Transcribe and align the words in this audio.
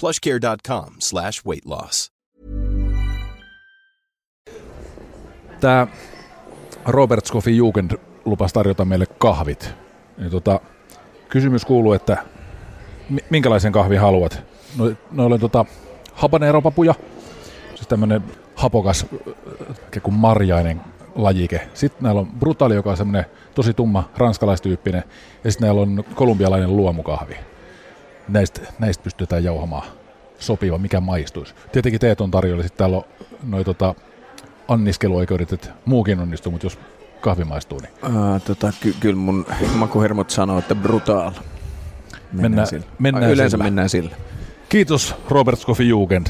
plushcare.com 0.00 0.94
slash 0.98 1.46
weight 1.46 1.66
loss. 1.66 2.12
Tämä 5.60 5.86
Robert 6.86 7.26
Scoffin 7.26 7.56
Jugend 7.56 7.90
lupasi 8.24 8.54
tarjota 8.54 8.84
meille 8.84 9.06
kahvit. 9.06 9.74
Niin 10.18 10.30
tota, 10.30 10.60
kysymys 11.28 11.64
kuuluu, 11.64 11.92
että 11.92 12.24
mi- 13.10 13.24
minkälaisen 13.30 13.72
kahvin 13.72 14.00
haluat? 14.00 14.42
No, 14.78 14.92
noilla 15.10 15.34
on 15.34 15.40
tota, 15.40 15.64
habanero-papuja, 16.12 16.94
siis 17.74 17.88
tämmöinen 17.88 18.22
hapokas 18.54 19.06
äh, 19.96 20.02
kuin 20.02 20.14
marjainen 20.14 20.80
lajike. 21.14 21.68
Sitten 21.74 22.02
näillä 22.02 22.20
on 22.20 22.26
brutaali, 22.26 22.74
joka 22.74 22.90
on 22.90 22.96
semmoinen 22.96 23.24
tosi 23.54 23.74
tumma 23.74 24.10
ranskalaistyyppinen, 24.16 25.04
ja 25.44 25.50
sitten 25.50 25.66
näillä 25.66 25.82
on 25.82 26.04
kolumbialainen 26.14 26.76
luomukahvi. 26.76 27.36
Näistä, 28.28 28.60
näistä 28.78 29.02
pystytään 29.04 29.44
jauhamaan 29.44 29.86
sopiva, 30.38 30.78
mikä 30.78 31.00
maistuisi. 31.00 31.54
Tietenkin 31.72 32.00
teet 32.00 32.20
on 32.20 32.30
tarjolla, 32.30 32.62
sitten 32.62 32.78
täällä 32.78 32.96
on 32.96 33.04
noi 33.46 33.64
tota, 33.64 33.94
anniskeluoikeudet, 34.68 35.52
että 35.52 35.68
muukin 35.84 36.20
onnistuu, 36.20 36.52
mutta 36.52 36.66
jos 36.66 36.78
kahvi 37.20 37.44
maistuu, 37.44 37.80
niin 37.80 37.92
Uh, 38.16 38.42
tota, 38.42 38.72
ky- 38.80 38.94
kyllä 39.00 39.16
mun 39.16 39.46
makuhermot 39.74 40.30
sanoo, 40.30 40.58
että 40.58 40.74
brutal. 40.74 41.32
Mennään- 42.32 42.66
sillä. 42.66 42.86
mennään 42.98 43.32
Yleensä 43.32 43.50
sillä. 43.54 43.64
mennään 43.64 43.88
sillä. 43.88 44.10
Kiitos 44.68 45.14
Robert 45.30 45.58
Scoffin 45.58 45.88
Jugend. 45.88 46.26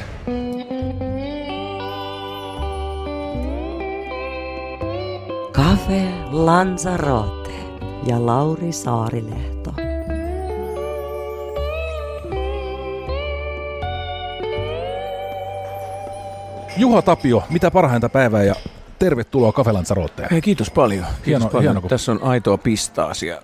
Cafe 5.53 6.07
Lanzarote 6.31 7.51
ja 8.07 8.25
Lauri 8.25 8.71
Saarilehto. 8.71 9.73
Juha 16.77 17.01
Tapio, 17.01 17.43
mitä 17.49 17.71
parhainta 17.71 18.09
päivää 18.09 18.43
ja 18.43 18.55
tervetuloa 18.99 19.51
Kafelan 19.51 19.85
Sarotteen. 19.85 20.27
Hei, 20.31 20.41
kiitos 20.41 20.69
paljon. 20.71 21.05
Kiitos 21.05 21.25
Hieno- 21.27 21.45
paljon. 21.49 21.63
hieno, 21.63 21.81
kun- 21.81 21.89
Tässä 21.89 22.11
on 22.11 22.23
aitoa 22.23 22.57
pistaasia. 22.57 23.41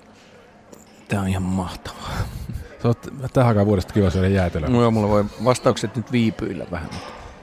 Tää 1.08 1.22
on 1.22 1.28
ihan 1.28 1.44
mahtavaa. 1.44 2.11
Sä 2.81 2.88
oot 2.88 3.08
tähän 3.34 3.48
aikaan 3.48 3.66
vuodesta 3.67 3.94
kiva 3.94 4.09
syödä 4.09 4.28
jäätelöä. 4.28 4.70
No 4.70 4.81
joo, 4.81 4.92
mulla 4.92 5.09
voi 5.09 5.26
vastaukset 5.44 5.95
nyt 5.95 6.11
viipyillä 6.11 6.66
vähän. 6.72 6.89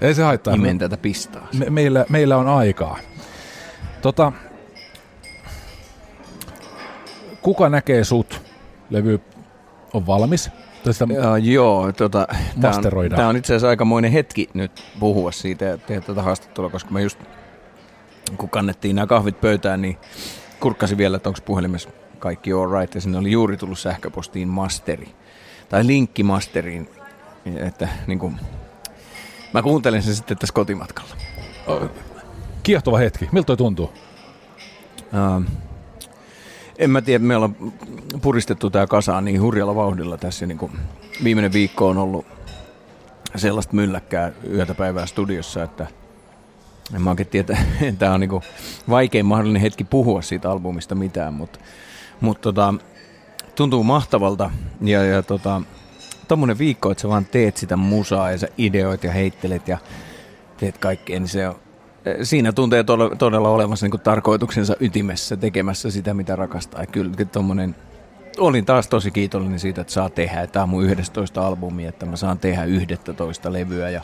Ei 0.00 0.14
se 0.14 0.22
haittaa. 0.22 0.54
Imen 0.54 0.78
tätä 0.78 0.96
pistaa. 0.96 1.48
Me, 1.58 1.70
meillä, 1.70 2.04
meillä 2.08 2.36
on 2.36 2.48
aikaa. 2.48 2.98
Tota, 4.02 4.32
kuka 7.42 7.68
näkee 7.68 8.04
sut? 8.04 8.42
Levy 8.90 9.20
on 9.92 10.06
valmis. 10.06 10.50
Tai 10.84 10.92
sitä, 10.92 11.06
Ja, 11.14 11.38
joo, 11.38 11.92
tota, 11.92 12.28
tää 12.60 12.70
on, 12.76 13.10
tää 13.16 13.28
on 13.28 13.36
itse 13.36 13.52
asiassa 13.52 13.68
aikamoinen 13.68 14.12
hetki 14.12 14.50
nyt 14.54 14.84
puhua 15.00 15.32
siitä 15.32 15.64
ja 15.64 15.78
tehdä 15.78 16.00
tätä 16.00 16.22
haastattelua, 16.22 16.70
koska 16.70 16.90
mä 16.90 17.00
just 17.00 17.18
kun 18.36 18.50
kannettiin 18.50 18.96
nämä 18.96 19.06
kahvit 19.06 19.40
pöytään, 19.40 19.82
niin 19.82 19.98
kurkkasin 20.60 20.98
vielä, 20.98 21.16
että 21.16 21.28
onko 21.28 21.40
puhelimessa 21.44 21.90
kaikki 22.18 22.52
all 22.52 22.80
right, 22.80 22.94
ja 22.94 23.00
sinne 23.00 23.18
oli 23.18 23.30
juuri 23.30 23.56
tullut 23.56 23.78
sähköpostiin 23.78 24.48
masteri, 24.48 25.14
tai 25.68 25.86
linkki 25.86 26.22
masteriin, 26.22 26.88
että 27.56 27.88
niin 28.06 28.18
kuin, 28.18 28.40
mä 29.54 29.62
kuuntelen 29.62 30.02
sen 30.02 30.14
sitten 30.14 30.38
tässä 30.38 30.54
kotimatkalla. 30.54 31.16
kiehtova 32.62 32.98
hetki. 32.98 33.28
Miltä 33.32 33.46
toi 33.46 33.56
tuntuu? 33.56 33.92
Uh, 35.12 35.44
en 36.80 36.90
mä 36.90 37.02
tiedä, 37.02 37.24
me 37.24 37.36
ollaan 37.36 37.56
puristettu 38.22 38.70
tämä 38.70 38.86
kasaan 38.86 39.24
niin 39.24 39.42
hurjalla 39.42 39.74
vauhdilla 39.74 40.16
tässä. 40.16 40.46
Niin 40.46 40.58
kuin 40.58 40.72
viimeinen 41.24 41.52
viikko 41.52 41.88
on 41.88 41.98
ollut 41.98 42.26
sellaista 43.36 43.74
mylläkkää 43.74 44.32
yötä 44.50 44.74
päivää 44.74 45.06
studiossa, 45.06 45.62
että 45.62 45.86
en 46.94 47.02
mä 47.02 47.10
oikein 47.10 47.28
tiedä, 47.28 47.58
tämä 47.98 48.14
on 48.14 48.20
niin 48.20 48.30
kuin 48.30 48.42
vaikein 48.88 49.26
mahdollinen 49.26 49.62
hetki 49.62 49.84
puhua 49.84 50.22
siitä 50.22 50.50
albumista 50.50 50.94
mitään, 50.94 51.34
mutta, 51.34 51.58
mutta 52.20 52.42
tota, 52.42 52.74
tuntuu 53.54 53.84
mahtavalta 53.84 54.50
ja, 54.80 55.04
ja 55.04 55.22
tota, 55.22 55.62
tommonen 56.28 56.58
viikko, 56.58 56.90
että 56.90 57.02
sä 57.02 57.08
vaan 57.08 57.24
teet 57.24 57.56
sitä 57.56 57.76
musaa 57.76 58.30
ja 58.30 58.38
sä 58.38 58.48
ideoit 58.58 59.04
ja 59.04 59.12
heittelet 59.12 59.68
ja 59.68 59.78
teet 60.56 60.78
kaikkea, 60.78 61.20
niin 61.20 61.28
se 61.28 61.48
on, 61.48 61.56
siinä 62.22 62.52
tuntee 62.52 62.84
todella, 62.84 63.16
todella 63.16 63.48
olevassa 63.48 63.86
niin 63.86 64.00
tarkoituksensa 64.00 64.76
ytimessä 64.80 65.36
tekemässä 65.36 65.90
sitä, 65.90 66.14
mitä 66.14 66.36
rakastaa. 66.36 66.86
Kyllä 66.86 67.12
tommonen, 67.32 67.76
olin 68.38 68.64
taas 68.64 68.88
tosi 68.88 69.10
kiitollinen 69.10 69.58
siitä, 69.58 69.80
että 69.80 69.92
saa 69.92 70.10
tehdä. 70.10 70.46
Tämä 70.46 70.62
on 70.62 70.68
mun 70.68 70.84
11 70.84 71.46
albumi, 71.46 71.86
että 71.86 72.06
mä 72.06 72.16
saan 72.16 72.38
tehdä 72.38 72.64
11 72.64 73.52
levyä 73.52 73.90
ja 73.90 74.02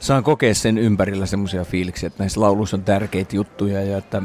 saan 0.00 0.24
kokea 0.24 0.54
sen 0.54 0.78
ympärillä 0.78 1.26
semmoisia 1.26 1.64
fiiliksiä, 1.64 2.06
että 2.06 2.22
näissä 2.22 2.40
lauluissa 2.40 2.76
on 2.76 2.84
tärkeitä 2.84 3.36
juttuja 3.36 3.84
ja 3.84 3.98
että 3.98 4.22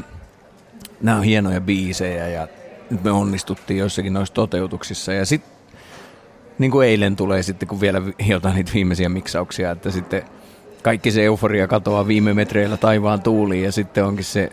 nämä 1.02 1.16
on 1.16 1.24
hienoja 1.24 1.60
biisejä 1.60 2.28
ja 2.28 2.48
nyt 2.90 3.04
me 3.04 3.10
onnistuttiin 3.10 3.78
joissakin 3.78 4.12
noissa 4.12 4.34
toteutuksissa. 4.34 5.12
Ja 5.12 5.26
sitten 5.26 5.54
niin 6.58 6.70
kuin 6.70 6.88
eilen 6.88 7.16
tulee 7.16 7.42
sitten, 7.42 7.68
kun 7.68 7.80
vielä 7.80 8.02
jotain 8.28 8.54
niitä 8.54 8.72
viimeisiä 8.74 9.08
miksauksia, 9.08 9.70
että 9.70 9.90
sitten 9.90 10.22
kaikki 10.84 11.10
se 11.10 11.24
euforia 11.24 11.68
katoaa 11.68 12.06
viime 12.06 12.34
metreillä 12.34 12.76
taivaan 12.76 13.22
tuuliin 13.22 13.64
ja 13.64 13.72
sitten 13.72 14.04
onkin 14.04 14.24
se, 14.24 14.52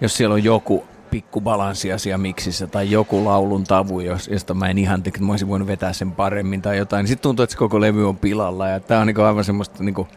jos 0.00 0.16
siellä 0.16 0.32
on 0.34 0.44
joku 0.44 0.84
pikku 1.10 1.40
balanssiasia 1.40 2.18
miksissä 2.18 2.66
tai 2.66 2.90
joku 2.90 3.24
laulun 3.24 3.64
tavu, 3.64 4.00
jos- 4.00 4.28
josta 4.28 4.54
mä 4.54 4.68
en 4.68 4.78
ihan 4.78 5.02
että 5.06 5.20
mä 5.20 5.32
olisin 5.32 5.48
voinut 5.48 5.68
vetää 5.68 5.92
sen 5.92 6.12
paremmin 6.12 6.62
tai 6.62 6.78
jotain, 6.78 7.02
niin 7.04 7.08
sitten 7.08 7.22
tuntuu, 7.22 7.42
että 7.42 7.52
se 7.52 7.58
koko 7.58 7.80
levy 7.80 8.08
on 8.08 8.16
pilalla 8.16 8.68
ja 8.68 8.80
tää 8.80 9.00
on 9.00 9.06
niinku 9.06 9.22
aivan 9.22 9.44
semmoista 9.44 9.82
niinku 9.82 10.08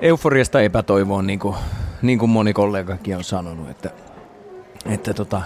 euforiasta 0.00 0.60
epätoivoon, 0.60 1.26
niin 1.26 1.38
kuin, 1.38 1.56
niin 2.02 2.18
kuin 2.18 2.30
moni 2.30 2.52
kollegakin 2.52 3.16
on 3.16 3.24
sanonut, 3.24 3.70
että, 3.70 3.90
että 4.86 5.14
tota, 5.14 5.42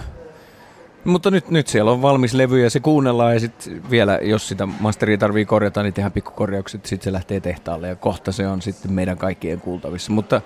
mutta 1.03 1.31
nyt, 1.31 1.49
nyt 1.49 1.67
siellä 1.67 1.91
on 1.91 2.01
valmis 2.01 2.33
levy 2.33 2.63
ja 2.63 2.69
se 2.69 2.79
kuunnellaan 2.79 3.33
ja 3.33 3.39
sitten 3.39 3.89
vielä, 3.89 4.19
jos 4.21 4.47
sitä 4.47 4.65
masteria 4.65 5.17
tarvii 5.17 5.45
korjata, 5.45 5.83
niin 5.83 5.93
tehdään 5.93 6.11
pikkukorjaukset, 6.11 6.85
sitten 6.85 7.03
se 7.03 7.13
lähtee 7.13 7.39
tehtaalle 7.39 7.87
ja 7.87 7.95
kohta 7.95 8.31
se 8.31 8.47
on 8.47 8.61
sitten 8.61 8.91
meidän 8.91 9.17
kaikkien 9.17 9.61
kuultavissa. 9.61 10.11
Mutta 10.11 10.41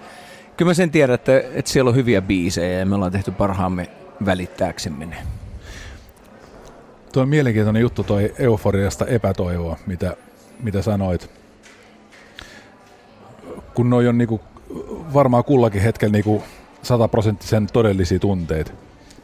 kyllä 0.58 0.70
mä 0.70 0.74
sen 0.74 0.92
tiedän, 0.92 1.14
että, 1.14 1.38
että 1.54 1.72
siellä 1.72 1.90
on 1.90 1.96
hyviä 1.96 2.22
biisejä 2.22 2.80
ja 2.80 2.86
me 2.86 2.96
ollaan 2.96 3.12
tehty 3.12 3.32
parhaamme 3.32 3.90
välittääksemme 4.26 5.06
ne. 5.06 5.18
Tuo 7.14 7.24
on 7.24 7.30
mielenkiintoinen 7.30 7.82
juttu 7.82 8.04
toi 8.04 8.34
euforiasta 8.40 9.06
epätoivoa, 9.06 9.78
mitä, 9.88 10.16
mitä 10.64 10.82
sanoit. 10.82 11.30
Kun 13.74 13.90
noi 13.90 14.08
on 14.08 14.18
niinku 14.18 14.42
varmaan 15.14 15.44
kullakin 15.44 15.82
hetkellä 15.82 16.12
niinku 16.12 16.44
sataprosenttisen 16.82 17.68
todellisia 17.74 18.20
tunteita. 18.20 18.72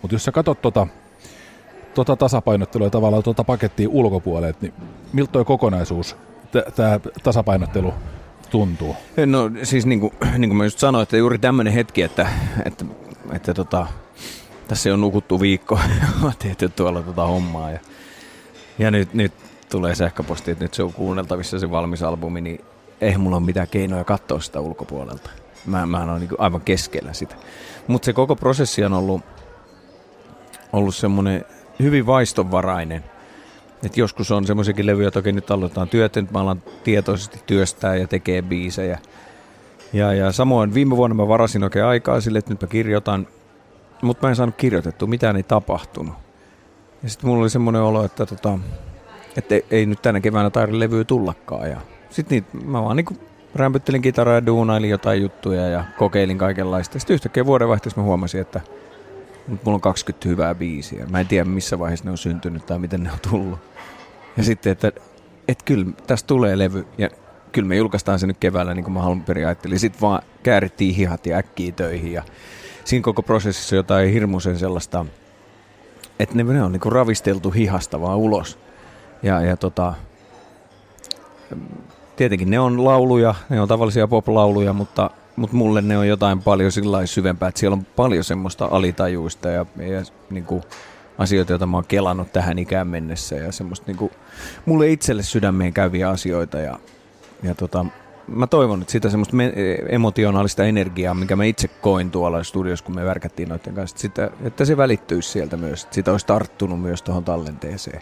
Mutta 0.02 0.16
jos 0.16 0.24
sä 0.24 0.32
katsot 0.32 0.62
tota, 0.62 0.88
tota 1.94 2.16
tasapainottelua 2.16 2.88
ja 2.88 2.92
tavallaan 2.92 3.24
tota 3.24 3.44
pakettia 3.44 3.90
ulkopuolelle, 3.92 4.56
niin 4.62 4.74
miltä 5.14 5.32
toi 5.32 5.46
kokonaisuus, 5.46 6.16
tämä 6.76 7.00
tasapainottelu 7.24 7.94
tuntuu? 8.50 8.96
No 9.26 9.52
siis 9.64 9.86
niin 9.86 10.00
kuin, 10.00 10.13
niin 10.38 10.50
kuin 10.50 10.58
mä 10.58 10.63
just 10.63 10.80
sanoin, 10.80 11.04
että 11.04 11.18
juuri 11.18 11.38
tämmöinen 11.38 11.74
hetki, 11.74 12.02
että, 12.02 12.30
että, 12.66 12.86
että 13.31 13.54
tota, 13.54 13.88
tässä 14.68 14.94
on 14.94 15.02
nukuttu 15.02 15.40
viikko 15.40 15.80
on 16.24 16.34
tehty 16.40 16.69
tuolla 16.69 17.02
tota 17.02 17.25
hommaa 17.25 17.72
ja, 17.72 17.80
ja 18.80 18.92
nyt, 18.92 19.13
nyt 19.13 19.34
tulee 19.72 19.96
sähköposti, 19.96 20.52
että 20.52 20.66
nyt 20.66 20.74
se 20.74 20.84
on 20.84 20.94
kuunneltavissa 20.94 21.60
se 21.60 21.72
valmis 21.72 22.04
albumi, 22.04 22.42
niin 22.42 22.66
ei 23.02 23.18
mulla 23.18 23.38
ole 23.38 23.46
mitään 23.46 23.68
keinoja 23.68 24.04
katsoa 24.04 24.40
sitä 24.40 24.60
ulkopuolelta. 24.60 25.30
Mä, 25.66 25.86
mä 25.86 26.04
oon 26.04 26.19
niin 26.19 26.30
aivan 26.38 26.62
keskellä 26.62 27.13
sitä. 27.13 27.36
Mutta 27.88 28.06
se 28.06 28.13
koko 28.13 28.36
prosessi 28.36 28.84
on 28.84 28.94
ollut, 28.94 29.22
ollut 30.74 30.96
semmoinen 30.96 31.46
hyvin 31.84 32.06
vaistonvarainen. 32.06 33.04
Et 33.86 33.98
joskus 33.98 34.31
on 34.31 34.46
semmoisiakin 34.46 34.86
levyjä, 34.86 35.08
että 35.08 35.20
okei, 35.20 35.34
nyt 35.34 35.52
aloitetaan 35.52 35.90
työtä, 35.90 36.22
nyt 36.22 36.31
mä 36.31 36.40
alan 36.40 36.64
tietoisesti 36.84 37.40
työstää 37.46 37.96
ja 37.96 38.08
tekee 38.08 38.42
biisejä. 38.42 39.00
Ja, 39.94 40.14
ja 40.14 40.31
samoin 40.31 40.74
viime 40.74 40.98
vuonna 40.98 41.16
mä 41.16 41.28
varasin 41.28 41.64
oikein 41.64 41.86
aikaa 41.86 42.22
sille, 42.22 42.40
että 42.40 42.52
nyt 42.52 42.62
mä 42.62 42.68
kirjoitan, 42.68 43.28
mutta 44.02 44.28
mä 44.28 44.30
en 44.30 44.36
saanut 44.36 44.56
kirjoitettua, 44.56 45.08
mitään 45.08 45.36
ei 45.36 45.44
tapahtunut. 45.44 46.14
Ja 47.04 47.10
sitten 47.10 47.30
mulla 47.30 47.42
oli 47.42 47.50
semmoinen 47.50 47.82
olo, 47.82 48.06
että, 48.06 48.25
tota, 48.25 48.60
että 49.38 49.56
ei, 49.56 49.66
ei 49.72 49.86
nyt 49.86 50.02
tänä 50.02 50.20
keväänä 50.20 50.50
taida 50.50 50.80
levyä 50.80 51.04
tullakaan. 51.04 51.70
Ja 51.70 51.82
sitten 52.10 52.36
niitä, 52.36 52.68
mä 52.68 52.84
vaan 52.84 52.96
niinku 52.96 53.14
rämpyttelin 53.56 54.02
kitaraa 54.02 54.36
ja 54.36 54.46
duunailin 54.46 54.90
jotain 54.90 55.22
juttuja 55.22 55.68
ja 55.68 55.84
kokeilin 55.98 56.38
kaikenlaista. 56.38 57.00
Sitten 57.00 57.14
yhtäkkiä 57.14 57.46
vuodenvaihteessa 57.46 58.02
mä 58.02 58.06
huomasin, 58.06 58.42
että 58.42 58.62
mulla 59.50 59.75
on 59.75 59.81
20 59.81 60.30
hyvää 60.30 60.56
biisiä. 60.56 61.06
Mä 61.06 61.19
en 61.19 61.28
tiedä 61.28 61.46
missä 61.46 61.80
vaiheessa 61.80 62.06
ne 62.06 62.12
on 62.12 62.18
syntynyt 62.18 62.66
tai 62.66 62.80
miten 62.80 63.04
ne 63.04 63.12
on 63.12 63.19
tullut. 63.30 63.60
Ja 64.38 64.44
sitten, 64.44 64.72
että, 64.72 64.92
että 65.48 65.66
kyllä 65.66 65.86
tästä 66.07 66.28
tulee 66.28 66.57
levy 66.57 66.88
ja 66.98 67.10
kyllä 67.51 67.68
me 67.68 67.75
julkaistaan 67.75 68.19
se 68.19 68.28
nyt 68.28 68.38
keväällä 68.38 68.74
niin 68.74 68.84
kuin 68.84 68.94
mä 68.94 69.01
alun 69.01 69.24
perin 69.24 69.46
ajattelin. 69.46 69.80
Sitten 69.80 70.01
vaan 70.01 70.22
käärittiin 70.44 70.96
hihat 70.96 71.25
ja 71.25 71.38
äkkiä 71.38 71.72
töihin 71.72 72.12
ja 72.12 72.24
siinä 72.86 73.04
koko 73.04 73.24
prosessissa 73.24 73.75
jotain 73.75 74.13
hirmuisen 74.13 74.60
sellaista, 74.60 75.06
että 76.19 76.36
ne, 76.36 76.44
ne 76.44 76.63
on 76.63 76.72
niin 76.72 76.80
kuin 76.80 76.92
ravisteltu 76.92 77.51
hihasta 77.51 78.01
vaan 78.01 78.18
ulos. 78.18 78.60
Ja, 79.24 79.42
ja 79.42 79.57
tota, 79.57 79.94
tietenkin 82.16 82.50
ne 82.50 82.60
on 82.60 82.86
lauluja, 82.86 83.36
ne 83.50 83.62
on 83.62 83.68
tavallisia 83.68 84.07
pop-lauluja, 84.07 84.74
mutta, 84.74 85.10
mutta 85.39 85.56
mulle 85.56 85.81
ne 85.81 85.97
on 85.97 86.07
jotain 86.07 86.41
paljon 86.41 86.71
sillä 86.71 87.06
syvempää, 87.06 87.50
että 87.50 87.59
siellä 87.59 87.75
on 87.75 87.86
paljon 87.86 88.24
semmoista 88.24 88.68
alitajuista 88.71 89.50
ja, 89.50 89.65
ja 89.77 90.03
niin 90.30 90.45
kuin 90.45 90.63
asioita, 91.18 91.51
joita 91.51 91.65
mä 91.65 91.77
oon 91.77 91.86
kelannut 91.88 92.33
tähän 92.33 92.59
ikään 92.59 92.88
mennessä 92.88 93.36
ja 93.36 93.51
semmoista 93.51 93.88
niin 93.88 93.97
kuin, 93.97 94.12
mulle 94.65 94.88
itselle 94.88 95.24
sydämeen 95.24 95.74
käyviä 95.74 96.09
asioita 96.09 96.59
ja, 96.59 96.80
ja 97.44 97.56
tota, 97.56 97.86
mä 98.27 98.47
toivon, 98.47 98.81
että 98.81 98.91
sitä 98.91 99.09
semmoista 99.09 99.36
me- 99.36 99.53
emotionaalista 99.89 100.65
energiaa, 100.65 101.13
mikä 101.13 101.36
mä 101.36 101.44
itse 101.44 101.68
koin 101.68 102.12
tuolla 102.12 102.44
studiossa, 102.44 102.86
kun 102.86 102.95
me 102.95 103.06
värkättiin 103.06 103.50
noiden 103.50 103.75
kanssa, 103.75 103.95
että, 103.95 104.01
sitä, 104.01 104.30
että 104.47 104.65
se 104.65 104.77
välittyisi 104.77 105.30
sieltä 105.30 105.57
myös, 105.57 105.83
että 105.83 105.95
sitä 105.95 106.12
olisi 106.12 106.25
tarttunut 106.25 106.81
myös 106.81 107.01
tuohon 107.01 107.24
tallenteeseen. 107.24 108.01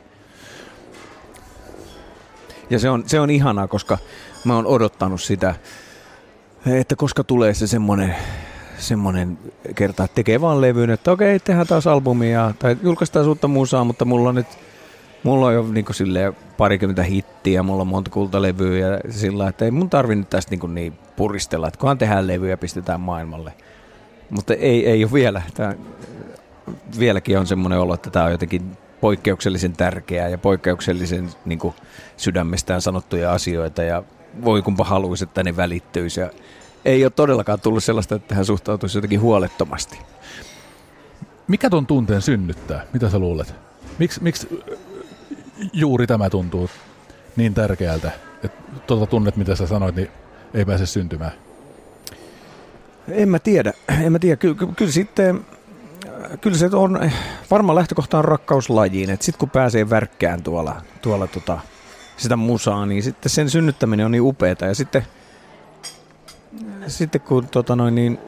Ja 2.69 2.79
se 2.79 2.89
on, 2.89 3.03
se 3.07 3.19
on 3.19 3.29
ihanaa, 3.29 3.67
koska 3.67 3.97
mä 4.43 4.55
oon 4.55 4.65
odottanut 4.65 5.21
sitä, 5.21 5.55
että 6.65 6.95
koska 6.95 7.24
tulee 7.24 7.54
se 7.54 7.68
semmoinen 7.68 8.15
semmoinen 8.77 9.38
kerta, 9.75 10.04
että 10.04 10.15
tekee 10.15 10.42
vaan 10.42 10.62
levyyn, 10.62 10.89
että 10.89 11.12
okei, 11.12 11.39
tehdään 11.39 11.68
taas 11.68 11.88
albumia 11.88 12.54
tai 12.59 12.77
julkaistaan 12.83 13.27
uutta 13.27 13.48
musaa, 13.48 13.83
mutta 13.83 14.06
mulla 14.06 14.30
on 14.30 14.36
nyt 14.36 14.48
mulla 15.24 15.45
on 15.45 15.54
jo 15.54 15.65
niin 15.71 15.86
sille 15.92 16.33
parikymmentä 16.57 17.04
hittiä, 17.04 17.63
mulla 17.63 17.81
on 17.81 17.88
monta 17.88 18.12
kultalevyä 18.12 18.88
ja 18.88 19.00
sillä, 19.09 19.48
että 19.48 19.65
ei 19.65 19.71
mun 19.71 19.89
tarvi 19.89 20.15
nyt 20.15 20.30
tästä 20.30 20.56
niin, 20.56 20.75
niin 20.75 20.94
puristella, 21.15 21.68
että 21.68 21.80
kunhan 21.80 21.98
tehdään 21.98 22.27
levyä 22.27 22.50
ja 22.50 22.57
pistetään 22.57 23.01
maailmalle. 23.01 23.54
Mutta 24.30 24.54
ei, 24.54 24.88
ei 24.89 25.04
ole 25.04 25.13
vielä. 25.13 25.42
Tää, 25.54 25.75
vieläkin 27.00 27.39
on 27.39 27.48
semmoinen 27.48 27.80
olo, 27.80 27.94
että 27.94 28.09
tämä 28.09 28.25
on 28.25 28.31
jotenkin 28.31 28.77
poikkeuksellisen 29.01 29.74
tärkeää 29.74 30.30
ja 30.30 30.38
poikkeuksellisen 30.38 31.30
niin 31.45 31.59
kuin, 31.59 31.75
sydämestään 32.18 32.81
sanottuja 32.81 33.33
asioita 33.33 33.83
ja 33.83 34.04
voi 34.45 34.61
kumpa 34.61 34.83
haluaisi, 34.83 35.23
että 35.23 35.43
ne 35.43 35.55
välittyisi. 35.55 36.19
Ja 36.19 36.29
ei 36.85 37.05
ole 37.05 37.11
todellakaan 37.15 37.59
tullut 37.59 37.83
sellaista, 37.83 38.15
että 38.15 38.35
hän 38.35 38.45
suhtautuisi 38.45 38.97
jotenkin 38.97 39.21
huolettomasti. 39.21 39.99
Mikä 41.47 41.69
ton 41.69 41.87
tunteen 41.87 42.21
synnyttää? 42.21 42.85
Mitä 42.93 43.09
sä 43.09 43.19
luulet? 43.19 43.53
Miksi, 43.99 44.23
miksi 44.23 44.63
juuri 45.73 46.07
tämä 46.07 46.29
tuntuu 46.29 46.69
niin 47.35 47.53
tärkeältä, 47.53 48.11
että 48.43 48.61
tuota 48.87 49.05
tunnet, 49.05 49.35
mitä 49.35 49.55
sä 49.55 49.67
sanoit, 49.67 49.95
niin 49.95 50.09
ei 50.53 50.65
pääse 50.65 50.85
syntymään? 50.85 51.31
En 53.07 53.29
mä 53.29 53.39
tiedä. 53.39 53.73
En 54.03 54.11
mä 54.11 54.19
tiedä. 54.19 54.35
Kyllä, 54.35 54.55
kyllä, 54.55 54.73
kyllä 54.75 54.91
sitten 54.91 55.45
kyllä 56.41 56.57
se 56.57 56.69
on, 56.73 57.11
varmaan 57.51 57.75
lähtökohta 57.75 58.17
on 58.17 58.25
rakkauslajiin, 58.25 59.09
että 59.09 59.25
sitten 59.25 59.39
kun 59.39 59.49
pääsee 59.49 59.89
värkkään 59.89 60.43
tuolla, 60.43 60.81
tuolla 61.01 61.27
tota, 61.27 61.59
sitä 62.17 62.35
musaa, 62.35 62.85
niin 62.85 63.03
sitten 63.03 63.29
sen 63.29 63.49
synnyttäminen 63.49 64.05
on 64.05 64.11
niin 64.11 64.21
upeeta 64.21 64.65
ja 64.65 64.75
sitten, 64.75 65.03
sitten 66.87 67.21
kun 67.21 67.47
tota 67.47 67.75
noin, 67.75 67.95
niin, 67.95 68.19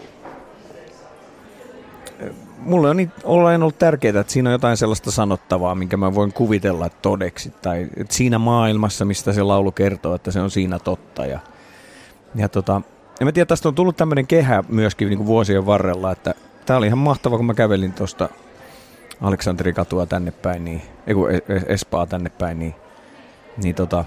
mulle 2.60 2.90
on 2.90 2.98
niin, 2.98 3.12
ollaan 3.24 3.62
ollut 3.62 3.80
tärkeää, 3.80 4.20
että 4.20 4.34
siinä 4.34 4.50
on 4.50 4.52
jotain 4.52 4.78
sellaista 4.78 5.12
sanottavaa, 5.12 5.76
minkä 5.76 5.98
mä 5.98 6.16
voin 6.16 6.34
kuvitella 6.34 6.90
todeksi. 6.90 7.54
Tai 7.62 7.88
että 7.98 8.14
siinä 8.16 8.40
maailmassa, 8.40 9.06
mistä 9.06 9.34
se 9.34 9.44
laulu 9.44 9.72
kertoo, 9.72 10.16
että 10.16 10.32
se 10.32 10.42
on 10.42 10.52
siinä 10.52 10.80
totta. 10.80 11.26
Ja, 11.26 11.40
ja 12.36 12.50
tota, 12.50 12.82
en 13.22 13.28
mä 13.28 13.32
tiedä, 13.32 13.46
tästä 13.46 13.70
on 13.70 13.76
tullut 13.76 13.98
tämmöinen 13.98 14.28
kehä 14.28 14.64
myöskin 14.70 15.10
niin 15.10 15.18
kuin 15.18 15.28
vuosien 15.28 15.66
varrella, 15.66 16.12
että 16.12 16.34
tää 16.66 16.78
oli 16.78 16.88
ihan 16.88 16.98
mahtava, 16.98 17.38
kun 17.38 17.46
mä 17.46 17.54
kävelin 17.54 17.94
tuosta 17.94 18.30
Aleksanterikatua 19.22 20.06
tänne 20.06 20.32
päin, 20.32 20.66
niin, 20.66 20.82
ei 21.08 21.14
kun 21.14 21.30
Espaa 21.68 22.06
tänne 22.06 22.30
päin, 22.30 22.60
niin, 22.60 22.76
niin 23.64 23.76
tota, 23.76 24.06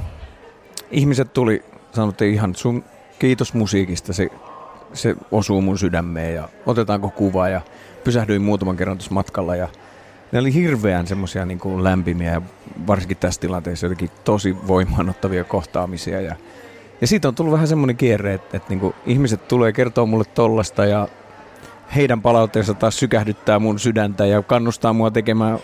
ihmiset 0.91 1.33
tuli, 1.33 1.65
sanottiin 1.93 2.35
ihan 2.35 2.55
sun 2.55 2.85
kiitos 3.19 3.55
musiikista, 3.55 4.13
se, 4.13 4.29
se 4.93 5.17
osuu 5.31 5.61
mun 5.61 5.79
sydämeen 5.79 6.35
ja 6.35 6.49
otetaanko 6.67 7.11
kuva 7.11 7.49
ja 7.49 7.61
pysähdyin 8.05 8.43
muutaman 8.43 8.77
kerran 8.77 8.99
tuossa 8.99 9.15
matkalla 9.15 9.57
ja 9.57 9.69
ne 10.33 10.39
oli 10.39 10.55
hirveän 10.55 11.07
semmoisia 11.07 11.47
niin 11.47 11.59
kuin 11.59 11.85
lämpimiä 11.85 12.33
ja 12.33 12.43
varsinkin 12.87 13.17
tässä 13.17 13.41
tilanteessa 13.41 13.87
jotenkin 13.87 14.11
tosi 14.25 14.57
voimaanottavia 14.67 15.45
kohtaamisia 15.45 16.21
ja 16.21 16.37
ja 17.01 17.07
siitä 17.07 17.29
on 17.29 17.35
tullut 17.35 17.53
vähän 17.53 17.69
semmoinen 17.69 17.97
kierre, 17.97 18.35
että, 18.35 18.57
että 18.57 18.69
niin 18.69 18.81
kuin 18.81 18.95
ihmiset 19.07 19.49
tulee 19.49 19.73
kertoa 19.73 20.07
mulle 20.07 20.25
tollasta 20.25 20.85
ja 20.85 21.09
heidän 21.97 22.23
palautteensa 22.23 22.75
taas 22.75 22.99
sykähdyttää 22.99 23.59
mun 23.59 23.79
sydäntä 23.79 24.27
ja 24.27 24.43
kannustaa 24.43 24.93
mua 24.93 25.11
tekemään 25.11 25.59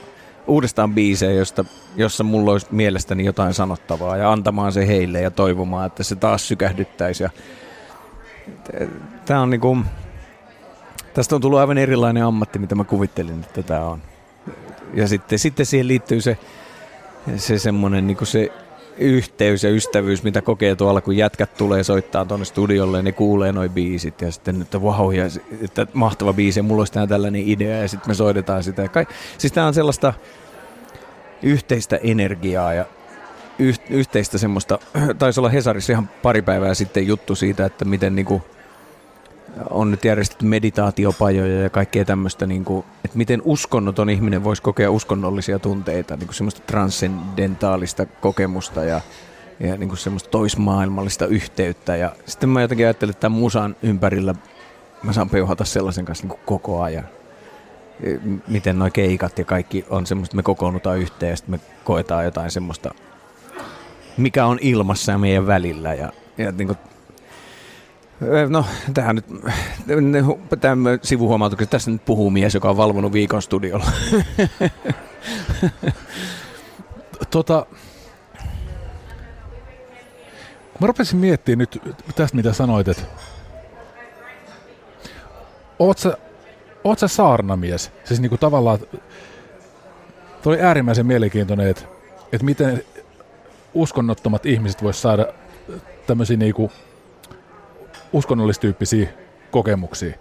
uudestaan 0.48 0.94
biisejä, 0.94 1.32
josta, 1.32 1.64
jossa 1.96 2.24
mulla 2.24 2.52
olisi 2.52 2.66
mielestäni 2.70 3.24
jotain 3.24 3.54
sanottavaa 3.54 4.16
ja 4.16 4.32
antamaan 4.32 4.72
se 4.72 4.86
heille 4.86 5.20
ja 5.20 5.30
toivomaan, 5.30 5.86
että 5.86 6.02
se 6.02 6.16
taas 6.16 6.48
sykähdyttäisi. 6.48 7.22
Ja 7.22 7.30
tämä 9.24 9.40
on 9.40 9.50
niinku, 9.50 9.78
tästä 11.14 11.34
on 11.34 11.40
tullut 11.40 11.58
aivan 11.58 11.78
erilainen 11.78 12.24
ammatti, 12.24 12.58
mitä 12.58 12.74
mä 12.74 12.84
kuvittelin, 12.84 13.40
että 13.40 13.62
tämä 13.62 13.84
on. 13.84 14.02
Ja 14.94 15.08
sitten, 15.08 15.38
sitten 15.38 15.66
siihen 15.66 15.88
liittyy 15.88 16.20
se, 16.20 16.38
se 17.36 17.58
semmoinen 17.58 18.06
niinku 18.06 18.24
se 18.24 18.52
yhteys 18.98 19.64
ja 19.64 19.70
ystävyys, 19.70 20.22
mitä 20.22 20.42
kokee 20.42 20.76
tuolla, 20.76 21.00
kun 21.00 21.16
jätkät 21.16 21.54
tulee 21.54 21.84
soittaa 21.84 22.24
tuonne 22.24 22.44
studiolle, 22.44 23.02
ne 23.02 23.12
kuulee 23.12 23.52
noin 23.52 23.70
biisit 23.70 24.22
ja 24.22 24.32
sitten, 24.32 24.62
että 24.62 24.82
vau, 24.82 25.10
ja, 25.10 25.24
että 25.62 25.86
mahtava 25.92 26.32
biisi, 26.32 26.58
ja 26.58 26.62
mulla 26.62 26.80
olisi 26.80 26.92
tällainen 27.08 27.42
idea, 27.48 27.78
ja 27.78 27.88
sitten 27.88 28.10
me 28.10 28.14
soitetaan 28.14 28.62
sitä. 28.62 28.82
Ja 28.82 28.88
kai, 28.88 29.06
siis 29.38 29.52
tämä 29.52 29.66
on 29.66 29.74
sellaista 29.74 30.14
yhteistä 31.42 31.96
energiaa 32.02 32.74
ja 32.74 32.84
yh, 33.58 33.80
yhteistä 33.90 34.38
semmoista, 34.38 34.78
taisi 35.18 35.40
olla 35.40 35.48
Hesarissa 35.48 35.92
ihan 35.92 36.10
pari 36.22 36.42
päivää 36.42 36.74
sitten 36.74 37.06
juttu 37.06 37.34
siitä, 37.34 37.66
että 37.66 37.84
miten 37.84 38.14
niinku, 38.14 38.42
on 39.70 39.90
nyt 39.90 40.04
järjestetty 40.04 40.44
meditaatiopajoja 40.44 41.62
ja 41.62 41.70
kaikkea 41.70 42.04
tämmöistä, 42.04 42.46
niin 42.46 42.64
kuin, 42.64 42.84
että 43.04 43.18
miten 43.18 43.42
uskonnoton 43.44 44.10
ihminen 44.10 44.44
voisi 44.44 44.62
kokea 44.62 44.90
uskonnollisia 44.90 45.58
tunteita, 45.58 46.16
niin 46.16 46.26
kuin 46.26 46.34
semmoista 46.34 46.60
transcendentaalista 46.66 48.06
kokemusta 48.06 48.84
ja, 48.84 49.00
ja 49.60 49.76
niin 49.76 49.88
kuin 49.88 49.98
semmoista 49.98 50.30
toismaailmallista 50.30 51.26
yhteyttä. 51.26 51.96
Ja 51.96 52.12
sitten 52.26 52.48
mä 52.48 52.62
jotenkin 52.62 52.86
ajattelin, 52.86 53.10
että 53.10 53.20
tämän 53.20 53.38
musan 53.38 53.76
ympärillä 53.82 54.34
mä 55.02 55.12
saan 55.12 55.30
peuhata 55.30 55.64
sellaisen 55.64 56.04
kanssa 56.04 56.22
niin 56.22 56.30
kuin 56.30 56.40
koko 56.44 56.82
ajan. 56.82 57.08
Miten 58.48 58.78
nuo 58.78 58.88
keikat 58.92 59.38
ja 59.38 59.44
kaikki 59.44 59.84
on 59.90 60.06
semmoista, 60.06 60.36
me 60.36 60.42
kokoonnutaan 60.42 60.98
yhteen 60.98 61.30
ja 61.30 61.36
sitten 61.36 61.54
me 61.54 61.60
koetaan 61.84 62.24
jotain 62.24 62.50
semmoista, 62.50 62.94
mikä 64.16 64.46
on 64.46 64.58
ilmassa 64.60 65.12
ja 65.12 65.18
meidän 65.18 65.46
välillä. 65.46 65.94
Ja, 65.94 66.12
ja 66.38 66.52
niin 66.52 66.66
kuin 66.66 66.78
No, 68.48 68.64
tähän 68.94 69.16
nyt, 69.16 69.26
tämä 70.60 70.98
sivuhuomautus, 71.02 71.60
että 71.60 71.70
tässä 71.70 71.90
nyt 71.90 72.04
puhuu 72.04 72.30
mies, 72.30 72.54
joka 72.54 72.70
on 72.70 72.76
valvonut 72.76 73.12
viikon 73.12 73.42
studiolla. 73.42 73.86
tota, 77.30 77.66
mä 80.80 80.86
rupesin 80.86 81.18
miettimään 81.18 81.58
nyt 81.58 81.82
tästä, 82.14 82.36
mitä 82.36 82.52
sanoit, 82.52 82.88
että 82.88 83.02
oot 85.78 85.98
sä, 85.98 86.16
oot 86.84 86.98
sä 86.98 87.08
saarnamies? 87.08 87.92
Siis 88.04 88.20
niinku 88.20 88.36
tavallaan, 88.36 88.78
toi 90.42 90.54
oli 90.54 90.62
äärimmäisen 90.62 91.06
mielenkiintoinen, 91.06 91.68
että, 91.68 91.82
että 92.32 92.44
miten 92.44 92.84
uskonnottomat 93.74 94.46
ihmiset 94.46 94.82
vois 94.82 95.02
saada 95.02 95.26
tämmöisiä 96.06 96.36
niinku 96.36 96.72
uskonnollistyyppisiä 98.12 99.08
kokemuksia. 99.50 100.14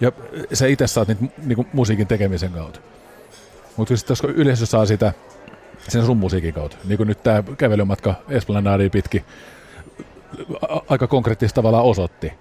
Ja 0.00 0.12
se 0.52 0.70
itse 0.70 0.86
saat 0.86 1.08
niitä 1.08 1.24
niinku 1.44 1.66
musiikin 1.72 2.06
tekemisen 2.06 2.52
kautta. 2.52 2.80
Mutta 3.76 3.96
sitten 3.96 4.12
jos 4.12 4.24
yleisö 4.24 4.66
saa 4.66 4.86
sitä 4.86 5.12
sen 5.88 6.06
sun 6.06 6.16
musiikin 6.16 6.54
kautta, 6.54 6.76
niin 6.84 6.96
kuin 6.96 7.06
nyt 7.06 7.22
tämä 7.22 7.42
kävelymatka 7.58 8.14
Esplanadiin 8.28 8.90
pitki 8.90 9.24
aika 10.88 11.06
konkreettisesti 11.06 11.54
tavallaan 11.54 11.84
osoitti. 11.84 12.32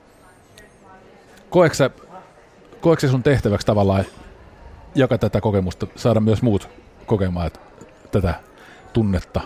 Koetko 2.81 3.07
sun 3.07 3.23
tehtäväksi 3.23 3.67
tavallaan 3.67 4.05
jakaa 4.95 5.17
tätä 5.17 5.41
kokemusta, 5.41 5.87
saada 5.95 6.19
myös 6.19 6.41
muut 6.41 6.69
kokemaan 7.05 7.51
tätä 8.11 8.33
tunnetta? 8.93 9.41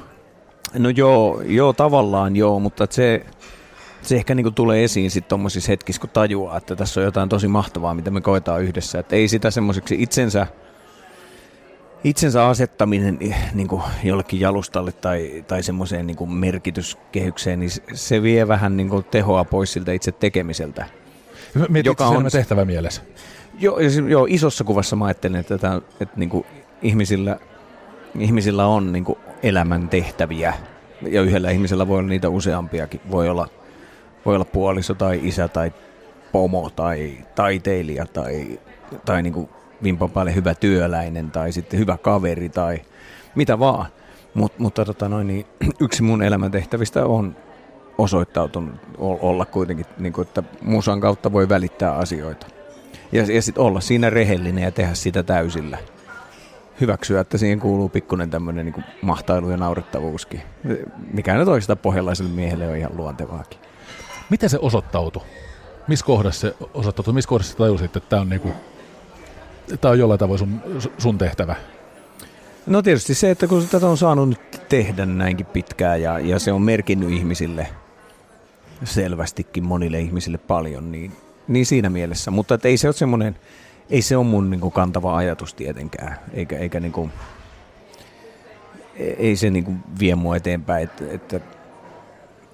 No 0.73 0.89
joo, 0.89 1.41
joo 1.41 1.73
tavallaan 1.73 2.35
joo, 2.35 2.59
mutta 2.59 2.87
se, 2.89 3.25
se 4.03 4.15
ehkä 4.15 4.35
niin 4.35 4.43
kuin 4.43 4.55
tulee 4.55 4.83
esiin 4.83 5.11
sitten 5.11 5.29
tuommoisissa 5.29 5.71
hetkissä, 5.71 5.99
kun 5.99 6.09
tajuaa, 6.09 6.57
että 6.57 6.75
tässä 6.75 6.99
on 6.99 7.05
jotain 7.05 7.29
tosi 7.29 7.47
mahtavaa, 7.47 7.93
mitä 7.93 8.11
me 8.11 8.21
koetaan 8.21 8.63
yhdessä. 8.63 8.99
Että 8.99 9.15
ei 9.15 9.27
sitä 9.27 9.51
semmoiseksi 9.51 9.95
itsensä, 9.99 10.47
itsensä 12.03 12.47
asettaminen 12.47 13.19
niin 13.53 13.67
kuin 13.67 13.81
jollekin 14.03 14.39
jalustalle 14.39 14.91
tai, 14.91 15.45
tai 15.47 15.63
semmoiseen 15.63 16.07
niin 16.07 16.17
kuin 16.17 16.31
merkityskehykseen, 16.31 17.59
niin 17.59 17.71
se 17.93 18.23
vie 18.23 18.47
vähän 18.47 18.77
niin 18.77 18.89
kuin 18.89 19.03
tehoa 19.03 19.43
pois 19.43 19.73
siltä 19.73 19.91
itse 19.91 20.11
tekemiseltä. 20.11 20.85
Mietit 21.69 21.85
joka 21.85 22.07
on 22.07 22.27
tehtävä 22.31 22.65
mielessä. 22.65 23.01
Joo, 23.59 23.79
joo, 24.09 24.27
isossa 24.29 24.63
kuvassa 24.63 24.95
mä 24.95 25.05
ajattelen, 25.05 25.39
että, 25.39 25.55
että, 25.55 25.81
että 25.99 26.19
niin 26.19 26.29
kuin 26.29 26.45
ihmisillä, 26.81 27.39
ihmisillä 28.19 28.65
on 28.65 28.91
niin 28.91 29.05
kuin 29.05 29.19
elämän 29.43 29.89
tehtäviä 29.89 30.53
ja 31.01 31.21
yhdellä 31.21 31.51
ihmisellä 31.51 31.87
voi 31.87 31.99
olla 31.99 32.09
niitä 32.09 32.29
useampiakin. 32.29 33.01
Voi 33.11 33.29
olla, 33.29 33.47
voi 34.25 34.35
olla 34.35 34.45
puoliso 34.45 34.93
tai 34.93 35.19
isä 35.23 35.47
tai 35.47 35.71
pomo 36.31 36.69
tai 36.69 37.17
taiteilija 37.35 38.05
tai, 38.05 38.59
tai 39.05 39.23
niin 39.23 39.33
kuin 39.33 39.49
vimpan 39.83 40.11
päälle 40.11 40.35
hyvä 40.35 40.55
työläinen 40.55 41.31
tai 41.31 41.51
sitten 41.51 41.79
hyvä 41.79 41.97
kaveri 41.97 42.49
tai 42.49 42.81
mitä 43.35 43.59
vaan. 43.59 43.85
Mut, 44.33 44.59
mutta 44.59 44.85
tota 44.85 45.09
noin, 45.09 45.27
niin 45.27 45.45
yksi 45.85 46.03
mun 46.03 46.23
elämäntehtävistä 46.23 47.05
on 47.05 47.35
osoittautunut 47.97 48.75
olla 48.97 49.45
kuitenkin, 49.45 49.85
niin 49.97 50.13
kuin, 50.13 50.27
että 50.27 50.43
musan 50.61 51.01
kautta 51.01 51.31
voi 51.31 51.49
välittää 51.49 51.95
asioita. 51.95 52.47
Ja, 53.11 53.23
ja 53.33 53.41
sitten 53.41 53.63
olla 53.63 53.79
siinä 53.79 54.09
rehellinen 54.09 54.63
ja 54.63 54.71
tehdä 54.71 54.93
sitä 54.93 55.23
täysillä 55.23 55.77
hyväksyä, 56.81 57.21
että 57.21 57.37
siihen 57.37 57.59
kuuluu 57.59 57.89
pikkuinen 57.89 58.29
tämmöinen 58.29 58.65
niin 58.65 58.85
mahtailu 59.01 59.49
ja 59.49 59.57
naurettavuuskin. 59.57 60.41
Mikä 61.13 61.33
nyt 61.33 61.47
oikeastaan 61.47 61.77
pohjalaiselle 61.77 62.31
miehelle 62.31 62.67
on 62.67 62.77
ihan 62.77 62.97
luontevaakin. 62.97 63.59
Miten 64.33 64.49
se 64.49 64.57
osoittautui? 64.61 65.21
Missä 65.87 66.05
kohdassa 66.05 66.41
se 66.41 66.55
osoittautui? 66.73 67.13
Missä 67.13 67.27
kohdassa 67.29 67.57
tajusit, 67.57 67.85
että 67.95 68.09
tämä 68.09 68.21
on, 68.21 68.29
niinku, 68.29 68.51
tämä 69.81 69.91
on 69.91 69.99
jollain 69.99 70.19
tavoin 70.19 70.39
sun, 70.39 70.61
sun 70.97 71.17
tehtävä? 71.17 71.55
No 72.65 72.81
tietysti 72.81 73.13
se, 73.13 73.31
että 73.31 73.47
kun 73.47 73.67
tätä 73.67 73.87
on 73.87 73.97
saanut 73.97 74.29
nyt 74.29 74.61
tehdä 74.69 75.05
näinkin 75.05 75.45
pitkään 75.45 76.01
ja, 76.01 76.19
ja 76.19 76.39
se 76.39 76.51
on 76.51 76.61
merkinnyt 76.61 77.09
ihmisille 77.09 77.67
selvästikin 78.83 79.63
monille 79.63 79.99
ihmisille 79.99 80.37
paljon, 80.37 80.91
niin, 80.91 81.11
niin 81.47 81.65
siinä 81.65 81.89
mielessä. 81.89 82.31
Mutta 82.31 82.59
ei 82.63 82.77
se 82.77 82.87
ole 82.87 82.93
semmoinen 82.93 83.35
ei 83.89 84.01
se 84.01 84.17
ole 84.17 84.25
mun 84.25 84.49
niin 84.49 84.61
kuin, 84.61 84.71
kantava 84.71 85.17
ajatus 85.17 85.53
tietenkään, 85.53 86.19
eikä, 86.31 86.57
eikä 86.57 86.79
niin 86.79 86.91
kuin, 86.91 87.11
ei 88.95 89.35
se 89.35 89.49
niin 89.49 89.63
kuin, 89.63 89.79
vie 89.99 90.15
mua 90.15 90.35
eteenpäin. 90.35 90.83
Että, 90.83 91.05
että 91.11 91.39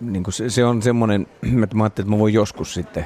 niin 0.01 0.23
kuin 0.23 0.33
se, 0.33 0.49
se, 0.49 0.65
on 0.65 0.81
semmoinen, 0.81 1.27
että 1.63 1.75
mä 1.75 1.83
ajattelin, 1.83 2.05
että 2.05 2.15
mä 2.15 2.19
voin 2.19 2.33
joskus 2.33 2.73
sitten 2.73 3.05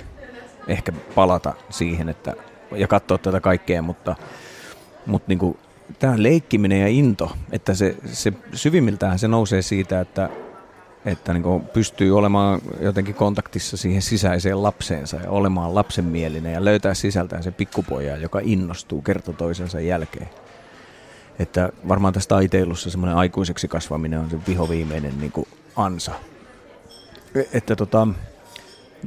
ehkä 0.68 0.92
palata 1.16 1.54
siihen 1.70 2.10
että, 2.10 2.34
ja 2.76 2.88
katsoa 2.88 3.18
tätä 3.18 3.40
kaikkea, 3.40 3.82
mutta, 3.82 4.16
mutta 5.06 5.26
niin 5.28 5.40
kuin, 5.40 5.58
tämä 6.00 6.14
leikkiminen 6.18 6.82
ja 6.82 6.88
into, 6.88 7.32
että 7.52 7.74
se, 7.74 7.98
se 8.06 8.34
syvimmiltään 8.54 9.20
se 9.20 9.28
nousee 9.28 9.62
siitä, 9.62 10.02
että 10.02 10.30
että 11.06 11.34
niin 11.34 11.44
kuin 11.44 11.64
pystyy 11.64 12.18
olemaan 12.18 12.62
jotenkin 12.80 13.16
kontaktissa 13.16 13.78
siihen 13.78 14.02
sisäiseen 14.02 14.64
lapseensa 14.64 15.18
ja 15.18 15.30
olemaan 15.30 15.76
lapsenmielinen 15.76 16.54
ja 16.54 16.66
löytää 16.66 16.94
sisältään 16.94 17.44
se 17.44 17.52
pikkupoja, 17.52 18.18
joka 18.18 18.40
innostuu 18.44 19.02
kerta 19.02 19.34
toisensa 19.34 19.80
jälkeen. 19.80 20.30
Että 21.40 21.70
varmaan 21.88 22.14
tässä 22.14 22.30
taiteilussa 22.30 22.90
semmoinen 22.90 23.18
aikuiseksi 23.18 23.68
kasvaminen 23.68 24.20
on 24.20 24.30
se 24.30 24.38
vihoviimeinen 24.48 25.20
niin 25.20 25.32
kuin 25.32 25.48
ansa. 25.76 26.12
Että 27.54 27.76
tota, 27.76 28.08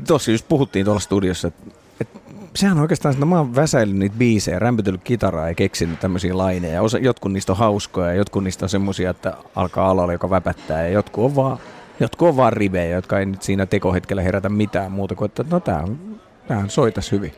tossa 0.07 0.31
just 0.31 0.49
puhuttiin 0.49 0.85
tuolla 0.85 1.01
studiossa, 1.01 1.49
että, 1.49 1.71
että 2.01 2.19
sehän 2.55 2.77
on 2.77 2.83
oikeastaan, 2.83 3.13
että 3.13 3.27
mä 3.27 3.39
oon 3.39 3.55
väsäillyt 3.55 3.99
niitä 3.99 4.17
biisejä, 4.19 4.59
rämpytellyt 4.59 5.05
kitaraa 5.05 5.49
ja 5.49 5.55
keksinyt 5.55 6.01
tämmöisiä 6.01 6.39
laineja. 6.39 6.83
Osa, 6.83 6.99
jotkut 6.99 7.33
niistä 7.33 7.53
on 7.53 7.59
hauskoja 7.59 8.07
ja 8.07 8.15
jotkut 8.15 8.45
niistä 8.45 8.65
on 8.65 8.69
semmoisia, 8.69 9.11
että 9.11 9.35
alkaa 9.55 9.91
alalla, 9.91 10.13
joka 10.13 10.31
väpättää 10.31 10.83
ja 10.83 10.89
jotkut 10.89 11.25
on 11.25 11.37
vaan 11.37 11.59
Jotkut 12.01 12.29
on 12.29 12.37
vaan 12.37 12.53
rivejä, 12.53 12.97
jotka 12.97 13.19
ei 13.19 13.27
nyt 13.27 13.43
siinä 13.43 13.67
tekohetkellä 13.67 14.23
herätä 14.23 14.49
mitään 14.49 14.93
muuta 14.93 15.15
kuin, 15.15 15.27
että 15.27 15.45
no 15.51 15.61
tää 15.61 15.83
on, 15.83 16.21
tää 16.49 16.69
soitas 16.69 17.13
hyvin. 17.13 17.33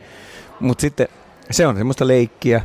Mutta 0.59 0.81
sitten 0.81 1.07
se 1.51 1.67
on 1.67 1.77
semmoista 1.77 2.07
leikkiä, 2.07 2.61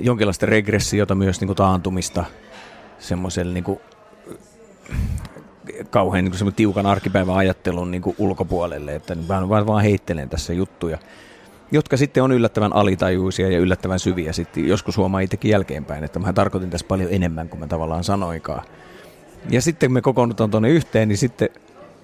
jonkinlaista 0.00 0.46
regressiota 0.46 1.14
myös 1.14 1.40
niin 1.40 1.46
kuin 1.46 1.56
taantumista 1.56 2.24
semmoiselle 2.98 3.54
niin 3.54 3.64
kuin, 3.64 3.80
kauhean 5.90 6.24
niin 6.24 6.34
kuin 6.38 6.54
tiukan 6.54 6.86
arkipäivän 6.86 7.36
ajattelun 7.36 7.90
niin 7.90 8.02
kuin 8.02 8.16
ulkopuolelle, 8.18 8.94
että 8.94 9.16
vaan, 9.28 9.48
vaan, 9.48 9.66
vaan 9.66 9.82
heittelen 9.82 10.28
tässä 10.28 10.52
juttuja, 10.52 10.98
jotka 11.72 11.96
sitten 11.96 12.22
on 12.22 12.32
yllättävän 12.32 12.72
alitajuisia 12.72 13.50
ja 13.50 13.58
yllättävän 13.58 13.98
syviä. 13.98 14.32
Sitten 14.32 14.68
joskus 14.68 14.96
huomaa 14.96 15.20
itsekin 15.20 15.50
jälkeenpäin, 15.50 16.04
että 16.04 16.18
mä 16.18 16.32
tarkoitin 16.32 16.70
tässä 16.70 16.86
paljon 16.86 17.12
enemmän 17.12 17.48
kuin 17.48 17.60
mä 17.60 17.66
tavallaan 17.66 18.04
sanoinkaan. 18.04 18.62
Ja 19.50 19.62
sitten 19.62 19.92
me 19.92 20.00
kokoonnutaan 20.00 20.50
tuonne 20.50 20.68
yhteen, 20.68 21.08
niin 21.08 21.18
sitten 21.18 21.48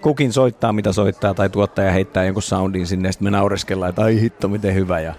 kukin 0.00 0.32
soittaa 0.32 0.72
mitä 0.72 0.92
soittaa 0.92 1.34
tai 1.34 1.50
tuottaja 1.50 1.92
heittää 1.92 2.24
jonkun 2.24 2.42
soundin 2.42 2.86
sinne 2.86 3.08
ja 3.08 3.12
sitten 3.12 3.26
me 3.26 3.30
naureskellaan, 3.30 3.88
että 3.88 4.02
ai 4.02 4.20
hitto 4.20 4.48
miten 4.48 4.74
hyvä 4.74 5.00
ja 5.00 5.14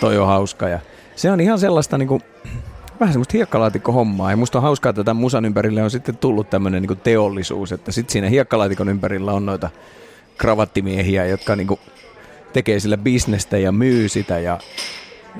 toi 0.00 0.18
on 0.18 0.26
hauska. 0.26 0.68
Ja 0.68 0.78
se 1.16 1.30
on 1.30 1.40
ihan 1.40 1.58
sellaista 1.58 1.98
niin 1.98 2.08
kuin, 2.08 2.22
vähän 3.00 3.12
semmoista 3.12 3.32
hiekkalaatikko 3.32 3.92
hommaa 3.92 4.30
ja 4.30 4.36
musta 4.36 4.58
on 4.58 4.62
hauskaa, 4.62 4.90
että 4.90 5.04
tämän 5.04 5.20
musan 5.20 5.44
ympärille 5.44 5.82
on 5.82 5.90
sitten 5.90 6.16
tullut 6.16 6.50
tämmöinen 6.50 6.82
niin 6.82 6.98
teollisuus, 6.98 7.72
että 7.72 7.92
sitten 7.92 8.12
siinä 8.12 8.28
hiekkalaatikon 8.28 8.88
ympärillä 8.88 9.32
on 9.32 9.46
noita 9.46 9.70
kravattimiehiä, 10.38 11.26
jotka 11.26 11.56
niin 11.56 11.66
kuin 11.66 11.80
tekee 12.52 12.80
sillä 12.80 12.96
bisnestä 12.96 13.58
ja 13.58 13.72
myy 13.72 14.08
sitä 14.08 14.38
ja, 14.38 14.58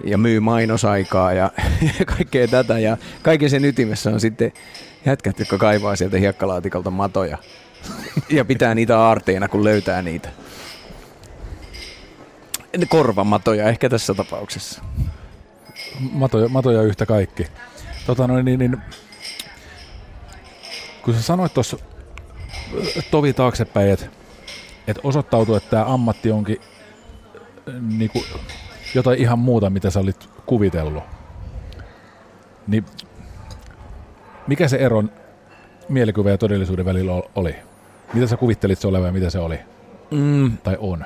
ja 0.05 0.19
myy 0.19 0.41
mainosaikaa 0.41 1.33
ja, 1.33 1.51
ja 1.99 2.05
kaikkea 2.05 2.49
tätä 2.49 2.79
ja 2.79 2.97
kaiken 3.23 3.51
sen 3.51 3.65
ytimessä 3.65 4.11
on 4.11 4.21
sitten 4.21 4.53
jätkät, 5.07 5.39
jotka 5.39 5.59
kaivaa 5.59 5.97
sieltä 5.97 6.19
hiekkalaatikolta 6.19 6.91
matoja 6.91 7.39
ja 8.31 8.45
pitää 8.45 8.75
niitä 8.75 9.01
aarteina, 9.01 9.49
kun 9.49 9.65
löytää 9.65 10.03
niitä. 10.03 10.29
Korvamatoja 12.89 13.69
ehkä 13.69 13.89
tässä 13.89 14.15
tapauksessa. 14.15 14.83
Matoja, 16.13 16.49
matoja 16.49 16.83
yhtä 16.83 17.07
kaikki. 17.07 17.47
Tota 18.07 18.27
noin, 18.27 18.45
niin, 18.45 18.59
niin, 18.59 18.83
kun 21.03 21.15
sä 21.15 21.23
sanoit 21.23 21.55
tuossa 21.55 21.79
tovi 23.11 23.33
taaksepäin, 23.33 23.91
että, 23.91 24.07
että 24.87 25.01
osoittautuu, 25.05 25.55
että 25.55 25.71
tämä 25.71 25.85
ammatti 25.85 26.31
onkin 26.31 26.61
niin 27.81 28.11
kuin, 28.11 28.25
jotain 28.95 29.19
ihan 29.19 29.39
muuta, 29.39 29.71
mitä 29.71 29.91
sä 29.91 30.01
olit 30.01 30.29
kuvitellut. 30.47 31.03
Niin 32.67 32.85
mikä 34.47 34.69
se 34.69 34.77
ero 34.77 35.05
mielikuva 35.89 36.31
ja 36.31 36.39
todellisuuden 36.39 36.85
välillä 36.85 37.23
oli? 37.35 37.57
Mitä 38.15 38.27
sä 38.27 38.37
kuvittelit 38.37 38.79
se 38.79 38.89
olevan 38.89 39.07
ja 39.07 39.13
mitä 39.13 39.31
se 39.31 39.39
oli? 39.39 39.59
Mm. 40.11 40.59
Tai 40.59 40.77
on? 40.81 41.05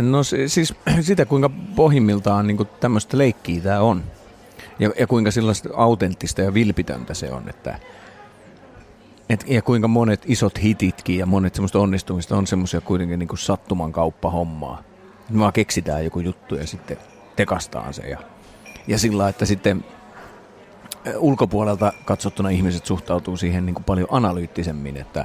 No 0.00 0.22
siis 0.22 0.74
sitä, 1.00 1.26
kuinka 1.26 1.50
pohjimmiltaan 1.76 2.46
niin 2.46 2.68
tämmöistä 2.80 3.18
leikkiä 3.18 3.62
tämä 3.62 3.80
on. 3.80 4.02
Ja, 4.78 4.90
ja 4.98 5.06
kuinka 5.06 5.30
sellaista 5.30 5.68
autenttista 5.74 6.40
ja 6.40 6.54
vilpitöntä 6.54 7.14
se 7.14 7.32
on. 7.32 7.48
Että, 7.48 7.78
et, 9.28 9.44
ja 9.48 9.62
kuinka 9.62 9.88
monet 9.88 10.22
isot 10.26 10.58
hititkin 10.62 11.18
ja 11.18 11.26
monet 11.26 11.54
semmoista 11.54 11.78
onnistumista 11.78 12.36
on 12.36 12.46
semmoisia 12.46 12.80
kuitenkin 12.80 13.18
niin 13.18 13.38
sattuman 13.38 13.92
kauppa 13.92 14.30
hommaa. 14.30 14.82
Me 15.30 15.38
vaan 15.38 15.52
keksitään 15.52 16.04
joku 16.04 16.20
juttu 16.20 16.54
ja 16.54 16.66
sitten 16.66 16.96
tekastaan 17.36 17.94
se. 17.94 18.02
Ja, 18.02 18.18
ja 18.86 18.98
sillä 18.98 19.28
että 19.28 19.44
sitten 19.44 19.84
ulkopuolelta 21.16 21.92
katsottuna 22.04 22.48
ihmiset 22.48 22.86
suhtautuu 22.86 23.36
siihen 23.36 23.66
niin 23.66 23.74
kuin 23.74 23.84
paljon 23.84 24.08
analyyttisemmin, 24.10 24.96
että 24.96 25.24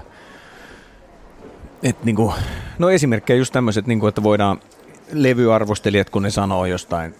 et 1.84 2.04
niin 2.04 2.16
kuin, 2.16 2.34
no 2.80 2.90
esimerkkejä 2.90 3.38
just 3.38 3.54
tämmöiset, 3.54 3.88
niin 3.88 4.00
kuin, 4.00 4.10
että 4.10 4.24
voidaan 4.24 4.60
levyarvostelijat, 5.12 6.10
kun 6.10 6.24
ne 6.24 6.30
sanoo 6.30 6.66
jostain, 6.66 7.16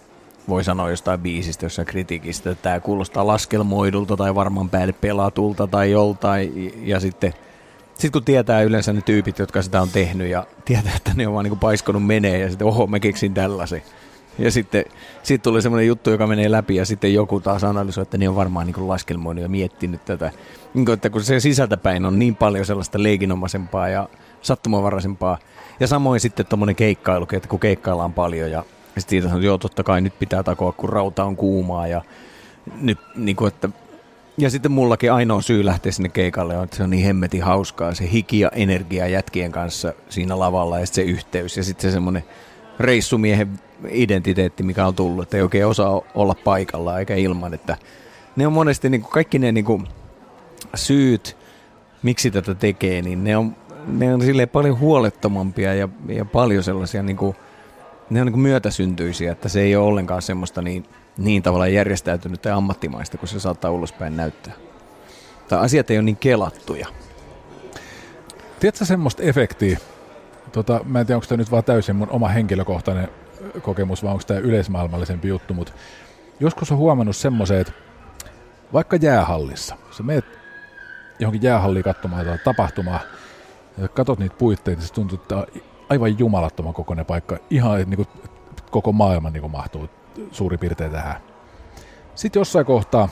voi 0.48 0.64
sanoa 0.64 0.90
jostain 0.90 1.20
biisistä, 1.20 1.66
jossain 1.66 1.86
kritiikistä, 1.86 2.50
että 2.50 2.62
tämä 2.62 2.80
kuulostaa 2.80 3.26
laskelmoidulta 3.26 4.16
tai 4.16 4.34
varmaan 4.34 4.70
päälle 4.70 4.92
pelatulta 4.92 5.66
tai 5.66 5.90
joltain, 5.90 6.72
ja 6.84 7.00
sitten 7.00 7.34
sitten 7.98 8.12
kun 8.12 8.24
tietää 8.24 8.62
yleensä 8.62 8.92
ne 8.92 9.00
tyypit, 9.00 9.38
jotka 9.38 9.62
sitä 9.62 9.82
on 9.82 9.88
tehnyt 9.88 10.28
ja 10.28 10.46
tietää, 10.64 10.92
että 10.96 11.10
ne 11.16 11.28
on 11.28 11.34
vaan 11.34 11.44
niin 11.44 11.58
paiskonut 11.58 12.06
menee 12.06 12.38
ja 12.38 12.48
sitten 12.48 12.66
oho, 12.66 12.86
mä 12.86 13.00
keksin 13.00 13.34
tällaisen. 13.34 13.82
Ja 14.38 14.50
sitten 14.50 14.84
sit 15.22 15.42
tuli 15.42 15.62
semmoinen 15.62 15.86
juttu, 15.86 16.10
joka 16.10 16.26
menee 16.26 16.50
läpi 16.50 16.76
ja 16.76 16.86
sitten 16.86 17.14
joku 17.14 17.40
taas 17.40 17.64
analysoi, 17.64 18.02
että 18.02 18.18
ne 18.18 18.28
on 18.28 18.36
varmaan 18.36 18.66
niin 18.66 18.88
laskelmoinut 18.88 19.42
ja 19.42 19.48
miettinyt 19.48 20.04
tätä. 20.04 20.30
Niin 20.74 20.84
kuin, 20.84 20.94
että 20.94 21.10
kun 21.10 21.22
se 21.22 21.40
sisältäpäin 21.40 22.04
on 22.04 22.18
niin 22.18 22.36
paljon 22.36 22.66
sellaista 22.66 23.02
leikinomaisempaa 23.02 23.88
ja 23.88 24.08
sattumanvaraisempaa. 24.42 25.38
Ja 25.80 25.86
samoin 25.86 26.20
sitten 26.20 26.46
tuommoinen 26.46 26.76
keikkailu, 26.76 27.26
että 27.32 27.48
kun 27.48 27.60
keikkaillaan 27.60 28.12
paljon 28.12 28.50
ja 28.50 28.64
sitten 28.86 29.10
siitä 29.10 29.28
sanoo, 29.28 29.42
joo 29.42 29.58
totta 29.58 29.82
kai 29.82 30.00
nyt 30.00 30.18
pitää 30.18 30.42
takoa, 30.42 30.72
kun 30.72 30.88
rauta 30.88 31.24
on 31.24 31.36
kuumaa 31.36 31.86
ja 31.86 32.02
nyt 32.80 32.98
niin 33.16 33.36
kuin, 33.36 33.48
että 33.48 33.68
Ja 34.38 34.50
sitten 34.50 34.72
mullakin 34.72 35.12
ainoa 35.12 35.42
syy 35.42 35.64
lähteä 35.64 35.92
sinne 35.92 36.08
keikalle 36.08 36.56
on, 36.56 36.64
että 36.64 36.76
se 36.76 36.82
on 36.82 36.90
niin 36.90 37.04
hemmetin 37.04 37.42
hauskaa, 37.42 37.94
se 37.94 38.10
hiki 38.12 38.40
ja 38.40 38.50
energia 38.54 39.06
jätkien 39.06 39.52
kanssa 39.52 39.92
siinä 40.08 40.38
lavalla 40.38 40.78
ja 40.78 40.86
sitten 40.86 41.04
se 41.04 41.10
yhteys 41.10 41.56
ja 41.56 41.64
sitten 41.64 41.90
se 41.90 41.94
semmoinen 41.94 42.24
reissumiehen 42.80 43.60
identiteetti, 43.90 44.62
mikä 44.62 44.86
on 44.86 44.94
tullut, 44.94 45.22
että 45.22 45.36
ei 45.36 45.42
oikein 45.42 45.66
osaa 45.66 46.00
olla 46.14 46.34
paikalla 46.44 46.98
eikä 46.98 47.14
ilman, 47.14 47.54
että 47.54 47.76
ne 48.36 48.46
on 48.46 48.52
monesti 48.52 48.90
niin 48.90 49.00
kuin 49.00 49.12
kaikki 49.12 49.38
ne 49.38 49.52
niin 49.52 49.64
kuin 49.64 49.86
syyt, 50.74 51.36
miksi 52.02 52.30
tätä 52.30 52.54
tekee, 52.54 53.02
niin 53.02 53.24
ne 53.24 53.36
on, 53.36 53.56
ne 53.88 54.14
on 54.14 54.22
silleen 54.22 54.48
paljon 54.48 54.78
huolettomampia 54.78 55.74
ja, 55.74 55.88
ja 56.08 56.24
paljon 56.24 56.62
sellaisia 56.62 57.02
niin 57.02 57.16
kuin, 57.16 57.36
ne 58.10 58.20
on 58.20 58.26
niin 58.26 58.32
kuin 58.32 58.42
myötäsyntyisiä, 58.42 59.32
että 59.32 59.48
se 59.48 59.60
ei 59.60 59.76
ole 59.76 59.86
ollenkaan 59.86 60.22
semmoista 60.22 60.62
niin, 60.62 60.84
niin 61.18 61.42
tavallaan 61.42 61.72
järjestäytynyt 61.72 62.44
ja 62.44 62.56
ammattimaista, 62.56 63.18
kun 63.18 63.28
se 63.28 63.40
saattaa 63.40 63.70
ulospäin 63.70 64.16
näyttää. 64.16 64.52
Tai 65.48 65.58
asiat 65.58 65.90
ei 65.90 65.96
ole 65.98 66.04
niin 66.04 66.16
kelattuja. 66.16 66.86
Tiedätkö 68.60 68.84
semmoista 68.84 69.22
efektiä? 69.22 69.78
Tota, 70.52 70.80
mä 70.84 71.00
en 71.00 71.06
tiedä, 71.06 71.16
onko 71.16 71.26
tämä 71.26 71.36
nyt 71.36 71.50
vaan 71.50 71.64
täysin 71.64 71.96
mun 71.96 72.10
oma 72.10 72.28
henkilökohtainen 72.28 73.08
kokemus, 73.62 74.02
vai 74.02 74.12
onko 74.12 74.24
tämä 74.26 74.40
yleismaailmallisempi 74.40 75.28
juttu, 75.28 75.54
mutta 75.54 75.72
joskus 76.40 76.72
on 76.72 76.78
huomannut 76.78 77.16
semmoisen, 77.16 77.60
että 77.60 77.72
vaikka 78.72 78.96
jäähallissa, 78.96 79.76
sä 79.90 80.02
meet 80.02 80.24
johonkin 81.18 81.42
jäähalliin 81.42 81.84
katsomaan 81.84 82.26
tai 82.26 82.38
tapahtumaa, 82.44 83.00
ja 83.82 83.88
katsot 83.88 84.18
niitä 84.18 84.36
puitteita, 84.38 84.82
se 84.82 84.92
tuntuu, 84.92 85.18
että 85.22 85.46
aivan 85.88 86.18
jumalattoman 86.18 86.74
kokoinen 86.74 87.06
paikka, 87.06 87.38
ihan 87.50 87.76
niin 87.76 87.96
kuin, 87.96 88.08
koko 88.70 88.92
maailma 88.92 89.30
niin 89.30 89.40
kuin 89.40 89.52
mahtuu 89.52 89.88
suurin 90.32 90.58
piirtein 90.58 90.92
tähän. 90.92 91.16
Sitten 92.14 92.40
jossain 92.40 92.66
kohtaa 92.66 93.08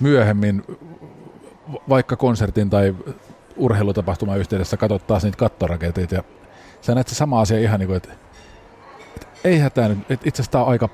myöhemmin, 0.00 0.64
vaikka 1.88 2.16
konsertin 2.16 2.70
tai 2.70 2.94
urheilutapahtuman 3.56 4.38
yhteydessä 4.38 4.76
katsot 4.76 5.06
taas 5.06 5.24
niitä 5.24 5.38
kattorakenteita 5.38 6.14
ja 6.14 6.22
sä 6.80 6.94
näet 6.94 7.08
se 7.08 7.14
sama 7.14 7.40
asia 7.40 7.58
ihan 7.58 7.80
niin 7.80 7.86
kuin, 7.86 7.96
että, 7.96 8.12
että 9.14 9.26
eihän 9.44 9.72
tämä 9.72 9.88
nyt, 9.88 9.98
että 9.98 10.28
itse 10.28 10.42
asiassa 10.42 10.52
tämä 10.52 10.64
on 10.64 10.70
aika, 10.70 10.88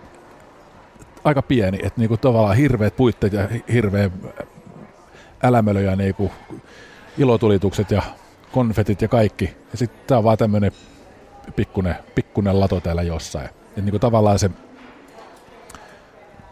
aika 1.25 1.43
pieni, 1.43 1.79
että 1.83 2.01
niin 2.01 2.09
kuin 2.09 2.21
tavallaan 2.21 2.57
hirveät 2.57 2.97
puitteet 2.97 3.33
ja 3.33 3.49
hirveä 3.73 4.11
älämölö 5.43 5.81
ja 5.81 5.97
niin 5.97 6.15
kuin 6.15 6.31
ilotulitukset 7.19 7.91
ja 7.91 8.03
konfetit 8.53 9.03
ja 9.03 9.09
kaikki. 9.09 9.45
Ja 9.73 9.79
sitten 9.79 10.01
tämä 10.07 10.19
on 10.19 10.25
vaan 10.25 10.39
tämmöinen 10.39 10.73
pikkunen, 11.57 11.95
pikkunen 12.15 12.61
lato 12.61 12.81
täällä 12.81 13.03
jossain. 13.03 13.49
Ja 13.77 13.83
niin 13.83 13.91
kuin 13.91 14.01
tavallaan 14.01 14.39
se, 14.39 14.51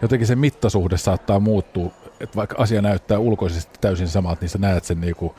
jotenkin 0.03 0.27
se 0.27 0.37
mittasuhde 0.37 0.97
saattaa 0.97 1.41
muuttua, 1.41 1.91
että 2.21 2.37
vaikka 2.37 2.57
asia 2.59 2.83
näyttää 2.83 3.19
ulkoisesti 3.19 3.79
täysin 3.81 4.09
samalta, 4.09 4.41
niin 4.41 4.49
sä 4.49 4.59
näet 4.59 4.85
sen 4.85 5.01
niin 5.01 5.17
kuin 5.17 5.33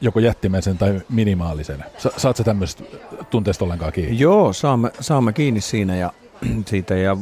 joko 0.00 0.20
jättimäisen 0.20 0.78
tai 0.78 1.00
minimaalisen. 1.08 1.84
Sa- 1.98 2.12
saat 2.16 2.36
sä 2.36 2.44
tämmöistä 2.44 2.84
tunteesta 3.30 3.64
ollenkaan 3.64 3.92
kiinni? 3.92 4.18
Joo, 4.18 4.52
saamme, 4.52 4.90
saamme 5.00 5.32
kiinni 5.32 5.60
siinä 5.60 5.96
ja 5.96 6.12
siitä 6.66 6.96
ja, 6.96 7.16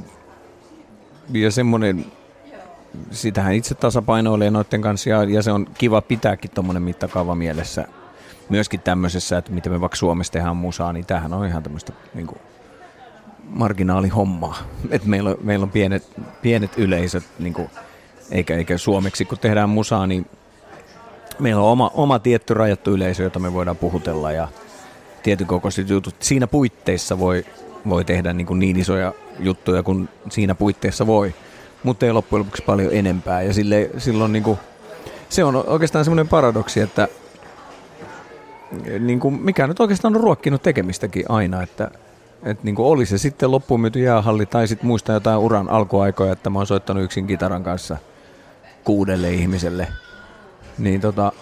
ja 1.32 1.50
semmoinen, 1.50 2.04
sitähän 3.10 3.54
itse 3.54 3.74
tasapainoilee 3.74 4.50
noiden 4.50 4.82
kanssa 4.82 5.10
ja, 5.10 5.24
ja 5.24 5.42
se 5.42 5.52
on 5.52 5.66
kiva 5.78 6.02
pitääkin 6.02 6.50
tuommoinen 6.50 6.82
mittakaava 6.82 7.34
mielessä 7.34 7.84
myöskin 8.48 8.80
tämmöisessä, 8.80 9.38
että 9.38 9.52
miten 9.52 9.72
me 9.72 9.80
vaikka 9.80 9.96
Suomessa 9.96 10.32
tehdään 10.32 10.56
musaa, 10.56 10.92
niin 10.92 11.06
tämähän 11.06 11.32
on 11.32 11.46
ihan 11.46 11.62
tämmöistä 11.62 11.92
niin 12.14 12.26
kuin, 12.26 12.38
marginaalihommaa. 13.44 14.58
Et 14.90 15.04
meillä, 15.04 15.30
on, 15.30 15.36
meillä 15.42 15.64
on 15.64 15.70
pienet, 15.70 16.08
pienet 16.42 16.78
yleisöt, 16.78 17.24
niin 17.38 17.54
kuin, 17.54 17.70
eikä, 18.30 18.56
eikä 18.56 18.78
suomeksi 18.78 19.24
kun 19.24 19.38
tehdään 19.38 19.68
musaa, 19.68 20.06
niin 20.06 20.26
meillä 21.38 21.62
on 21.62 21.72
oma, 21.72 21.90
oma 21.94 22.18
tietty 22.18 22.54
rajattu 22.54 22.90
yleisö, 22.90 23.22
jota 23.22 23.38
me 23.38 23.52
voidaan 23.52 23.76
puhutella 23.76 24.32
ja 24.32 24.48
tietyn 25.22 25.46
kokoiset 25.46 25.88
jutut. 25.88 26.14
Siinä 26.20 26.46
puitteissa 26.46 27.18
voi, 27.18 27.44
voi 27.88 28.04
tehdä 28.04 28.32
niin, 28.32 28.46
kuin 28.46 28.58
niin 28.58 28.76
isoja 28.76 29.12
juttuja 29.38 29.82
kuin 29.82 30.08
siinä 30.30 30.54
puitteissa 30.54 31.06
voi, 31.06 31.34
mutta 31.82 32.06
ei 32.06 32.12
loppujen 32.12 32.40
lopuksi 32.40 32.62
paljon 32.66 32.92
enempää. 32.92 33.42
Ja 33.42 33.52
sille, 33.52 33.90
silloin 33.98 34.32
niin 34.32 34.42
kuin, 34.42 34.58
se 35.28 35.44
on 35.44 35.56
oikeastaan 35.56 36.04
semmoinen 36.04 36.28
paradoksi, 36.28 36.80
että 36.80 37.08
niin 38.98 39.20
kuin, 39.20 39.42
mikä 39.42 39.66
nyt 39.66 39.80
oikeastaan 39.80 40.16
on 40.16 40.20
ruokkinut 40.20 40.62
tekemistäkin 40.62 41.24
aina, 41.28 41.62
että 41.62 41.90
että 42.42 42.64
niin 42.64 42.74
oli 42.78 43.06
se 43.06 43.18
sitten 43.18 43.50
loppuun 43.50 43.80
myyty 43.80 44.00
jäähalli 44.00 44.46
tai 44.46 44.68
sitten 44.68 44.86
muista 44.86 45.12
jotain 45.12 45.38
uran 45.38 45.68
alkuaikoja, 45.68 46.32
että 46.32 46.50
mä 46.50 46.58
oon 46.58 46.66
soittanut 46.66 47.04
yksin 47.04 47.26
kitaran 47.26 47.62
kanssa 47.62 47.96
kuudelle 48.84 49.30
ihmiselle. 49.30 49.88
Niin 50.78 51.00
tota, 51.00 51.32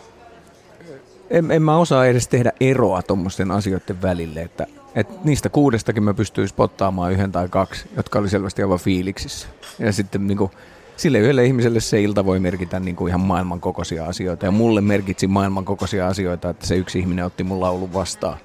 en, 1.30 1.50
en 1.50 1.62
mä 1.62 1.76
osaa 1.76 2.06
edes 2.06 2.28
tehdä 2.28 2.52
eroa 2.60 3.02
tuommoisten 3.02 3.50
asioiden 3.50 4.02
välille, 4.02 4.42
että, 4.42 4.66
että 4.94 5.14
niistä 5.24 5.48
kuudestakin 5.48 6.02
mä 6.02 6.14
pystyin 6.14 6.48
spottaamaan 6.48 7.12
yhden 7.12 7.32
tai 7.32 7.48
kaksi, 7.48 7.88
jotka 7.96 8.18
oli 8.18 8.28
selvästi 8.28 8.62
aivan 8.62 8.78
fiiliksissä. 8.78 9.48
Ja 9.78 9.92
sitten 9.92 10.26
niin 10.26 10.38
kuin, 10.38 10.50
sille 10.96 11.18
yhdelle 11.18 11.44
ihmiselle 11.44 11.80
se 11.80 12.02
ilta 12.02 12.24
voi 12.24 12.40
merkitä 12.40 12.80
niin 12.80 12.96
kuin 12.96 13.08
ihan 13.08 13.20
maailman 13.20 13.60
kokoisia 13.60 14.06
asioita. 14.06 14.46
Ja 14.46 14.50
mulle 14.50 14.80
merkitsi 14.80 15.26
maailman 15.26 15.64
kokoisia 15.64 16.08
asioita, 16.08 16.50
että 16.50 16.66
se 16.66 16.76
yksi 16.76 16.98
ihminen 16.98 17.24
otti 17.24 17.44
mun 17.44 17.60
laulun 17.60 17.92
vastaan. 17.92 18.38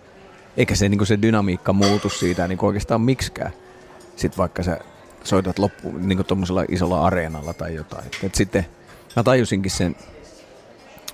Eikä 0.57 0.75
se, 0.75 0.89
niin 0.89 0.97
kuin 0.97 1.07
se 1.07 1.21
dynamiikka 1.21 1.73
muutu 1.73 2.09
siitä 2.09 2.47
niin 2.47 2.57
kuin 2.57 2.67
oikeastaan 2.67 3.01
miksikään. 3.01 3.51
Sitten 4.15 4.37
vaikka 4.37 4.63
sä 4.63 4.79
soitat 5.23 5.59
loppuun 5.59 6.07
niin 6.07 6.25
tuommoisella 6.25 6.65
isolla 6.69 7.05
areenalla 7.05 7.53
tai 7.53 7.75
jotain. 7.75 8.05
Et, 8.05 8.17
et 8.23 8.35
sitten 8.35 8.65
mä 9.15 9.23
tajusinkin 9.23 9.71
sen 9.71 9.95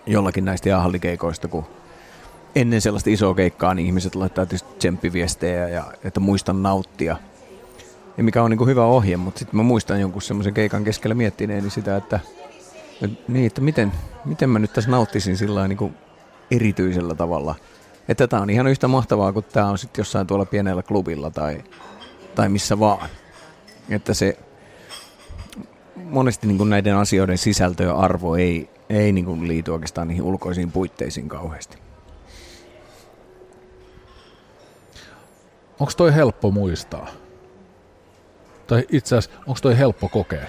jollakin 0.05 0.45
näistä 0.45 0.69
jäähallikeikoista, 0.69 1.47
kun 1.47 1.65
ennen 2.61 2.81
sellaista 2.81 3.09
isoa 3.09 3.35
keikkaa 3.35 3.73
niin 3.73 3.85
ihmiset 3.85 4.15
laittaa 4.15 4.45
tietysti 4.45 4.77
tsemppiviestejä 4.77 5.67
ja 5.67 5.83
että 6.03 6.19
muistan 6.19 6.63
nauttia. 6.63 7.17
Ja 8.17 8.23
mikä 8.23 8.43
on 8.43 8.51
niin 8.51 8.67
hyvä 8.67 8.85
ohje, 8.85 9.17
mutta 9.17 9.39
sitten 9.39 9.57
mä 9.57 9.63
muistan 9.63 10.01
jonkun 10.01 10.21
semmoisen 10.21 10.53
keikan 10.53 10.83
keskellä 10.83 11.15
miettineeni 11.15 11.69
sitä, 11.69 11.97
että, 11.97 12.19
että, 13.01 13.17
niin, 13.27 13.45
että 13.45 13.61
miten, 13.61 13.91
miten 14.25 14.49
mä 14.49 14.59
nyt 14.59 14.73
tässä 14.73 14.91
nauttisin 14.91 15.37
sillä 15.37 15.67
niin 15.67 15.95
erityisellä 16.51 17.15
tavalla. 17.15 17.55
Että 18.09 18.27
tämä 18.27 18.41
on 18.41 18.49
ihan 18.49 18.67
yhtä 18.67 18.87
mahtavaa 18.87 19.33
kuin 19.33 19.45
tämä 19.53 19.69
on 19.69 19.77
sitten 19.77 20.01
jossain 20.01 20.27
tuolla 20.27 20.45
pienellä 20.45 20.83
klubilla 20.83 21.31
tai, 21.31 21.63
tai 22.35 22.49
missä 22.49 22.79
vaan. 22.79 23.09
Että 23.89 24.13
se 24.13 24.37
monesti 25.95 26.47
niin 26.47 26.69
näiden 26.69 26.95
asioiden 26.95 27.37
sisältö 27.37 27.83
ja 27.83 27.95
arvo 27.95 28.35
ei, 28.35 28.69
ei 28.89 29.11
niin 29.11 29.47
liity 29.47 29.71
oikeastaan 29.71 30.07
niihin 30.07 30.23
ulkoisiin 30.23 30.71
puitteisiin 30.71 31.29
kauheasti. 31.29 31.88
Onko 35.79 35.93
toi 35.97 36.15
helppo 36.15 36.51
muistaa? 36.51 37.07
Tai 38.67 38.85
itse 38.89 39.17
asiassa, 39.17 39.39
onko 39.47 39.59
toi 39.61 39.77
helppo 39.77 40.09
kokea? 40.09 40.45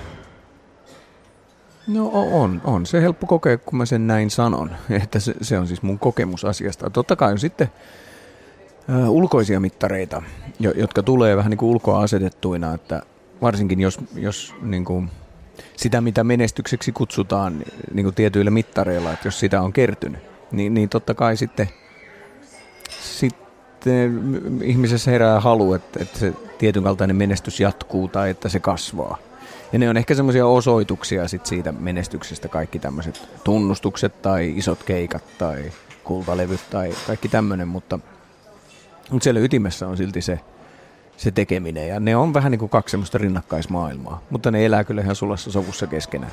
No 1.87 2.11
on, 2.13 2.61
on 2.65 2.87
se 2.87 3.03
helppo 3.03 3.27
kokea, 3.27 3.59
kun 3.59 3.79
mä 3.79 3.87
sen 3.87 4.07
näin 4.07 4.31
sanon. 4.31 4.71
Että 5.03 5.21
se, 5.21 5.35
se 5.43 5.59
on 5.59 5.67
siis 5.67 5.83
mun 5.83 5.99
kokemus 5.99 6.45
asiasta. 6.45 6.91
Totta 6.91 7.17
kai 7.17 7.33
on 7.33 7.39
sitten 7.39 7.69
äh, 8.91 9.11
ulkoisia 9.11 9.61
mittareita, 9.61 10.23
jo, 10.59 10.71
jotka 10.71 11.03
tulee 11.03 11.37
vähän 11.37 11.51
niin 11.51 11.59
kuin 11.59 11.71
ulkoa 11.71 12.01
asetettuina, 12.01 12.75
että 12.75 13.03
varsinkin 13.43 13.81
jos, 13.81 13.99
jos 14.15 14.55
niin 14.63 14.85
kuin 14.85 15.11
sitä, 15.77 16.01
mitä 16.01 16.25
menestykseksi 16.25 16.93
kutsutaan 16.93 17.63
niin 17.95 18.05
kuin 18.05 18.15
tietyillä 18.15 18.51
mittareilla, 18.51 19.13
että 19.13 19.29
jos 19.29 19.41
sitä 19.41 19.63
on 19.63 19.73
kertynyt, 19.73 20.21
niin, 20.53 20.75
niin 20.75 20.89
totta 20.89 21.15
kai 21.15 21.37
sitten, 21.37 21.69
sitten 23.81 24.61
ihmisessä 24.63 25.11
herää 25.11 25.41
halu, 25.41 25.75
että, 25.75 26.03
että 26.03 26.19
se 26.19 26.33
tietyn 26.59 26.83
kaltainen 26.83 27.17
menestys 27.17 27.61
jatkuu 27.61 28.09
tai 28.09 28.31
että 28.31 28.49
se 28.49 28.61
kasvaa. 28.61 29.19
Ja 29.73 29.79
ne 29.79 29.91
on 29.91 29.97
ehkä 29.97 30.15
semmoisia 30.15 30.47
osoituksia 30.47 31.29
sit 31.29 31.47
siitä 31.47 31.73
menestyksestä, 31.73 32.49
kaikki 32.49 32.79
tämmöiset 32.79 33.29
tunnustukset 33.45 34.23
tai 34.23 34.53
isot 34.57 34.83
keikat 34.83 35.23
tai 35.39 35.73
kultalevyt 36.05 36.61
tai 36.71 36.95
kaikki 37.07 37.29
tämmöinen, 37.29 37.69
mutta, 37.69 37.99
mutta 39.11 39.25
siellä 39.25 39.41
ytimessä 39.41 39.89
on 39.89 39.97
silti 39.97 40.23
se, 40.23 40.41
se 41.17 41.31
tekeminen. 41.31 41.89
Ja 41.89 42.01
ne 42.01 42.17
on 42.17 42.35
vähän 42.35 42.51
niin 42.51 42.59
kuin 42.59 42.71
kaksi 42.71 42.91
semmoista 42.91 43.19
rinnakkaismaailmaa, 43.19 44.23
mutta 44.31 44.51
ne 44.51 44.67
elää 44.67 44.85
kyllä 44.85 45.03
ihan 45.03 45.17
sulassa 45.17 45.53
sovussa 45.53 45.87
keskenään. 45.87 46.33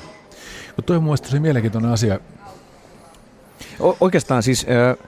Mutta 0.68 0.88
toi 0.88 0.98
on 0.98 1.04
mun 1.04 1.18
tosi 1.24 1.40
mielenkiintoinen 1.40 1.92
asia. 1.92 2.20
O- 3.80 3.98
oikeastaan 4.00 4.44
siis... 4.44 4.66
Äh, 4.70 5.08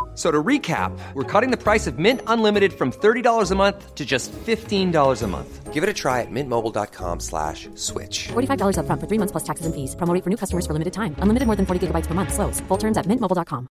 So 0.13 0.29
to 0.29 0.43
recap, 0.43 0.91
we're 1.13 1.23
cutting 1.23 1.51
the 1.51 1.57
price 1.57 1.87
of 1.87 1.97
Mint 1.97 2.21
Unlimited 2.27 2.73
from 2.73 2.91
$30 2.91 3.51
a 3.51 3.55
month 3.55 3.95
to 3.95 4.05
just 4.05 4.29
$15 4.33 5.23
a 5.23 5.27
month. 5.27 5.73
Give 5.73 5.83
it 5.83 5.89
a 5.89 5.93
try 5.93 6.19
at 6.19 6.27
mintmobile.com 6.29 7.21
slash 7.21 7.69
switch. 7.75 8.27
$45 8.33 8.75
upfront 8.75 8.99
for 8.99 9.07
three 9.07 9.17
months 9.17 9.31
plus 9.31 9.43
taxes 9.43 9.65
and 9.65 9.73
fees. 9.73 9.95
Promo 9.95 10.13
rate 10.13 10.23
for 10.23 10.29
new 10.29 10.37
customers 10.37 10.67
for 10.67 10.73
limited 10.73 10.91
time. 10.91 11.15
Unlimited 11.23 11.47
more 11.47 11.55
than 11.55 11.65
40 11.65 11.87
gigabytes 11.87 12.07
per 12.07 12.13
month. 12.13 12.33
Slows. 12.33 12.59
Full 12.67 12.77
terms 12.77 12.97
at 12.97 13.07
mintmobile.com. 13.07 13.67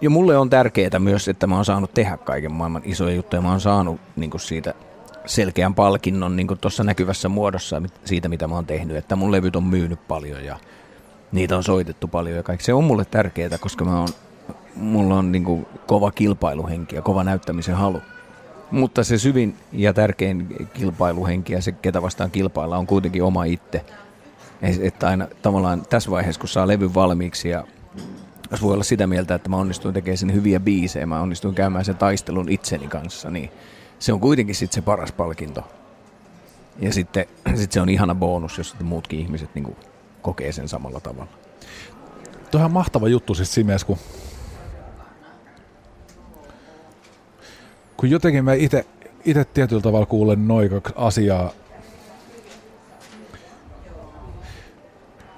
Ja 0.00 0.10
mulle 0.10 0.38
on 0.38 0.50
tärkeää 0.50 0.98
myös, 0.98 1.28
että 1.28 1.46
mä 1.46 1.54
oon 1.54 1.64
saanut 1.64 1.94
tehdä 1.94 2.16
kaiken 2.16 2.52
maailman 2.52 2.82
isoja 2.84 3.14
juttuja. 3.14 3.42
Mä 3.42 3.50
oon 3.50 3.60
saanut 3.60 4.00
niin 4.16 4.30
siitä 4.36 4.74
selkeän 5.26 5.74
palkinnon 5.74 6.36
niin 6.36 6.48
tuossa 6.60 6.84
näkyvässä 6.84 7.28
muodossa 7.28 7.82
siitä, 8.04 8.28
mitä 8.28 8.48
mä 8.48 8.54
oon 8.54 8.66
tehnyt. 8.66 8.96
Että 8.96 9.16
mun 9.16 9.32
levyt 9.32 9.56
on 9.56 9.64
myynyt 9.64 10.08
paljon 10.08 10.44
ja 10.44 10.58
niitä 11.32 11.56
on 11.56 11.64
soitettu 11.64 12.08
paljon 12.08 12.36
ja 12.36 12.42
kaikki. 12.42 12.64
Se 12.64 12.74
on 12.74 12.84
mulle 12.84 13.04
tärkeää, 13.04 13.58
koska 13.60 13.84
mä 13.84 13.98
oon, 13.98 14.08
mulla 14.76 15.18
on 15.18 15.32
niin 15.32 15.44
kuin 15.44 15.66
kova 15.86 16.10
kilpailuhenki 16.10 16.96
ja 16.96 17.02
kova 17.02 17.24
näyttämisen 17.24 17.74
halu. 17.74 18.02
Mutta 18.70 19.04
se 19.04 19.18
syvin 19.18 19.56
ja 19.72 19.92
tärkein 19.92 20.68
kilpailuhenki 20.74 21.52
ja 21.52 21.62
se, 21.62 21.72
ketä 21.72 22.02
vastaan 22.02 22.30
kilpailla, 22.30 22.78
on 22.78 22.86
kuitenkin 22.86 23.22
oma 23.22 23.44
itse. 23.44 23.84
Että 24.82 25.08
aina 25.08 25.26
tavallaan 25.42 25.82
tässä 25.90 26.10
vaiheessa, 26.10 26.40
kun 26.40 26.48
saa 26.48 26.68
levyn 26.68 26.94
valmiiksi 26.94 27.48
ja 27.48 27.64
jos 28.50 28.62
voi 28.62 28.74
olla 28.74 28.84
sitä 28.84 29.06
mieltä, 29.06 29.34
että 29.34 29.48
mä 29.48 29.56
onnistuin 29.56 29.94
tekemään 29.94 30.18
sen 30.18 30.34
hyviä 30.34 30.60
biisejä, 30.60 31.06
mä 31.06 31.20
onnistuin 31.20 31.54
käymään 31.54 31.84
sen 31.84 31.96
taistelun 31.96 32.48
itseni 32.48 32.86
kanssa, 32.86 33.30
niin 33.30 33.50
se 33.98 34.12
on 34.12 34.20
kuitenkin 34.20 34.54
sitten 34.54 34.74
se 34.74 34.82
paras 34.82 35.12
palkinto. 35.12 35.68
Ja 36.78 36.92
sitten 36.92 37.26
sit 37.54 37.72
se 37.72 37.80
on 37.80 37.88
ihana 37.88 38.14
bonus, 38.14 38.58
jos 38.58 38.76
muutkin 38.82 39.20
ihmiset 39.20 39.54
niin 39.54 39.76
kokee 40.22 40.52
sen 40.52 40.68
samalla 40.68 41.00
tavalla. 41.00 41.30
Tuo 42.50 42.64
on 42.64 42.72
mahtava 42.72 43.08
juttu 43.08 43.34
siis 43.34 43.54
siinä 43.54 43.66
mielessä, 43.66 43.86
kun, 43.86 43.98
kun 47.96 48.10
jotenkin 48.10 48.44
mä 48.44 48.54
itse 49.24 49.44
tietyllä 49.54 49.82
tavalla 49.82 50.06
kuulen 50.06 50.48
noin 50.48 50.70
kaksi 50.70 50.92
asiaa. 50.96 51.50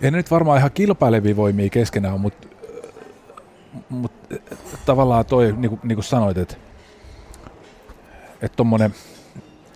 Ei 0.00 0.10
ne 0.10 0.16
nyt 0.16 0.30
varmaan 0.30 0.58
ihan 0.58 0.70
kilpailevia 0.74 1.36
voimia 1.36 1.70
keskenään, 1.70 2.20
mutta, 2.20 2.48
mutta 3.88 4.36
tavallaan 4.86 5.26
toi, 5.26 5.54
niin 5.56 5.68
kuin, 5.68 5.80
niin 5.82 5.96
kuin 5.96 6.04
sanoit, 6.04 6.38
että 6.38 6.56
että 8.42 8.56
tommonen, 8.56 8.94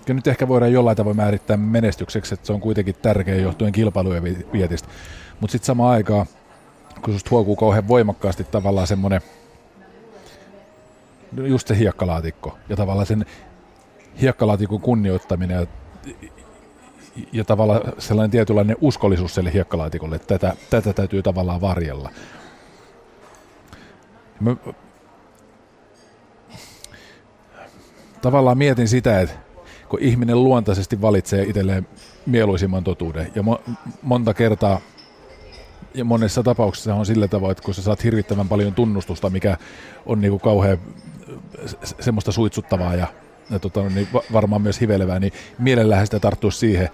kyllä 0.06 0.18
nyt 0.18 0.26
ehkä 0.26 0.48
voidaan 0.48 0.72
jollain 0.72 0.96
tavoin 0.96 1.16
määrittää 1.16 1.56
menestykseksi, 1.56 2.34
että 2.34 2.46
se 2.46 2.52
on 2.52 2.60
kuitenkin 2.60 2.94
tärkeä 3.02 3.34
johtuen 3.34 3.72
kilpailujen 3.72 4.22
vietistä. 4.52 4.88
Mutta 5.40 5.52
sitten 5.52 5.66
samaan 5.66 5.92
aikaan, 5.92 6.26
kun 7.04 7.14
susta 7.14 7.30
huokuu 7.30 7.56
kauhean 7.56 7.88
voimakkaasti 7.88 8.44
tavallaan 8.44 8.86
semmoinen, 8.86 9.20
just 11.36 11.68
se 11.68 11.78
hiekkalaatikko 11.78 12.58
ja 12.68 12.76
tavallaan 12.76 13.06
sen 13.06 13.26
hiekkalaatikon 14.20 14.80
kunnioittaminen 14.80 15.60
ja, 15.60 15.66
ja 17.32 17.44
tavallaan 17.44 17.80
sellainen 17.98 18.30
tietynlainen 18.30 18.76
uskollisuus 18.80 19.34
sille 19.34 19.52
hiekkalaatikolle, 19.52 20.16
että 20.16 20.38
tätä, 20.38 20.56
tätä 20.70 20.92
täytyy 20.92 21.22
tavallaan 21.22 21.60
varjella. 21.60 22.10
Mä 24.40 24.56
tavallaan 28.22 28.58
mietin 28.58 28.88
sitä, 28.88 29.20
että 29.20 29.45
kun 29.88 30.02
ihminen 30.02 30.44
luontaisesti 30.44 31.00
valitsee 31.00 31.42
itselleen 31.42 31.88
mieluisimman 32.26 32.84
totuuden 32.84 33.32
ja 33.34 33.42
mo- 33.42 33.70
monta 34.02 34.34
kertaa 34.34 34.80
ja 35.94 36.04
monessa 36.04 36.42
tapauksessa 36.42 36.94
on 36.94 37.06
sillä 37.06 37.28
tavoin, 37.28 37.52
että 37.52 37.64
kun 37.64 37.74
sä 37.74 37.82
saat 37.82 38.04
hirvittävän 38.04 38.48
paljon 38.48 38.74
tunnustusta, 38.74 39.30
mikä 39.30 39.56
on 40.06 40.20
niinku 40.20 40.38
kauhean 40.38 40.78
semmoista 42.00 42.32
suitsuttavaa 42.32 42.94
ja, 42.94 43.06
ja 43.50 43.58
tota, 43.58 43.82
niin 43.82 44.08
varmaan 44.32 44.62
myös 44.62 44.80
hivelevää, 44.80 45.18
niin 45.18 45.32
mielellään 45.58 46.06
sitä 46.06 46.20
tarttuu 46.20 46.50
siihen 46.50 46.88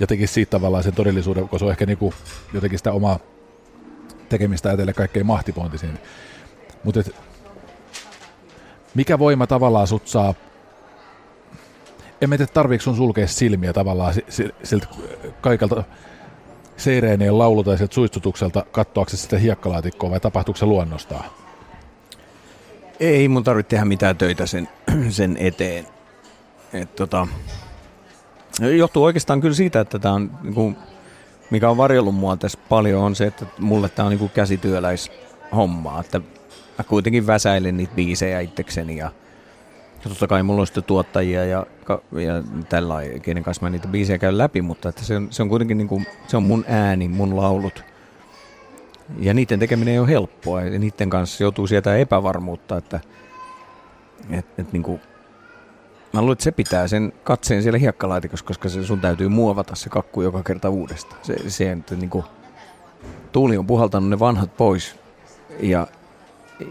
ja 0.00 0.06
tekisi 0.06 0.34
siitä 0.34 0.50
tavallaan 0.50 0.84
sen 0.84 0.94
todellisuuden, 0.94 1.42
koska 1.42 1.58
se 1.58 1.64
on 1.64 1.70
ehkä 1.70 1.86
niinku 1.86 2.14
jotenkin 2.52 2.78
sitä 2.78 2.92
omaa 2.92 3.18
tekemistä 4.28 4.68
ajatellen 4.68 4.94
kaikkein 4.94 5.26
mahtipointisin. 5.26 5.98
Mutta 6.84 7.00
mikä 8.94 9.18
voima 9.18 9.46
tavallaan 9.46 9.86
sut 9.86 10.08
saa 10.08 10.34
en 12.20 12.30
tiedä, 12.30 12.46
tarviiko 12.46 12.82
sun 12.82 12.96
sulkea 12.96 13.26
silmiä 13.26 13.72
tavallaan 13.72 14.14
siltä 14.62 14.86
kaikelta 15.40 15.84
seireenien 16.76 17.38
laulu 17.38 17.64
tai 17.64 17.76
sieltä 17.78 17.94
suistutukselta 17.94 18.64
katsoaksesi 18.72 19.22
sitä 19.22 19.38
hiekkalaatikkoa 19.38 20.10
vai 20.10 20.20
tapahtuuko 20.20 20.58
se 20.58 20.66
luonnostaan? 20.66 21.24
Ei 23.00 23.28
mun 23.28 23.44
tarvitse 23.44 23.70
tehdä 23.70 23.84
mitään 23.84 24.16
töitä 24.16 24.46
sen, 24.46 24.68
sen 25.08 25.36
eteen. 25.40 25.86
Et 26.72 26.96
tota, 26.96 27.26
johtuu 28.76 29.04
oikeastaan 29.04 29.40
kyllä 29.40 29.54
siitä, 29.54 29.80
että 29.80 29.98
tämä 29.98 30.14
on, 30.14 30.30
niin 30.42 30.54
kuin, 30.54 30.76
mikä 31.50 31.70
on 31.70 31.76
varjellut 31.76 32.14
mua 32.14 32.36
tässä 32.36 32.58
paljon, 32.68 33.02
on 33.02 33.16
se, 33.16 33.26
että 33.26 33.46
mulle 33.58 33.88
tämä 33.88 34.06
on 34.06 34.16
niin 34.16 34.30
käsityöläishommaa. 34.30 36.00
Että 36.00 36.20
mä 36.78 36.84
kuitenkin 36.88 37.26
väsäilen 37.26 37.76
niitä 37.76 37.94
biisejä 37.94 38.40
itsekseni 38.40 38.96
ja– 38.96 39.10
ja 40.04 40.08
totta 40.08 40.26
kai 40.26 40.42
mulla 40.42 40.60
on 40.60 40.66
sitten 40.66 40.84
tuottajia 40.84 41.44
ja, 41.44 41.66
ja 42.12 42.42
tällä 42.68 42.94
kenen 43.22 43.42
kanssa 43.42 43.62
mä 43.62 43.70
niitä 43.70 43.88
biisejä 43.88 44.18
käyn 44.18 44.38
läpi, 44.38 44.62
mutta 44.62 44.88
että 44.88 45.04
se, 45.04 45.16
on, 45.16 45.28
se 45.30 45.42
on 45.42 45.48
kuitenkin 45.48 45.78
niin 45.78 45.88
kuin, 45.88 46.06
se 46.26 46.36
on 46.36 46.42
mun 46.42 46.64
ääni, 46.68 47.08
mun 47.08 47.36
laulut. 47.36 47.84
Ja 49.18 49.34
niiden 49.34 49.58
tekeminen 49.58 49.92
ei 49.92 50.00
ole 50.00 50.08
helppoa 50.08 50.62
ja 50.62 50.78
niiden 50.78 51.10
kanssa 51.10 51.44
joutuu 51.44 51.66
sieltä 51.66 51.96
epävarmuutta, 51.96 52.76
että 52.76 53.00
et, 54.30 54.46
et 54.58 54.72
niin 54.72 54.82
kuin, 54.82 55.00
mä 56.12 56.20
luulen, 56.20 56.32
että 56.32 56.44
se 56.44 56.52
pitää 56.52 56.88
sen 56.88 57.12
katseen 57.24 57.62
siellä 57.62 57.78
hiekkalaatikossa, 57.78 58.44
koska 58.44 58.68
se, 58.68 58.84
sun 58.84 59.00
täytyy 59.00 59.28
muovata 59.28 59.74
se 59.74 59.88
kakku 59.88 60.22
joka 60.22 60.42
kerta 60.42 60.70
uudestaan. 60.70 61.20
Se, 61.22 61.50
se 61.50 61.72
että 61.72 61.94
niin 61.94 62.10
kuin, 62.10 62.24
tuuli 63.32 63.56
on 63.56 63.66
puhaltanut 63.66 64.10
ne 64.10 64.18
vanhat 64.18 64.56
pois 64.56 64.96
ja, 65.60 65.86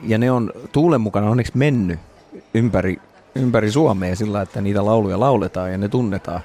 ja 0.04 0.18
ne 0.18 0.32
on 0.32 0.52
tuulen 0.72 1.02
mukana 1.02 1.30
onneksi 1.30 1.58
mennyt 1.58 2.00
ympäri 2.54 3.02
ympäri 3.38 3.72
Suomea 3.72 4.16
sillä, 4.16 4.42
että 4.42 4.62
niitä 4.62 4.86
lauluja 4.86 5.20
lauletaan 5.20 5.72
ja 5.72 5.78
ne 5.78 5.90
tunnetaan. 5.90 6.42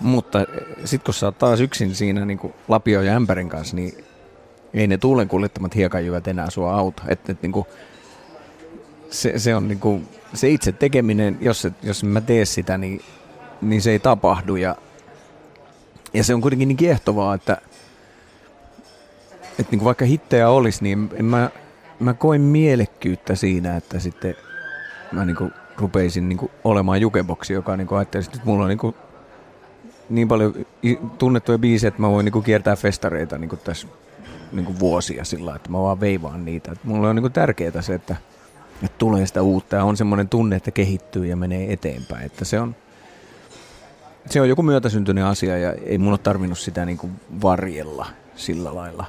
Mutta 0.00 0.38
sitten 0.84 1.04
kun 1.04 1.14
sä 1.14 1.26
oot 1.26 1.38
taas 1.38 1.60
yksin 1.60 1.94
siinä 1.94 2.24
niin 2.24 2.38
kuin 2.38 2.54
Lapio 2.68 3.02
ja 3.02 3.16
Ämpärin 3.16 3.48
kanssa, 3.48 3.76
niin 3.76 4.04
ei 4.74 4.86
ne 4.86 4.98
tuulen 4.98 5.28
kuljettamat 5.28 5.74
hiekanjyvät 5.74 6.28
enää 6.28 6.50
sua 6.50 6.74
auta. 6.74 7.02
Et, 7.08 7.30
et, 7.30 7.42
niin 7.42 7.52
kuin, 7.52 7.66
se, 9.10 9.38
se, 9.38 9.54
on 9.54 9.68
niin 9.68 9.80
kuin, 9.80 10.08
se 10.34 10.48
itse 10.48 10.72
tekeminen, 10.72 11.38
jos, 11.40 11.64
et, 11.64 11.74
jos 11.82 12.04
mä 12.04 12.20
tee 12.20 12.44
sitä, 12.44 12.78
niin, 12.78 13.00
niin 13.62 13.82
se 13.82 13.90
ei 13.90 13.98
tapahdu. 13.98 14.56
Ja, 14.56 14.76
ja 16.14 16.24
se 16.24 16.34
on 16.34 16.40
kuitenkin 16.40 16.68
niin 16.68 16.76
kiehtovaa, 16.76 17.34
että, 17.34 17.58
että 19.58 19.70
niin 19.70 19.78
kuin 19.78 19.84
vaikka 19.84 20.04
hittejä 20.04 20.48
olisi, 20.48 20.82
niin 20.82 21.10
en 21.14 21.24
mä, 21.24 21.50
mä 22.00 22.14
koen 22.14 22.40
mielekkyyttä 22.40 23.34
siinä, 23.34 23.76
että 23.76 23.98
sitten 23.98 24.34
mä 25.12 25.24
niin 25.24 25.36
kuin 25.36 25.52
rupeisin 25.78 26.28
niin 26.28 26.38
kuin 26.38 26.52
olemaan 26.64 27.00
jukeboksi, 27.00 27.52
joka 27.52 27.76
niin 27.76 27.86
kuin 27.86 27.98
ajattelisi, 27.98 28.30
että 28.34 28.40
mulla 28.44 28.62
on 28.62 28.68
niin, 28.68 28.78
kuin 28.78 28.94
niin 30.08 30.28
paljon 30.28 30.54
tunnettuja 31.18 31.58
biisejä, 31.58 31.88
että 31.88 32.00
mä 32.00 32.10
voin 32.10 32.24
niin 32.24 32.32
kuin 32.32 32.44
kiertää 32.44 32.76
festareita 32.76 33.38
niin 33.38 33.48
kuin 33.48 33.60
tässä 33.64 33.88
niin 34.52 34.66
kuin 34.66 34.78
vuosia 34.78 35.24
sillä 35.24 35.56
että 35.56 35.70
mä 35.70 35.78
vaan 35.78 36.00
veivaan 36.00 36.44
niitä. 36.44 36.72
Että 36.72 36.88
mulla 36.88 37.08
on 37.08 37.16
niin 37.16 37.22
kuin 37.22 37.32
tärkeää 37.32 37.82
se, 37.82 37.94
että, 37.94 38.16
että 38.82 38.98
tulee 38.98 39.26
sitä 39.26 39.42
uutta 39.42 39.76
ja 39.76 39.84
on 39.84 39.96
semmoinen 39.96 40.28
tunne, 40.28 40.56
että 40.56 40.70
kehittyy 40.70 41.26
ja 41.26 41.36
menee 41.36 41.72
eteenpäin. 41.72 42.26
Että 42.26 42.44
se 42.44 42.60
on, 42.60 42.76
se 44.30 44.40
on 44.40 44.48
joku 44.48 44.62
myötäsyntyinen 44.62 45.24
asia 45.24 45.58
ja 45.58 45.72
ei 45.72 45.98
mun 45.98 46.12
ole 46.12 46.18
tarvinnut 46.18 46.58
sitä 46.58 46.84
niin 46.84 46.98
kuin 46.98 47.12
varjella 47.42 48.06
sillä 48.36 48.74
lailla. 48.74 49.04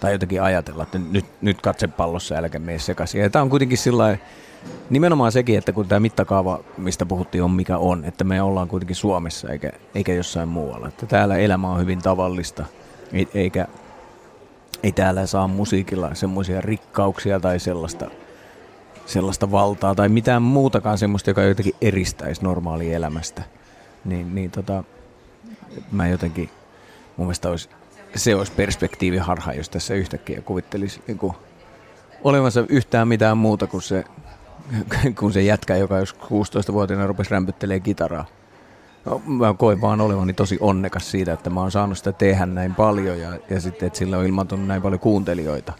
Tai 0.00 0.12
jotenkin 0.12 0.42
ajatella, 0.42 0.82
että 0.82 0.98
nyt, 0.98 1.24
nyt 1.40 1.60
katse 1.60 1.86
pallossa 1.88 2.34
älkää 2.34 2.60
mene 2.60 2.78
sekaisin. 2.78 3.20
Ja 3.20 3.30
tämä 3.30 3.42
on 3.42 3.50
kuitenkin 3.50 3.78
sillä 3.78 4.18
Nimenomaan 4.90 5.32
sekin, 5.32 5.58
että 5.58 5.72
kun 5.72 5.88
tämä 5.88 6.00
mittakaava, 6.00 6.60
mistä 6.76 7.06
puhuttiin, 7.06 7.44
on 7.44 7.50
mikä 7.50 7.78
on, 7.78 8.04
että 8.04 8.24
me 8.24 8.42
ollaan 8.42 8.68
kuitenkin 8.68 8.96
Suomessa 8.96 9.48
eikä, 9.48 9.72
eikä 9.94 10.14
jossain 10.14 10.48
muualla. 10.48 10.88
Että 10.88 11.06
täällä 11.06 11.36
elämä 11.36 11.70
on 11.70 11.80
hyvin 11.80 11.98
tavallista, 11.98 12.64
eikä 13.34 13.66
ei 14.82 14.92
täällä 14.92 15.26
saa 15.26 15.48
musiikilla 15.48 16.14
semmoisia 16.14 16.60
rikkauksia 16.60 17.40
tai 17.40 17.58
sellaista, 17.60 18.10
sellaista 19.06 19.50
valtaa 19.50 19.94
tai 19.94 20.08
mitään 20.08 20.42
muutakaan 20.42 20.98
semmoista, 20.98 21.30
joka 21.30 21.42
jotenkin 21.42 21.74
eristäisi 21.80 22.44
normaalia 22.44 22.96
elämästä. 22.96 23.42
Niin, 24.04 24.34
niin 24.34 24.50
tota, 24.50 24.84
mä 25.92 26.08
jotenkin, 26.08 26.50
mun 27.16 27.26
mielestä 27.26 27.48
olisi, 27.48 27.68
se 28.16 28.34
olisi 28.34 28.52
perspektiiviharha, 28.52 29.52
jos 29.52 29.68
tässä 29.68 29.94
yhtäkkiä 29.94 30.40
kuvittelisi 30.40 31.02
niin 31.06 31.18
kuin, 31.18 31.32
olevansa 32.24 32.64
yhtään 32.68 33.08
mitään 33.08 33.38
muuta 33.38 33.66
kuin 33.66 33.82
se 33.82 34.04
kun 35.18 35.32
se 35.32 35.42
jätkä, 35.42 35.76
joka 35.76 35.98
jos 35.98 36.16
16-vuotiaana 36.16 37.06
rupesi 37.06 37.30
rämpyttelee 37.30 37.80
kitaraa. 37.80 38.24
No, 39.04 39.22
mä 39.26 39.54
koin 39.54 39.80
vaan 39.80 40.00
olevani 40.00 40.32
tosi 40.32 40.58
onnekas 40.60 41.10
siitä, 41.10 41.32
että 41.32 41.50
mä 41.50 41.60
oon 41.60 41.70
saanut 41.70 41.98
sitä 41.98 42.12
tehdä 42.12 42.46
näin 42.46 42.74
paljon 42.74 43.20
ja, 43.20 43.38
ja 43.50 43.60
sitten, 43.60 43.86
että 43.86 43.98
sillä 43.98 44.18
on 44.18 44.26
ilmaantunut 44.26 44.66
näin 44.66 44.82
paljon 44.82 45.00
kuuntelijoita. 45.00 45.72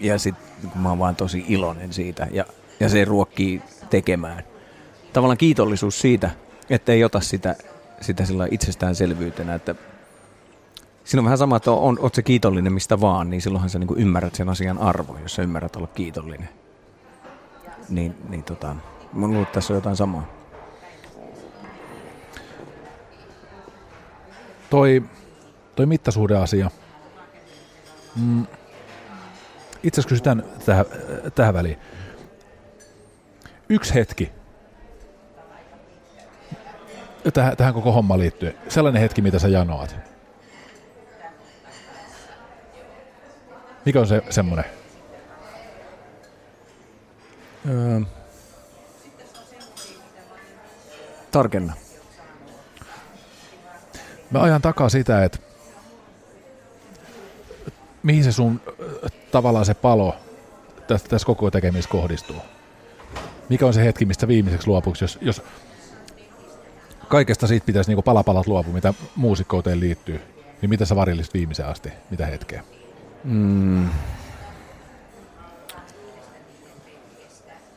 Ja 0.00 0.18
sitten 0.18 0.70
mä 0.74 0.88
oon 0.88 0.98
vaan 0.98 1.16
tosi 1.16 1.44
iloinen 1.48 1.92
siitä 1.92 2.28
ja, 2.30 2.44
ja 2.80 2.88
se 2.88 3.04
ruokkii 3.04 3.62
tekemään. 3.90 4.42
Tavallaan 5.12 5.38
kiitollisuus 5.38 6.00
siitä, 6.00 6.30
että 6.70 6.92
ei 6.92 7.04
ota 7.04 7.20
sitä, 7.20 7.56
sitä 8.00 8.24
sillä 8.24 8.48
itsestäänselvyytenä, 8.50 9.54
että 9.54 9.74
Siinä 11.04 11.20
on 11.20 11.24
vähän 11.24 11.38
sama, 11.38 11.56
että 11.56 11.70
on, 11.70 11.98
oot 12.00 12.14
se 12.14 12.22
kiitollinen 12.22 12.72
mistä 12.72 13.00
vaan, 13.00 13.30
niin 13.30 13.42
silloinhan 13.42 13.70
sä 13.70 13.78
niin 13.78 13.88
ymmärrät 13.96 14.34
sen 14.34 14.48
asian 14.48 14.78
arvo, 14.78 15.16
jos 15.22 15.34
sä 15.34 15.42
ymmärrät 15.42 15.76
olla 15.76 15.86
kiitollinen. 15.86 16.48
Niin, 17.88 18.16
niin 18.28 18.42
tota, 18.42 18.76
mä 19.12 19.26
luulen, 19.26 19.42
että 19.42 19.54
tässä 19.54 19.72
on 19.72 19.76
jotain 19.76 19.96
samaa. 19.96 20.26
Toi, 24.70 25.02
toi 25.76 25.86
mittasuhdeasia. 25.86 26.70
Mm. 28.16 28.46
Itse 29.82 30.00
asiassa 30.00 30.08
kysytään 30.08 30.44
tähän, 30.66 30.84
tähän 31.34 31.54
väliin. 31.54 31.78
Yksi 33.68 33.94
hetki. 33.94 34.32
Tähän, 37.34 37.56
tähän 37.56 37.74
koko 37.74 37.92
hommaan 37.92 38.20
liittyen. 38.20 38.54
Sellainen 38.68 39.02
hetki, 39.02 39.22
mitä 39.22 39.38
sä 39.38 39.48
janoat. 39.48 39.96
Mikä 43.84 44.00
on 44.00 44.06
se 44.06 44.22
semmoinen? 44.30 44.81
Öö, 47.68 48.00
tarkenna. 51.30 51.72
Mä 54.30 54.42
ajan 54.42 54.62
takaa 54.62 54.88
sitä, 54.88 55.24
että 55.24 55.38
mihin 58.02 58.24
se 58.24 58.32
sun 58.32 58.60
tavallaan 59.32 59.66
se 59.66 59.74
palo 59.74 60.16
tässä, 60.88 61.08
tässä 61.08 61.26
koko 61.26 61.50
tekemisessä 61.50 61.90
kohdistuu. 61.90 62.36
Mikä 63.48 63.66
on 63.66 63.74
se 63.74 63.84
hetki, 63.84 64.04
mistä 64.04 64.28
viimeiseksi 64.28 64.68
luopuksi, 64.68 65.04
jos, 65.04 65.18
jos 65.20 65.42
kaikesta 67.08 67.46
siitä 67.46 67.66
pitäisi 67.66 67.94
niin 67.94 68.04
palapalat 68.04 68.46
luopua, 68.46 68.74
mitä 68.74 68.94
muusikkouteen 69.16 69.80
liittyy, 69.80 70.20
niin 70.62 70.70
mitä 70.70 70.84
sä 70.84 70.96
varillisit 70.96 71.34
viimeisen 71.34 71.66
asti, 71.66 71.92
mitä 72.10 72.26
hetkeä? 72.26 72.64
Mm. 73.24 73.88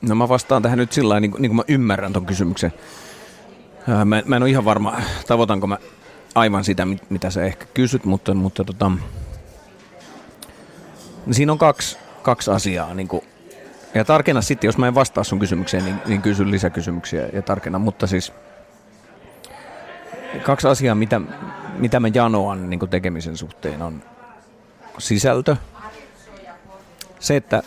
No 0.01 0.15
mä 0.15 0.29
vastaan 0.29 0.61
tähän 0.61 0.77
nyt 0.77 0.91
sillä 0.91 1.19
niin, 1.19 1.31
niin 1.39 1.49
kuin 1.49 1.55
mä 1.55 1.63
ymmärrän 1.67 2.13
ton 2.13 2.25
kysymyksen. 2.25 2.73
Mä, 3.87 4.23
mä 4.25 4.35
en 4.35 4.43
ole 4.43 4.49
ihan 4.49 4.65
varma, 4.65 5.01
tavoitanko 5.27 5.67
mä 5.67 5.77
aivan 6.35 6.63
sitä, 6.63 6.87
mitä 7.09 7.29
sä 7.29 7.43
ehkä 7.43 7.65
kysyt, 7.73 8.05
mutta, 8.05 8.33
mutta 8.33 8.63
tota, 8.63 8.91
siinä 11.31 11.51
on 11.51 11.57
kaksi, 11.57 11.97
kaksi 12.21 12.51
asiaa. 12.51 12.93
Niin 12.93 13.07
kuin, 13.07 13.21
ja 13.95 14.05
tarkenna 14.05 14.41
sitten, 14.41 14.67
jos 14.67 14.77
mä 14.77 14.87
en 14.87 14.95
vastaa 14.95 15.23
sun 15.23 15.39
kysymykseen, 15.39 15.85
niin, 15.85 15.95
niin 16.05 16.21
kysy 16.21 16.51
lisäkysymyksiä 16.51 17.29
ja 17.33 17.41
tarkenna. 17.41 17.79
Mutta 17.79 18.07
siis 18.07 18.33
kaksi 20.43 20.67
asiaa, 20.67 20.95
mitä, 20.95 21.21
mitä 21.77 21.99
mä 21.99 22.07
janoan 22.13 22.69
niin 22.69 22.89
tekemisen 22.89 23.37
suhteen 23.37 23.81
on 23.81 24.03
sisältö. 24.97 25.55
Se, 27.19 27.35
että, 27.35 27.63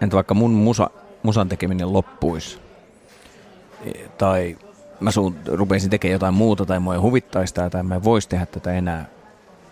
entä 0.00 0.16
vaikka 0.16 0.34
mun 0.34 0.50
musa, 0.50 0.90
musan 1.28 1.48
tekeminen 1.48 1.92
loppuisi, 1.92 2.58
tai 4.18 4.58
mä 5.00 5.10
suun, 5.10 5.36
rupeisin 5.46 5.90
tekemään 5.90 6.12
jotain 6.12 6.34
muuta, 6.34 6.66
tai 6.66 6.80
mua 6.80 6.94
ei 6.94 7.00
huvittaisi 7.00 7.54
tai, 7.54 7.82
mä 7.82 7.94
en 7.94 8.04
voisi 8.04 8.28
tehdä 8.28 8.46
tätä 8.46 8.72
enää, 8.72 9.08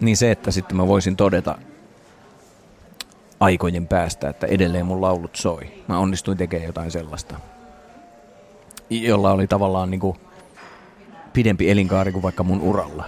niin 0.00 0.16
se, 0.16 0.30
että 0.30 0.50
sitten 0.50 0.76
mä 0.76 0.86
voisin 0.86 1.16
todeta 1.16 1.58
aikojen 3.40 3.88
päästä, 3.88 4.28
että 4.28 4.46
edelleen 4.46 4.86
mun 4.86 5.00
laulut 5.00 5.36
soi. 5.36 5.72
Mä 5.88 5.98
onnistuin 5.98 6.38
tekemään 6.38 6.66
jotain 6.66 6.90
sellaista, 6.90 7.34
jolla 8.90 9.32
oli 9.32 9.46
tavallaan 9.46 9.90
niin 9.90 10.00
kuin 10.00 10.16
pidempi 11.32 11.70
elinkaari 11.70 12.12
kuin 12.12 12.22
vaikka 12.22 12.42
mun 12.42 12.60
uralla 12.60 13.04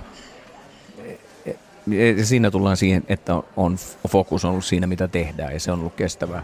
siinä 2.22 2.50
tullaan 2.50 2.76
siihen, 2.76 3.04
että 3.08 3.42
on 3.56 3.76
fokus 4.08 4.44
ollut 4.44 4.64
siinä, 4.64 4.86
mitä 4.86 5.08
tehdään 5.08 5.52
ja 5.52 5.60
se 5.60 5.72
on 5.72 5.78
ollut 5.78 5.94
kestävää. 5.94 6.42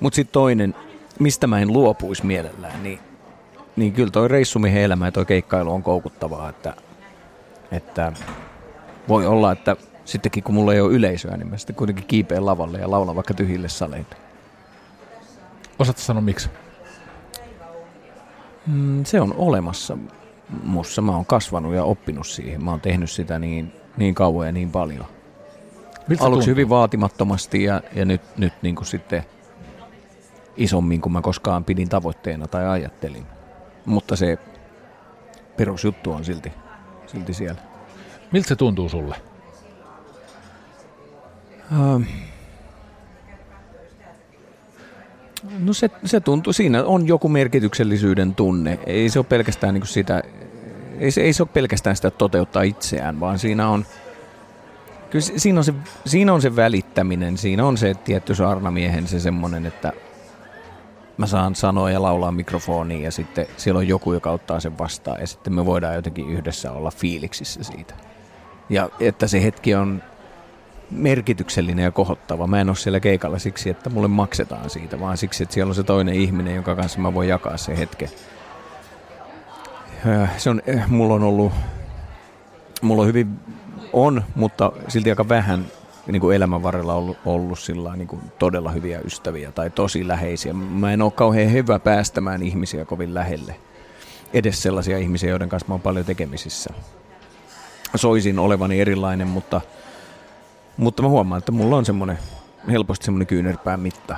Mutta 0.00 0.14
sitten 0.14 0.32
toinen, 0.32 0.74
mistä 1.18 1.46
mä 1.46 1.60
en 1.60 1.72
luopuisi 1.72 2.26
mielellään, 2.26 2.82
niin, 2.82 2.98
niin 3.76 3.92
kyllä 3.92 4.10
toi 4.10 4.28
reissumiehen 4.28 4.82
elämä 4.82 5.06
ja 5.06 5.12
toi 5.12 5.26
keikkailu 5.26 5.72
on 5.72 5.82
koukuttavaa, 5.82 6.48
että, 6.48 6.74
että 7.72 8.12
voi 9.08 9.26
olla, 9.26 9.52
että 9.52 9.76
sittenkin 10.04 10.42
kun 10.42 10.54
mulla 10.54 10.74
ei 10.74 10.80
ole 10.80 10.92
yleisöä, 10.92 11.36
niin 11.36 11.48
mä 11.48 11.56
sitten 11.56 11.76
kuitenkin 11.76 12.06
kiipeen 12.06 12.46
lavalle 12.46 12.78
ja 12.78 12.90
laulan 12.90 13.16
vaikka 13.16 13.34
tyhjille 13.34 13.68
saleille. 13.68 14.16
Osaatko 15.78 16.02
sanoa 16.02 16.22
miksi? 16.22 16.50
Mm, 18.66 19.04
se 19.04 19.20
on 19.20 19.34
olemassa 19.36 19.98
mussa. 20.62 21.02
Mä 21.02 21.12
oon 21.12 21.26
kasvanut 21.26 21.74
ja 21.74 21.84
oppinut 21.84 22.26
siihen. 22.26 22.64
Mä 22.64 22.70
oon 22.70 22.80
tehnyt 22.80 23.10
sitä 23.10 23.38
niin 23.38 23.72
niin 23.96 24.14
kauan 24.14 24.46
ja 24.46 24.52
niin 24.52 24.70
paljon. 24.70 25.06
Miltä 26.08 26.24
Aluksi 26.24 26.38
tuntuu? 26.38 26.50
hyvin 26.50 26.68
vaatimattomasti 26.68 27.64
ja, 27.64 27.82
ja 27.94 28.04
nyt, 28.04 28.20
nyt 28.36 28.52
niin 28.62 28.74
kuin 28.74 28.86
sitten 28.86 29.24
isommin 30.56 31.00
kuin 31.00 31.12
mä 31.12 31.22
koskaan 31.22 31.64
pidin 31.64 31.88
tavoitteena 31.88 32.48
tai 32.48 32.66
ajattelin. 32.66 33.26
Mutta 33.84 34.16
se 34.16 34.38
perusjuttu 35.56 36.12
on 36.12 36.24
silti, 36.24 36.52
silti 37.06 37.34
siellä. 37.34 37.60
Miltä 38.32 38.48
se 38.48 38.56
tuntuu 38.56 38.88
sulle? 38.88 39.16
Ähm. 41.72 42.02
No 45.58 45.72
se, 45.72 45.90
se 46.04 46.20
tuntuu, 46.20 46.52
siinä 46.52 46.84
on 46.84 47.06
joku 47.06 47.28
merkityksellisyyden 47.28 48.34
tunne. 48.34 48.78
Ei 48.86 49.08
se 49.08 49.18
ole 49.18 49.26
pelkästään 49.28 49.74
niin 49.74 49.82
kuin 49.82 49.88
sitä 49.88 50.22
ei 50.98 51.10
se, 51.10 51.20
ei 51.20 51.32
se 51.32 51.42
ole 51.42 51.48
pelkästään 51.52 51.96
sitä 51.96 52.10
toteuttaa 52.10 52.62
itseään, 52.62 53.20
vaan 53.20 53.38
siinä 53.38 53.68
on, 53.68 53.86
kyllä 55.10 55.24
siinä 55.36 55.60
on 55.60 55.64
se, 55.64 55.74
siinä 56.06 56.32
on 56.32 56.42
se 56.42 56.56
välittäminen, 56.56 57.38
siinä 57.38 57.66
on 57.66 57.76
se 57.76 57.94
tietty 57.94 58.34
saarnamiehen 58.34 59.06
se 59.06 59.20
semmoinen, 59.20 59.66
että 59.66 59.92
mä 61.16 61.26
saan 61.26 61.54
sanoa 61.54 61.90
ja 61.90 62.02
laulaa 62.02 62.32
mikrofoniin 62.32 63.02
ja 63.02 63.10
sitten 63.10 63.46
siellä 63.56 63.78
on 63.78 63.88
joku, 63.88 64.12
joka 64.12 64.30
ottaa 64.30 64.60
sen 64.60 64.78
vastaan 64.78 65.20
ja 65.20 65.26
sitten 65.26 65.54
me 65.54 65.66
voidaan 65.66 65.94
jotenkin 65.94 66.28
yhdessä 66.28 66.72
olla 66.72 66.90
fiiliksissä 66.90 67.62
siitä. 67.62 67.94
Ja 68.70 68.88
että 69.00 69.26
se 69.26 69.42
hetki 69.42 69.74
on 69.74 70.02
merkityksellinen 70.90 71.82
ja 71.82 71.90
kohottava. 71.90 72.46
Mä 72.46 72.60
en 72.60 72.68
ole 72.68 72.76
siellä 72.76 73.00
keikalla 73.00 73.38
siksi, 73.38 73.70
että 73.70 73.90
mulle 73.90 74.08
maksetaan 74.08 74.70
siitä, 74.70 75.00
vaan 75.00 75.16
siksi, 75.16 75.42
että 75.42 75.54
siellä 75.54 75.70
on 75.70 75.74
se 75.74 75.82
toinen 75.82 76.14
ihminen, 76.14 76.54
jonka 76.54 76.76
kanssa 76.76 76.98
mä 76.98 77.14
voin 77.14 77.28
jakaa 77.28 77.56
se 77.56 77.78
hetken. 77.78 78.08
Äh, 80.06 80.38
se 80.38 80.50
on, 80.50 80.62
äh, 80.76 80.90
mulla 80.90 81.14
on 81.14 81.22
ollut, 81.22 81.52
mulla 82.82 83.02
on 83.02 83.08
hyvin, 83.08 83.38
on, 83.92 84.24
mutta 84.34 84.72
silti 84.88 85.10
aika 85.10 85.28
vähän 85.28 85.66
niin 86.06 86.20
kuin 86.20 86.36
elämän 86.36 86.62
varrella 86.62 86.94
ollut, 86.94 87.16
ollut 87.24 87.58
sillä 87.58 87.96
niin 87.96 88.08
kuin 88.08 88.20
todella 88.38 88.70
hyviä 88.70 89.00
ystäviä 89.00 89.52
tai 89.52 89.70
tosi 89.70 90.08
läheisiä. 90.08 90.52
Mä 90.52 90.92
en 90.92 91.02
ole 91.02 91.10
kauhean 91.10 91.52
hyvä 91.52 91.78
päästämään 91.78 92.42
ihmisiä 92.42 92.84
kovin 92.84 93.14
lähelle. 93.14 93.56
Edes 94.32 94.62
sellaisia 94.62 94.98
ihmisiä, 94.98 95.30
joiden 95.30 95.48
kanssa 95.48 95.68
mä 95.68 95.74
oon 95.74 95.80
paljon 95.80 96.04
tekemisissä. 96.04 96.70
Soisin 97.94 98.38
olevani 98.38 98.80
erilainen, 98.80 99.28
mutta, 99.28 99.60
mutta 100.76 101.02
mä 101.02 101.08
huomaan, 101.08 101.38
että 101.38 101.52
mulla 101.52 101.76
on 101.76 101.84
semmoinen, 101.84 102.18
helposti 102.70 103.04
semmoinen 103.04 103.26
kyynärpään 103.26 103.80
mitta. 103.80 104.16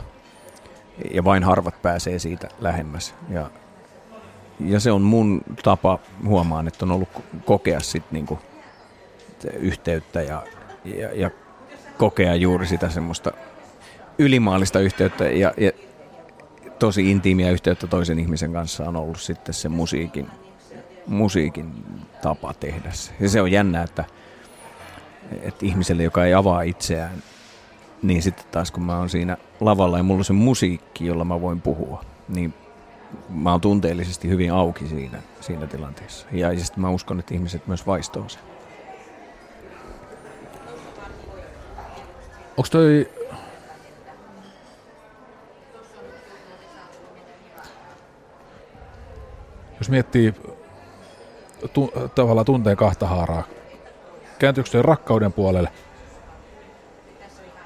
Ja 1.15 1.25
vain 1.25 1.45
harvat 1.45 1.83
pääsee 1.83 2.19
siitä 2.19 2.49
lähemmäs. 2.61 3.15
Ja 3.31 3.51
ja 4.61 4.81
se 4.81 4.93
on 4.93 5.03
mun 5.03 5.43
tapa, 5.63 5.99
huomaan, 6.27 6.69
että 6.69 6.85
on 6.85 6.91
ollut 6.91 7.09
kokea 7.45 7.81
sit 7.81 8.05
niinku 8.11 8.39
yhteyttä 9.53 10.23
ja, 10.23 10.43
ja, 10.85 11.15
ja 11.15 11.31
kokea 11.99 12.35
juuri 12.35 12.67
sitä 12.67 12.89
semmoista 12.89 13.33
ylimaallista 14.19 14.81
yhteyttä 14.81 15.25
ja, 15.25 15.55
ja 15.57 15.73
tosi 16.79 17.11
intiimiä 17.11 17.51
yhteyttä 17.51 17.87
toisen 17.87 18.19
ihmisen 18.19 18.53
kanssa 18.53 18.85
on 18.85 18.97
ollut 18.97 19.21
sitten 19.21 19.55
se 19.55 19.69
musiikin, 19.69 20.29
musiikin 21.07 21.73
tapa 22.23 22.55
tehdä 22.55 22.91
se. 22.93 23.13
Ja 23.21 23.29
se 23.29 23.43
on 23.43 23.53
jännä, 23.53 23.83
että, 23.83 24.05
että 25.43 25.67
ihmiselle, 25.67 26.03
joka 26.03 26.25
ei 26.25 26.35
avaa 26.35 26.63
itseään, 26.63 27.23
niin 28.03 28.23
sitten 28.23 28.47
taas 28.51 28.71
kun 28.71 28.83
mä 28.83 28.99
oon 28.99 29.11
siinä 29.11 29.37
lavalla 29.61 29.97
ja 29.97 30.03
mulla 30.03 30.21
on 30.21 30.25
se 30.25 30.33
musiikki, 30.33 31.07
jolla 31.07 31.25
mä 31.25 31.41
voin 31.41 31.61
puhua, 31.61 32.05
niin 32.29 32.55
mä 33.29 33.51
oon 33.51 33.61
tunteellisesti 33.61 34.29
hyvin 34.29 34.53
auki 34.53 34.87
siinä, 34.87 35.23
siinä 35.41 35.67
tilanteessa. 35.67 36.27
Ja, 36.33 36.53
ja 36.53 36.65
sitten 36.65 36.81
mä 36.81 36.91
uskon, 36.91 37.19
että 37.19 37.35
ihmiset 37.35 37.67
myös 37.67 37.87
vaistoo 37.87 38.29
sen. 38.29 38.43
Onko 42.59 42.69
toi... 42.71 43.11
Jos 49.79 49.91
miettii 49.91 50.35
tu, 51.73 51.93
tavallaan 52.15 52.47
tunteen 52.47 52.77
kahta 52.77 53.07
haaraa, 53.07 53.43
kääntyykö 54.39 54.71
se 54.71 54.83
rakkauden 54.83 55.33
puolelle 55.33 55.69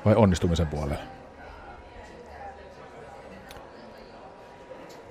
vai 0.05 0.15
onnistumisen 0.15 0.67
puolelle? 0.67 0.99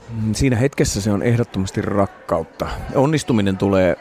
Mm, 0.09 0.33
siinä 0.33 0.55
hetkessä 0.55 1.01
se 1.01 1.11
on 1.11 1.23
ehdottomasti 1.23 1.81
rakkautta. 1.81 2.67
Onnistuminen 2.95 3.57
tulee 3.57 3.95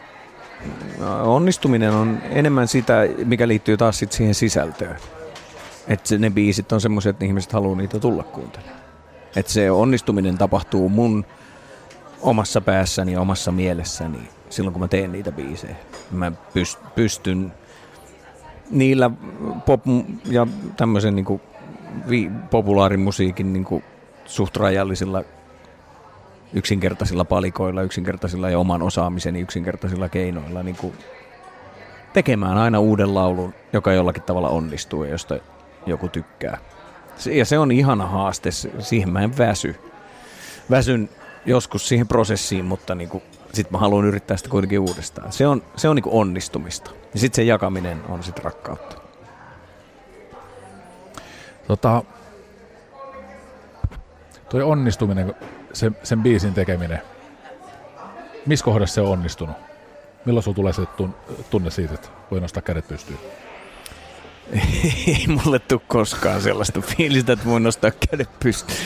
äh, 1.03 1.29
onnistuminen 1.29 1.91
on 1.93 2.19
enemmän 2.31 2.69
sitä, 2.69 2.95
mikä 3.25 3.49
liittyy 3.49 3.77
taas 3.77 3.99
sit 3.99 4.13
siihen 4.13 4.35
sisältöön. 4.35 4.97
Että 5.91 6.19
ne 6.19 6.31
biisit 6.31 6.73
on 6.73 6.81
semmoiset, 6.81 7.11
että 7.11 7.25
ihmiset 7.25 7.53
haluaa 7.53 7.77
niitä 7.77 7.99
tulla 7.99 8.23
kuuntelemaan. 8.23 8.81
Että 9.37 9.53
se 9.53 9.71
onnistuminen 9.71 10.39
tapahtuu 10.39 10.89
mun 10.89 11.25
omassa 12.21 12.61
päässäni 12.61 13.13
ja 13.13 13.21
omassa 13.21 13.53
mielessäni 13.53 14.19
silloin, 14.51 14.73
kun 14.73 14.83
mä 14.83 14.89
teen 14.89 15.13
niitä 15.13 15.33
biisejä. 15.33 15.77
Mä 16.11 16.33
pystyn 16.95 17.53
niillä 18.71 19.11
pop- 19.67 20.07
ja 20.31 20.47
tämmöisen 20.77 21.17
niin 21.17 21.41
populaarimusiikin 22.51 23.53
niin 23.53 23.85
suht 24.25 24.57
rajallisilla 24.57 25.25
yksinkertaisilla 26.53 27.25
palikoilla, 27.25 27.83
yksinkertaisilla 27.83 28.51
ja 28.51 28.59
oman 28.59 28.83
osaamiseni 28.83 29.41
yksinkertaisilla 29.41 30.09
keinoilla 30.09 30.63
niin 30.63 30.77
tekemään 32.13 32.59
aina 32.59 32.81
uuden 32.81 33.15
laulun, 33.15 33.55
joka 33.73 33.93
jollakin 33.93 34.23
tavalla 34.23 34.49
onnistuu 34.49 35.05
ja 35.05 35.11
josta 35.11 35.39
joku 35.87 36.09
tykkää. 36.09 36.59
Ja 37.27 37.45
se 37.45 37.59
on 37.59 37.73
ihana 37.73 38.07
haaste, 38.07 38.51
siihen 38.79 39.11
mä 39.11 39.21
en 39.21 39.39
väsy. 39.39 39.77
Väsyn 40.71 41.09
joskus 41.47 41.89
siihen 41.89 42.09
prosessiin, 42.09 42.65
mutta 42.65 42.95
niin 42.95 43.09
kuin, 43.09 43.23
sit 43.53 43.71
mä 43.71 43.79
haluan 43.79 44.05
yrittää 44.05 44.37
sitä 44.37 44.49
kuitenkin 44.49 44.81
uudestaan. 44.81 45.33
Se 45.33 45.47
on, 45.47 45.63
se 45.77 45.89
on 45.89 45.97
niin 45.97 46.03
kuin 46.03 46.15
onnistumista. 46.15 46.91
Ja 47.15 47.21
sitten 47.21 47.37
se 47.37 47.43
jakaminen 47.43 48.03
on 48.09 48.23
sitten 48.23 48.45
rakkautta. 48.45 48.97
Tota, 51.67 52.03
toi 54.49 54.63
onnistuminen, 54.63 55.35
se, 55.73 55.93
sen 56.03 56.23
biisin 56.23 56.55
tekeminen, 56.55 57.03
missä 58.47 58.65
kohdassa 58.65 58.95
se 58.95 59.01
on 59.01 59.09
onnistunut? 59.09 59.57
Milloin 60.25 60.45
sulla 60.45 60.55
tulee 60.55 60.73
se 60.73 60.83
tunne 61.51 61.71
siitä, 61.71 61.95
että 61.95 62.09
voi 62.31 62.41
nostaa 62.41 62.63
kädet 62.63 62.89
pystyyn? 62.89 63.19
Ei 65.07 65.27
mulle 65.27 65.59
tule 65.59 65.81
koskaan 65.89 66.41
sellaista 66.41 66.81
fiilistä, 66.81 67.33
että 67.33 67.45
voi 67.45 67.61
nostaa 67.61 67.91
kädet 68.11 68.29
pystyyn. 68.41 68.79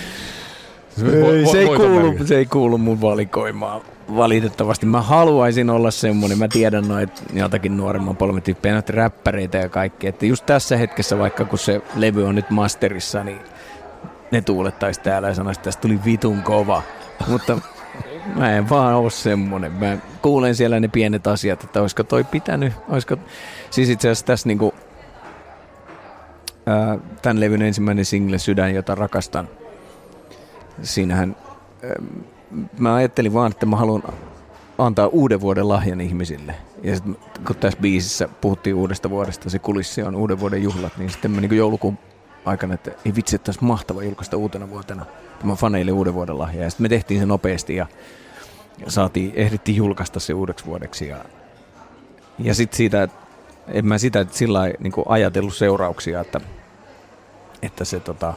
Se, 0.96 1.06
ei, 1.06 1.46
se, 1.46 1.58
ei 1.58 1.66
kuulu, 1.66 2.14
se 2.24 2.36
ei 2.36 2.46
kuulu 2.46 2.78
mun 2.78 3.00
valikoimaan 3.00 3.80
valitettavasti. 4.16 4.86
Mä 4.86 5.02
haluaisin 5.02 5.70
olla 5.70 5.90
semmonen, 5.90 6.38
mä 6.38 6.48
tiedän 6.48 6.88
noit 6.88 7.22
jotakin 7.32 7.76
nuoremman 7.76 8.16
polven 8.16 8.42
tyyppejä, 8.42 8.72
noita 8.72 8.92
räppäreitä 8.92 9.58
ja 9.58 9.68
kaikki, 9.68 10.06
että 10.06 10.26
just 10.26 10.46
tässä 10.46 10.76
hetkessä, 10.76 11.18
vaikka 11.18 11.44
kun 11.44 11.58
se 11.58 11.82
levy 11.96 12.26
on 12.26 12.34
nyt 12.34 12.50
masterissa, 12.50 13.24
niin 13.24 13.38
ne 14.30 14.42
tuulettaisi 14.42 15.00
täällä 15.00 15.28
ja 15.28 15.34
sanoisi, 15.34 15.58
että 15.58 15.64
tästä 15.64 15.80
tuli 15.80 16.00
vitun 16.04 16.42
kova. 16.42 16.82
Mutta 17.28 17.58
mä 18.38 18.56
en 18.56 18.68
vaan 18.68 18.94
ole 18.94 19.10
semmonen. 19.10 19.72
Mä 19.72 19.98
kuulen 20.22 20.54
siellä 20.54 20.80
ne 20.80 20.88
pienet 20.88 21.26
asiat, 21.26 21.64
että 21.64 21.80
olisiko 21.80 22.04
toi 22.04 22.24
pitänyt, 22.24 22.72
olisiko... 22.88 23.16
Siis 23.70 23.88
itse 23.88 24.08
asiassa 24.08 24.26
tässä 24.26 24.48
niinku, 24.48 24.74
tämän 27.22 27.40
levyn 27.40 27.62
ensimmäinen 27.62 28.04
single 28.04 28.38
Sydän, 28.38 28.74
jota 28.74 28.94
rakastan, 28.94 29.48
siinähän 30.82 31.36
mä 32.78 32.94
ajattelin 32.94 33.34
vaan, 33.34 33.52
että 33.52 33.66
mä 33.66 33.76
haluan 33.76 34.02
antaa 34.78 35.06
uuden 35.06 35.40
vuoden 35.40 35.68
lahjan 35.68 36.00
ihmisille. 36.00 36.54
Ja 36.82 36.96
sit, 36.96 37.04
kun 37.46 37.56
tässä 37.56 37.78
biisissä 37.80 38.28
puhuttiin 38.40 38.76
uudesta 38.76 39.10
vuodesta, 39.10 39.50
se 39.50 39.58
kulissi 39.58 40.02
on 40.02 40.16
uuden 40.16 40.40
vuoden 40.40 40.62
juhlat, 40.62 40.98
niin 40.98 41.10
sitten 41.10 41.30
mä 41.30 41.40
niin 41.40 41.56
joulukuun 41.56 41.98
aikana, 42.44 42.74
että 42.74 42.90
ei 43.04 43.14
vitsi, 43.14 43.36
että 43.36 43.50
olisi 43.50 43.64
mahtava 43.64 44.02
julkaista 44.02 44.36
uutena 44.36 44.70
vuotena 44.70 45.06
tämä 45.40 45.54
faneille 45.54 45.92
uuden 45.92 46.14
vuoden 46.14 46.38
lahja. 46.38 46.62
Ja 46.62 46.70
sitten 46.70 46.84
me 46.84 46.88
tehtiin 46.88 47.20
se 47.20 47.26
nopeasti 47.26 47.76
ja, 47.76 47.86
ja 48.78 48.90
saatiin, 48.90 49.32
ehdittiin 49.34 49.76
julkaista 49.76 50.20
se 50.20 50.34
uudeksi 50.34 50.66
vuodeksi. 50.66 51.08
Ja, 51.08 51.16
ja 52.38 52.54
sitten 52.54 52.76
siitä, 52.76 53.08
en 53.68 53.86
mä 53.86 53.98
sitä 53.98 54.26
sillä 54.30 54.60
niin 54.78 54.92
ajatellut 55.08 55.54
seurauksia, 55.54 56.20
että, 56.20 56.40
että 57.62 57.84
se 57.84 58.00
tota, 58.00 58.34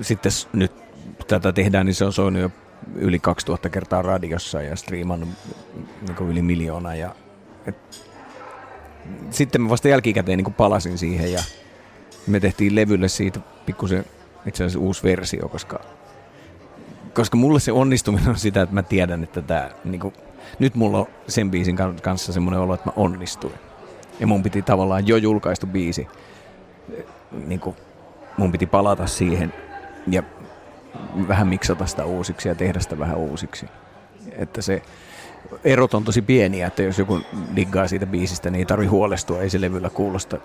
sitten 0.00 0.32
nyt 0.52 0.72
tätä 1.26 1.52
tehdään, 1.52 1.86
niin 1.86 1.94
se 1.94 2.04
on 2.04 2.12
soinut 2.12 2.42
jo 2.42 2.50
yli 2.94 3.18
2000 3.18 3.68
kertaa 3.68 4.02
radiossa 4.02 4.62
ja 4.62 4.76
striimannut 4.76 5.28
niin 6.06 6.30
yli 6.30 6.42
miljoona. 6.42 6.94
Ja, 6.94 7.14
et, 7.66 8.06
sitten 9.30 9.60
mä 9.60 9.68
vasta 9.68 9.88
jälkikäteen 9.88 10.36
niin 10.36 10.54
palasin 10.54 10.98
siihen 10.98 11.32
ja 11.32 11.42
me 12.26 12.40
tehtiin 12.40 12.74
levylle 12.74 13.08
siitä 13.08 13.40
pikkusen 13.66 14.04
itse 14.46 14.64
asiassa 14.64 14.78
uusi 14.78 15.02
versio, 15.02 15.48
koska, 15.48 15.80
koska 17.14 17.36
mulle 17.36 17.60
se 17.60 17.72
onnistuminen 17.72 18.28
on 18.28 18.38
sitä, 18.38 18.62
että 18.62 18.74
mä 18.74 18.82
tiedän, 18.82 19.22
että 19.22 19.42
tämä, 19.42 19.70
niin 19.84 20.00
kuin, 20.00 20.14
nyt 20.58 20.74
mulla 20.74 20.98
on 20.98 21.06
sen 21.28 21.50
biisin 21.50 21.76
kanssa 22.02 22.32
semmoinen 22.32 22.60
olo, 22.60 22.74
että 22.74 22.88
mä 22.88 22.92
onnistuin. 22.96 23.54
Ja 24.20 24.26
mun 24.26 24.42
piti 24.42 24.62
tavallaan 24.62 25.06
jo 25.06 25.16
julkaistu 25.16 25.66
biisi, 25.66 26.08
niin 27.46 27.60
kuin, 27.60 27.76
mun 28.36 28.52
piti 28.52 28.66
palata 28.66 29.06
siihen 29.06 29.52
ja 30.06 30.22
vähän 31.28 31.48
miksata 31.48 31.86
sitä 31.86 32.04
uusiksi 32.04 32.48
ja 32.48 32.54
tehdä 32.54 32.80
sitä 32.80 32.98
vähän 32.98 33.16
uusiksi. 33.16 33.66
Että 34.32 34.62
se 34.62 34.82
erot 35.64 35.94
on 35.94 36.04
tosi 36.04 36.22
pieniä, 36.22 36.66
että 36.66 36.82
jos 36.82 36.98
joku 36.98 37.20
diggaa 37.56 37.88
siitä 37.88 38.06
biisistä, 38.06 38.50
niin 38.50 38.58
ei 38.58 38.64
tarvi 38.66 38.86
huolestua, 38.86 39.40
ei 39.40 39.50
se 39.50 39.60
levyllä 39.60 39.90
kuulosta, 39.90 40.38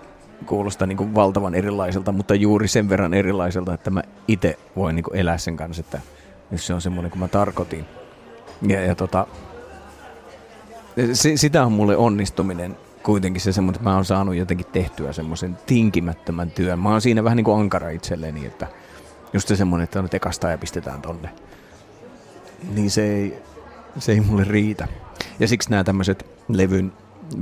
kuulosta 0.46 0.86
niin 0.86 0.96
kuin 0.98 1.14
valtavan 1.14 1.54
erilaiselta, 1.54 2.12
mutta 2.12 2.34
juuri 2.34 2.68
sen 2.68 2.88
verran 2.88 3.14
erilaiselta, 3.14 3.74
että 3.74 3.90
mä 3.90 4.02
itse 4.28 4.58
voin 4.76 4.96
niin 4.96 5.04
kuin 5.04 5.16
elää 5.16 5.38
sen 5.38 5.56
kanssa, 5.56 5.80
että 5.80 6.00
jos 6.50 6.66
se 6.66 6.74
on 6.74 6.80
semmoinen 6.80 7.10
kuin 7.10 7.20
mä 7.20 7.28
tarkoitin. 7.28 7.84
Ja, 8.62 8.80
ja 8.80 8.94
tota, 8.94 9.26
se, 11.12 11.36
sitä 11.36 11.66
on 11.66 11.72
mulle 11.72 11.96
onnistuminen 11.96 12.76
kuitenkin 13.02 13.42
se 13.42 13.52
semmoinen, 13.52 13.78
että 13.78 13.90
mä 13.90 13.94
oon 13.94 14.04
saanut 14.04 14.34
jotenkin 14.34 14.66
tehtyä 14.66 15.12
semmoisen 15.12 15.58
tinkimättömän 15.66 16.50
työn. 16.50 16.78
Mä 16.78 16.90
oon 16.90 17.00
siinä 17.00 17.24
vähän 17.24 17.36
niin 17.36 17.44
kuin 17.44 17.60
ankara 17.60 17.90
itselleni, 17.90 18.46
että– 18.46 18.66
just 19.32 19.48
se 19.48 19.56
semmoinen, 19.56 19.84
että 19.84 19.98
on 19.98 20.08
tekasta 20.08 20.50
ja 20.50 20.58
pistetään 20.58 21.02
tonne. 21.02 21.30
Niin 22.74 22.90
se 22.90 23.14
ei, 23.14 23.42
se 23.98 24.12
ei 24.12 24.20
mulle 24.20 24.44
riitä. 24.44 24.88
Ja 25.38 25.48
siksi 25.48 25.70
nämä 25.70 25.84
tämmöiset 25.84 26.26
levyn 26.48 26.92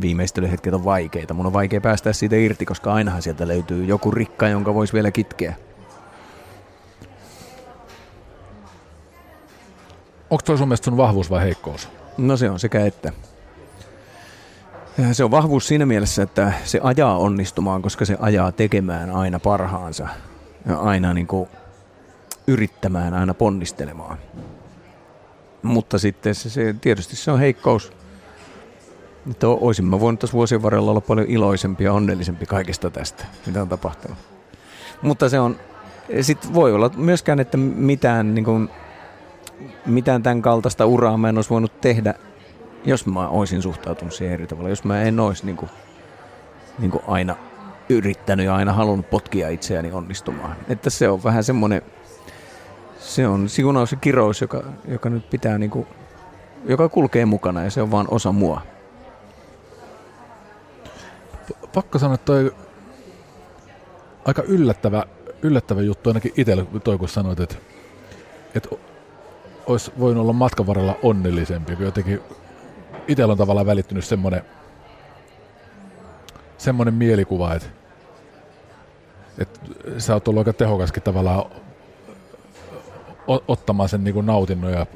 viimeistelyhetket 0.01 0.75
on 0.75 0.85
vaikeita. 0.85 1.35
Mun 1.35 1.47
on 1.47 1.53
vaikea 1.53 1.81
päästä 1.81 2.13
siitä 2.13 2.37
irti, 2.37 2.65
koska 2.65 2.93
ainahan 2.93 3.23
sieltä 3.23 3.49
löytyy 3.49 3.85
joku 3.85 4.11
rikka, 4.11 4.49
jonka 4.49 4.75
voisi 4.75 4.93
vielä 4.93 5.11
kitkeä. 5.11 5.55
Onko 10.31 10.43
toi 10.45 10.59
sun 10.59 10.69
mielestä 10.69 10.85
sun 10.85 10.97
vahvuus 10.97 11.31
vai 11.31 11.45
heikkous? 11.45 11.89
No 12.19 12.37
se 12.37 12.51
on 12.51 12.61
sekä 12.61 12.87
että. 12.87 13.13
Se 15.13 15.25
on 15.25 15.31
vahvuus 15.31 15.69
siinä 15.69 15.87
mielessä, 15.87 16.23
että 16.23 16.53
se 16.65 16.81
ajaa 16.83 17.19
onnistumaan, 17.19 17.83
koska 17.83 18.05
se 18.05 18.17
ajaa 18.21 18.53
tekemään 18.53 19.11
aina 19.11 19.39
parhaansa. 19.39 20.09
Ja 20.69 20.77
aina 20.77 21.15
niin 21.15 21.27
kuin 21.27 21.49
yrittämään, 22.47 23.15
aina 23.15 23.35
ponnistelemaan. 23.35 24.19
Mutta 25.63 25.99
sitten 25.99 26.35
se, 26.35 26.51
se, 26.51 26.75
tietysti 26.81 27.17
se 27.17 27.31
on 27.31 27.39
heikkous. 27.39 27.93
Että 29.31 29.49
olisin 29.49 29.85
mä 29.85 30.01
voinut 30.01 30.21
tässä 30.21 30.35
vuosien 30.35 30.63
varrella 30.63 30.91
olla 30.91 31.01
paljon 31.01 31.29
iloisempi 31.29 31.85
ja 31.85 31.93
onnellisempi 31.93 32.47
kaikesta 32.47 32.91
tästä, 32.91 33.25
mitä 33.47 33.63
on 33.63 33.69
tapahtunut. 33.69 34.19
Mutta 35.03 35.29
se 35.29 35.41
on, 35.41 35.57
sitten 36.21 36.55
voi 36.55 36.73
olla 36.75 36.91
myöskään, 36.97 37.41
että 37.41 37.57
mitään, 37.57 38.35
niin 38.35 38.45
kuin, 38.45 38.69
mitään 39.87 40.23
tämän 40.23 40.43
kaltaista 40.43 40.87
uraa 40.87 41.17
mä 41.17 41.29
en 41.29 41.39
olisi 41.39 41.51
voinut 41.51 41.81
tehdä, 41.81 42.15
jos 42.85 43.07
mä 43.07 43.29
olisin 43.29 43.63
suhtautunut 43.63 44.15
siihen 44.15 44.35
eri 44.35 44.47
tavalla. 44.47 44.69
Jos 44.69 44.85
mä 44.85 45.03
en 45.03 45.21
olisi 45.21 45.47
niin 45.47 45.57
kuin, 45.57 45.71
niin 46.79 46.91
kuin 46.91 47.05
aina 47.07 47.37
yrittänyt 47.89 48.47
ja 48.47 48.57
aina 48.57 48.73
halunnut 48.73 49.11
potkia 49.11 49.49
itseäni 49.49 49.93
onnistumaan. 49.93 50.57
Että 50.69 50.91
se 50.91 51.09
on 51.09 51.25
vähän 51.25 51.45
semmoinen 51.45 51.83
se 52.99 53.27
on 53.27 53.49
siunaus 53.49 53.93
ja 53.93 53.99
kirous, 53.99 54.41
joka, 54.41 54.63
joka 54.89 55.11
nyt 55.11 55.31
pitää 55.31 55.59
niinku, 55.59 55.87
joka 56.65 56.89
kulkee 56.89 57.25
mukana 57.25 57.65
ja 57.65 57.71
se 57.71 57.83
on 57.83 57.91
vaan 57.91 58.07
osa 58.11 58.33
mua. 58.33 58.61
Pakko 61.75 61.99
sanoa, 61.99 62.15
että 62.15 62.25
toi 62.25 62.55
aika 64.25 64.43
yllättävä, 64.43 65.05
yllättävä 65.43 65.83
juttu 65.83 66.11
ainakin 66.11 66.33
itselle, 66.37 66.67
toi 66.85 66.99
kun 66.99 67.09
sanoit, 67.09 67.41
että, 67.41 67.57
että 68.55 68.69
olisi 69.67 69.93
voinut 69.99 70.23
olla 70.23 70.33
matkan 70.33 70.67
varrella 70.67 70.97
onnellisempi, 71.03 71.77
kun 71.77 71.85
jotenkin 71.85 72.21
itsellä 73.09 73.33
on 73.33 73.39
tavallaan 73.39 73.67
välittynyt 73.67 74.05
semmoinen, 74.05 74.43
semmoinen 76.59 76.95
mielikuva, 76.95 77.55
että, 77.55 77.67
että 79.39 79.61
sä 79.99 80.15
oot 80.15 80.29
ollut 80.29 80.41
aika 80.41 80.53
tehokaskin 80.53 81.03
tavallaan 81.03 81.51
ottamaan 83.27 83.89
sen 83.89 84.05
niin 84.05 84.27
nautinnon 84.27 84.73
ja 84.73 84.87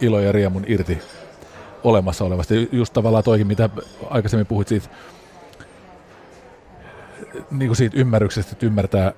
ilo 0.00 0.20
ja 0.20 0.32
riemun 0.32 0.64
irti 0.66 0.98
olemassa 1.84 2.24
olevasta. 2.24 2.54
Just 2.72 2.92
tavallaan 2.92 3.24
toikin, 3.24 3.46
mitä 3.46 3.70
aikaisemmin 4.10 4.46
puhuit 4.46 4.68
siitä, 4.68 4.88
niin 7.50 7.68
kuin 7.68 7.76
siitä 7.76 7.98
ymmärryksestä, 7.98 8.52
että 8.52 8.66
ymmärtää 8.66 9.12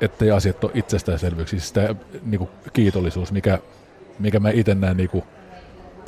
ettei 0.00 0.30
asiat 0.30 0.64
ole 0.64 0.72
itsestäänselvyyksiä. 0.74 1.60
Siis 1.60 1.72
tämä 1.72 1.88
niin 2.22 2.38
kuin, 2.38 2.50
kiitollisuus, 2.72 3.32
mikä, 3.32 3.58
mikä 4.18 4.40
mä 4.40 4.50
itse 4.50 4.74
näen, 4.74 4.96
niin 4.96 5.10
kuin, 5.10 5.24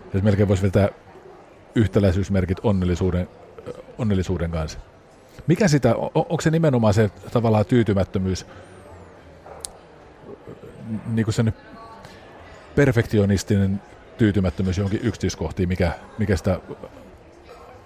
että 0.05 0.21
melkein 0.21 0.49
voisi 0.49 0.63
vetää 0.63 0.89
yhtäläisyysmerkit 1.75 2.59
onnellisuuden, 2.63 3.29
onnellisuuden 3.99 4.51
kanssa. 4.51 4.79
Mikä 5.47 5.69
sitä, 5.69 5.95
on, 5.97 6.11
onko 6.15 6.41
se 6.41 6.51
nimenomaan 6.51 6.95
se 6.95 7.11
tavallaan 7.33 7.67
tyytymättömyys, 7.67 8.47
niin 11.07 11.25
kuin 11.25 11.35
sen 11.35 11.55
perfektionistinen 12.75 13.83
tyytymättömyys 14.19 14.79
johonkin 14.79 15.01
yksityiskohtiin, 15.03 15.69
mikä, 15.69 15.93
mikä 16.19 16.37
sitä 16.37 16.61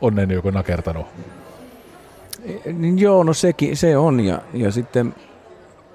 onnen 0.01 0.31
joko 0.31 0.51
nakertanut? 0.51 1.07
Niin 2.73 2.99
joo, 2.99 3.23
no 3.23 3.35
sekin, 3.35 3.77
se 3.77 3.97
on. 3.97 4.21
Ja, 4.21 4.43
ja 4.55 4.71
sitten, 4.71 5.15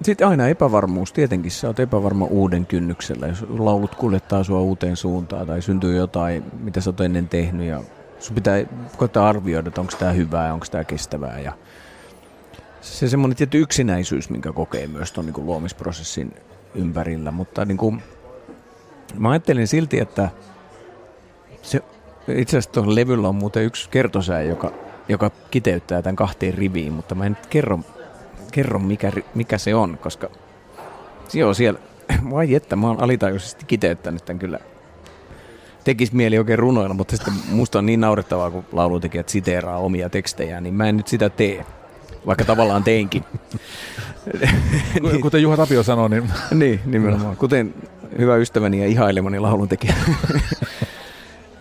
sitten 0.02 0.28
aina 0.28 0.48
epävarmuus. 0.48 1.12
Tietenkin 1.12 1.50
sä 1.50 1.66
oot 1.66 1.80
epävarma 1.80 2.24
uuden 2.24 2.66
kynnyksellä. 2.66 3.26
Jos 3.26 3.44
laulut 3.48 3.94
kuljettaa 3.94 4.44
sua 4.44 4.60
uuteen 4.60 4.96
suuntaan 4.96 5.46
tai 5.46 5.62
syntyy 5.62 5.96
jotain, 5.96 6.44
mitä 6.60 6.80
sä 6.80 6.90
oot 6.90 7.00
ennen 7.00 7.28
tehnyt. 7.28 7.66
Ja 7.66 7.82
sun 8.18 8.34
pitää 8.34 8.64
koittaa 8.96 9.28
arvioida, 9.28 9.68
että 9.68 9.80
onko 9.80 9.92
tämä 9.98 10.12
hyvää 10.12 10.54
onko 10.54 10.66
tämä 10.70 10.84
kestävää. 10.84 11.40
Ja 11.40 11.52
se 12.80 13.08
semmoinen 13.08 13.36
tietty 13.36 13.60
yksinäisyys, 13.60 14.30
minkä 14.30 14.52
kokee 14.52 14.86
myös 14.86 15.12
tuon 15.12 15.26
niin 15.26 15.46
luomisprosessin 15.46 16.34
ympärillä. 16.74 17.30
Mutta 17.30 17.64
niin 17.64 17.78
kuin, 17.78 18.02
mä 19.18 19.30
ajattelin 19.30 19.66
silti, 19.66 20.00
että 20.00 20.28
se, 21.62 21.80
itse 22.28 22.58
asiassa 22.58 22.72
tuolla 22.72 22.94
levyllä 22.94 23.28
on 23.28 23.34
muuten 23.34 23.64
yksi 23.64 23.90
kertosää, 23.90 24.42
joka, 24.42 24.72
joka 25.08 25.30
kiteyttää 25.50 26.02
tämän 26.02 26.16
kahteen 26.16 26.54
riviin, 26.54 26.92
mutta 26.92 27.14
mä 27.14 27.26
en 27.26 27.32
nyt 27.32 27.46
kerro, 27.46 27.80
kerro 28.52 28.78
mikä, 28.78 29.12
mikä 29.34 29.58
se 29.58 29.74
on, 29.74 29.98
koska 29.98 30.30
joo, 31.32 31.54
siellä, 31.54 31.80
vai 32.30 32.54
että 32.54 32.76
mä 32.76 32.86
oon 32.86 33.02
alitajuisesti 33.02 33.64
kiteyttänyt 33.64 34.24
tämän 34.24 34.38
kyllä. 34.38 34.58
Tekisi 35.84 36.16
mieli 36.16 36.38
oikein 36.38 36.58
runoilla, 36.58 36.94
mutta 36.94 37.16
sitten 37.16 37.34
musta 37.50 37.78
on 37.78 37.86
niin 37.86 38.00
naurettavaa, 38.00 38.50
kun 38.50 38.64
laulutekijät 38.72 39.28
siteeraa 39.28 39.78
omia 39.78 40.08
tekstejä, 40.08 40.60
niin 40.60 40.74
mä 40.74 40.88
en 40.88 40.96
nyt 40.96 41.08
sitä 41.08 41.30
tee 41.30 41.66
vaikka 42.26 42.44
tavallaan 42.44 42.84
teinkin. 42.84 43.24
Kuten 45.22 45.42
Juha 45.42 45.56
Tapio 45.56 45.82
sanoi, 45.82 46.10
niin... 46.10 46.30
niin, 46.60 46.80
nimenomaan. 46.84 47.36
Kuten 47.36 47.74
hyvä 48.18 48.36
ystäväni 48.36 48.80
ja 48.80 48.86
ihailemani 48.86 49.38
lauluntekijä. 49.38 49.94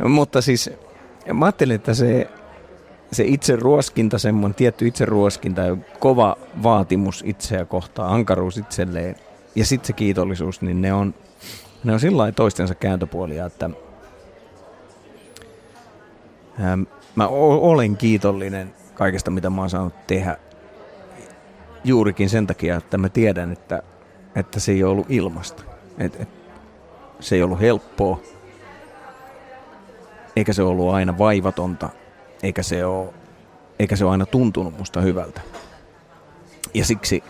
Mutta 0.08 0.42
siis 0.42 0.70
mä 1.34 1.46
ajattelin, 1.46 1.76
että 1.76 1.94
se, 1.94 2.28
se 3.12 3.24
itse 3.24 3.56
ruoskinta, 3.56 4.18
semmoinen 4.18 4.56
tietty 4.56 4.88
itse 4.88 5.06
ruoskinta 5.06 5.62
ja 5.62 5.78
kova 6.00 6.38
vaatimus 6.64 7.24
itseä 7.26 7.66
kohtaan, 7.66 8.14
ankaruus 8.14 8.58
itselleen 8.58 9.16
ja 9.56 9.66
sitten 9.66 9.88
se 9.88 9.94
kiitollisuus, 9.94 10.62
niin 10.62 10.82
ne 10.82 10.94
on, 10.94 11.14
ne 11.84 11.94
on 11.94 12.00
sillä 12.00 12.32
toistensa 12.32 12.76
kääntöpuolia, 12.76 13.46
että 13.46 13.70
ähm, 16.60 16.82
mä 17.16 17.28
olen 17.28 17.98
kiitollinen 17.98 18.74
kaikesta, 18.94 19.32
mitä 19.32 19.50
mä 19.50 19.62
oon 19.62 19.70
saanut 19.70 20.08
tehdä 20.08 20.38
juurikin 21.84 22.30
sen 22.30 22.48
takia, 22.48 22.76
että 22.76 22.98
mä 22.98 23.10
tiedän, 23.10 23.52
että, 23.52 23.84
että 24.36 24.60
se 24.60 24.72
ei 24.72 24.84
ollut 24.84 25.06
ilmasta. 25.10 25.64
Et, 25.98 26.22
et, 26.22 26.30
se 27.20 27.36
ei 27.36 27.44
ollut 27.44 27.60
helppoa, 27.60 28.20
eikä 30.36 30.54
se 30.54 30.64
ollut 30.64 30.94
aina 30.94 31.18
vaivatonta, 31.18 31.90
eikä 32.44 32.64
se 32.64 32.86
ole, 32.86 33.14
eikä 33.80 33.96
se 33.96 34.06
ole 34.06 34.12
aina 34.12 34.26
tuntunut 34.26 34.78
musta 34.78 35.02
hyvältä. 35.02 35.42
Ja 36.74 36.86
siksi 36.86 37.24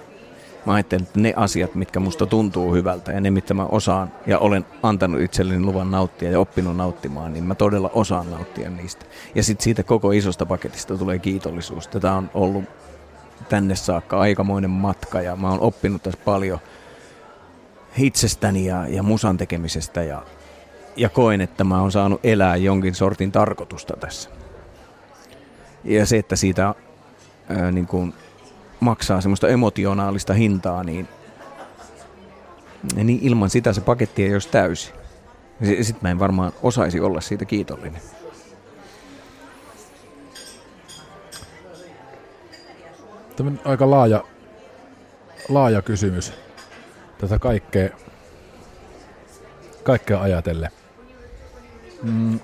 mä 0.65 0.73
ajattelen, 0.73 1.03
että 1.03 1.19
ne 1.19 1.33
asiat, 1.35 1.75
mitkä 1.75 1.99
musta 1.99 2.25
tuntuu 2.25 2.73
hyvältä 2.73 3.11
ja 3.11 3.21
ne, 3.21 3.31
mitä 3.31 3.53
mä 3.53 3.65
osaan 3.65 4.11
ja 4.25 4.39
olen 4.39 4.65
antanut 4.83 5.21
itselleni 5.21 5.65
luvan 5.65 5.91
nauttia 5.91 6.31
ja 6.31 6.39
oppinut 6.39 6.77
nauttimaan, 6.77 7.33
niin 7.33 7.43
mä 7.43 7.55
todella 7.55 7.91
osaan 7.93 8.31
nauttia 8.31 8.69
niistä. 8.69 9.05
Ja 9.35 9.43
sitten 9.43 9.63
siitä 9.63 9.83
koko 9.83 10.11
isosta 10.11 10.45
paketista 10.45 10.97
tulee 10.97 11.19
kiitollisuus. 11.19 11.87
Tätä 11.87 12.13
on 12.13 12.29
ollut 12.33 12.63
tänne 13.49 13.75
saakka 13.75 14.19
aikamoinen 14.19 14.69
matka 14.69 15.21
ja 15.21 15.35
mä 15.35 15.49
oon 15.49 15.59
oppinut 15.59 16.03
tässä 16.03 16.19
paljon 16.25 16.59
itsestäni 17.97 18.65
ja, 18.65 18.87
ja 18.87 19.03
musan 19.03 19.37
tekemisestä 19.37 20.03
ja, 20.03 20.23
ja 20.95 21.09
koen, 21.09 21.41
että 21.41 21.63
mä 21.63 21.81
oon 21.81 21.91
saanut 21.91 22.19
elää 22.23 22.55
jonkin 22.55 22.95
sortin 22.95 23.31
tarkoitusta 23.31 23.97
tässä. 23.99 24.29
Ja 25.87 26.05
se, 26.05 26.17
että 26.17 26.35
siitä 26.35 26.73
ää, 27.49 27.71
niin 27.71 27.87
kuin 27.87 28.13
maksaa 28.79 29.21
semmoista 29.21 29.47
emotionaalista 29.47 30.33
hintaa, 30.33 30.83
niin, 30.83 31.07
niin 32.95 33.19
ilman 33.21 33.49
sitä 33.49 33.73
se 33.73 33.81
paketti 33.81 34.23
ei 34.23 34.33
olisi 34.33 34.49
täysi. 34.49 34.93
Sitten 35.63 35.99
mä 36.01 36.11
en 36.11 36.19
varmaan 36.19 36.51
osaisi 36.63 36.99
olla 36.99 37.21
siitä 37.21 37.45
kiitollinen. 37.45 38.01
Tämä 43.35 43.51
aika 43.65 43.89
laaja, 43.89 44.23
laaja 45.49 45.81
kysymys 45.81 46.33
tätä 47.17 47.39
kaikkea, 47.39 47.89
kaikkea 49.83 50.21
ajatellen. 50.21 50.71
Mm. 52.03 52.39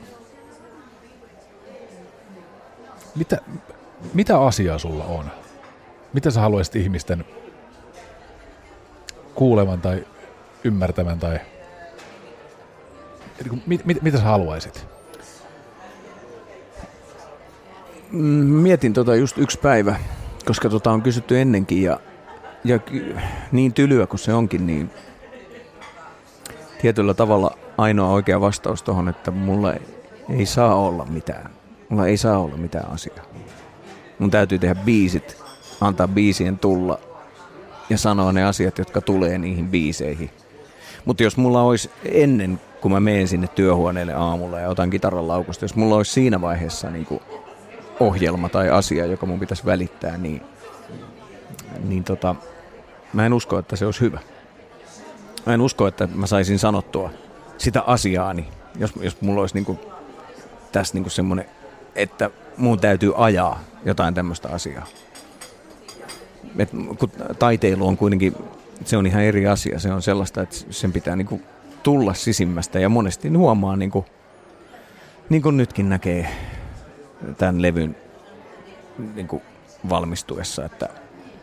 Mitä, 3.16 3.38
mitä 4.14 4.42
asiaa 4.42 4.78
sulla 4.78 5.04
on? 5.04 5.32
Mitä 6.14 6.32
sä 6.32 6.42
haluaisit 6.42 6.76
ihmisten 6.76 7.26
kuulevan 9.36 9.82
tai 9.82 10.06
ymmärtävän 10.64 11.20
tai 11.20 11.40
mit, 13.66 13.86
mit, 13.86 14.02
mitä 14.02 14.18
sä 14.18 14.24
haluaisit? 14.24 14.88
Mm, 18.12 18.20
mietin 18.46 18.94
tota 18.94 19.16
just 19.16 19.38
yksi 19.38 19.60
päivä 19.60 19.96
koska 20.46 20.70
tota 20.70 20.92
on 20.92 21.02
kysytty 21.02 21.42
ennenkin 21.42 21.84
ja, 21.84 22.00
ja 22.64 22.80
niin 23.52 23.74
tylyä 23.74 24.08
kuin 24.08 24.20
se 24.20 24.34
onkin, 24.34 24.68
niin 24.68 24.90
tietyllä 26.82 27.14
tavalla 27.14 27.58
ainoa 27.78 28.10
oikea 28.10 28.42
vastaus 28.42 28.84
tuohon, 28.84 29.10
että 29.10 29.32
mulla 29.32 29.74
ei, 29.74 29.82
ei 30.30 30.46
saa 30.46 30.76
olla 30.76 31.06
mitään. 31.06 31.50
Mulla 31.94 32.08
ei 32.08 32.18
saa 32.18 32.38
olla 32.38 32.58
mitään 32.58 32.92
asiaa. 32.92 33.26
Mun 34.20 34.32
täytyy 34.32 34.60
tehdä 34.60 34.76
biisit, 34.76 35.44
antaa 35.82 36.08
biisien 36.08 36.60
tulla 36.60 37.00
ja 37.90 37.98
sanoa 37.98 38.32
ne 38.32 38.44
asiat, 38.44 38.78
jotka 38.78 39.02
tulee 39.02 39.38
niihin 39.38 39.68
biiseihin. 39.70 40.30
Mutta 41.06 41.24
jos 41.24 41.38
mulla 41.38 41.62
olisi 41.62 41.92
ennen, 42.06 42.60
kun 42.82 42.92
mä 42.92 43.00
menen 43.00 43.28
sinne 43.28 43.48
työhuoneelle 43.48 44.14
aamulla 44.14 44.60
ja 44.60 44.70
otan 44.70 44.90
kitaran 44.90 45.28
laukusta, 45.28 45.66
jos 45.66 45.76
mulla 45.76 45.96
olisi 45.96 46.12
siinä 46.12 46.42
vaiheessa 46.42 46.90
niin 46.90 47.06
kuin 47.06 47.22
ohjelma 48.00 48.50
tai 48.50 48.70
asia, 48.70 49.06
joka 49.06 49.26
mun 49.26 49.40
pitäisi 49.40 49.66
välittää, 49.66 50.18
niin, 50.18 50.42
niin 51.84 52.04
tota, 52.04 52.36
mä 53.14 53.26
en 53.26 53.34
usko, 53.34 53.58
että 53.58 53.76
se 53.76 53.86
olisi 53.86 54.02
hyvä. 54.02 54.20
Mä 55.46 55.54
en 55.54 55.62
usko, 55.62 55.88
että 55.88 56.08
mä 56.16 56.28
saisin 56.28 56.60
sanottua 56.60 57.10
sitä 57.58 57.82
asiaani, 57.82 58.48
jos, 58.80 58.94
jos 59.02 59.22
mulla 59.22 59.42
olisi 59.42 59.56
niinku 59.56 59.80
tässä 60.72 60.94
niinku 60.94 61.10
semmoinen, 61.10 61.46
että 61.96 62.30
mun 62.58 62.80
täytyy 62.80 63.14
ajaa 63.16 63.60
jotain 63.86 64.14
tämmöistä 64.14 64.50
asiaa. 64.50 64.88
Et, 66.60 66.70
kun 67.00 67.12
taiteilu 67.40 67.88
on 67.88 67.98
kuitenkin, 67.98 68.36
se 68.86 68.98
on 68.98 69.08
ihan 69.08 69.24
eri 69.24 69.48
asia. 69.48 69.80
Se 69.80 69.94
on 69.94 70.02
sellaista, 70.02 70.42
että 70.42 70.56
sen 70.70 70.92
pitää 70.92 71.16
niinku 71.16 71.42
tulla 71.84 72.14
sisimmästä 72.14 72.80
ja 72.80 72.90
monesti 72.90 73.30
huomaa, 73.30 73.76
niinku, 73.76 74.06
niin 75.30 75.42
kuin 75.42 75.58
nytkin 75.58 75.90
näkee 75.90 76.30
tämän 77.38 77.62
levyn 77.62 77.96
niin 79.16 79.28
kuin 79.28 79.42
valmistuessa, 79.90 80.66
että, 80.66 80.90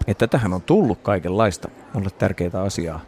että 0.06 0.26
tähän 0.26 0.52
on 0.52 0.62
tullut 0.62 0.98
kaikenlaista 1.02 1.68
mulle 1.92 2.10
tärkeitä 2.10 2.62
asiaa, 2.62 3.00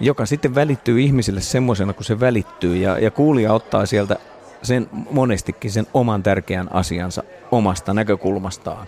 joka 0.00 0.26
sitten 0.26 0.54
välittyy 0.54 1.00
ihmisille 1.00 1.40
semmoisena 1.40 1.92
kuin 1.92 2.04
se 2.04 2.20
välittyy 2.20 2.76
ja, 2.76 2.98
ja 2.98 3.10
kuulija 3.10 3.52
ottaa 3.52 3.86
sieltä 3.86 4.16
sen 4.62 4.88
monestikin 5.10 5.70
sen 5.70 5.86
oman 5.94 6.22
tärkeän 6.22 6.74
asiansa 6.74 7.22
omasta 7.50 7.94
näkökulmastaan. 7.94 8.86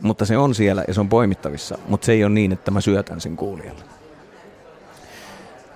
Mutta 0.00 0.24
se 0.24 0.36
on 0.36 0.54
siellä 0.54 0.84
ja 0.88 0.94
se 0.94 1.00
on 1.00 1.08
poimittavissa, 1.08 1.78
mutta 1.88 2.04
se 2.04 2.12
ei 2.12 2.24
ole 2.24 2.34
niin, 2.34 2.52
että 2.52 2.70
mä 2.70 2.80
syötän 2.80 3.20
sen 3.20 3.36
kuulijalle. 3.36 3.84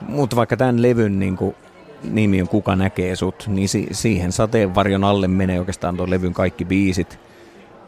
Mutta 0.09 0.37
vaikka 0.37 0.57
tämän 0.57 0.83
levyn 0.83 1.19
niin 1.19 1.37
kuin 1.37 1.57
nimi 2.03 2.43
on 2.43 2.49
Kuka 2.49 2.77
näkee 2.77 3.17
sut, 3.17 3.45
niin 3.49 3.69
si- 3.69 3.89
siihen 3.93 4.33
sateenvarjon 4.33 5.05
alle 5.05 5.29
menee 5.29 5.59
oikeastaan 5.59 5.97
tuon 5.97 6.11
levyn 6.11 6.35
kaikki 6.35 6.65
biisit. 6.65 7.19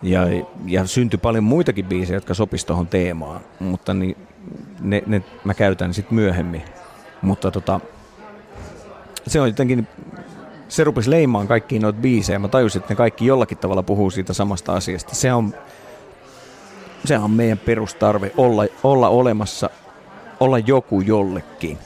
Ja, 0.02 0.20
ja 0.66 0.86
syntyi 0.86 1.18
paljon 1.18 1.44
muitakin 1.44 1.84
biisejä, 1.84 2.16
jotka 2.16 2.34
sopisi 2.34 2.66
tuohon 2.66 2.86
teemaan, 2.86 3.40
mutta 3.60 3.94
niin, 3.94 4.16
ne, 4.80 5.02
ne 5.06 5.22
mä 5.44 5.54
käytän 5.54 5.94
sitten 5.94 6.14
myöhemmin. 6.14 6.62
Mutta 7.22 7.50
tota, 7.50 7.80
se 9.26 9.40
on 9.40 9.48
jotenkin, 9.48 9.88
se 10.68 10.84
rupesi 10.84 11.10
leimaan 11.10 11.48
kaikkiin 11.48 11.82
noita 11.82 12.00
biisejä. 12.00 12.38
Mä 12.38 12.48
tajusin, 12.48 12.80
että 12.80 12.92
ne 12.92 12.96
kaikki 12.96 13.26
jollakin 13.26 13.58
tavalla 13.58 13.82
puhuu 13.82 14.10
siitä 14.10 14.32
samasta 14.32 14.72
asiasta. 14.74 15.14
Se 15.14 15.32
on, 15.32 15.54
sehän 17.04 17.24
on 17.24 17.30
meidän 17.30 17.58
perustarve 17.58 18.32
olla, 18.36 18.66
olla 18.82 19.08
olemassa, 19.08 19.70
olla 20.40 20.58
joku 20.58 21.00
jollekin. 21.00 21.78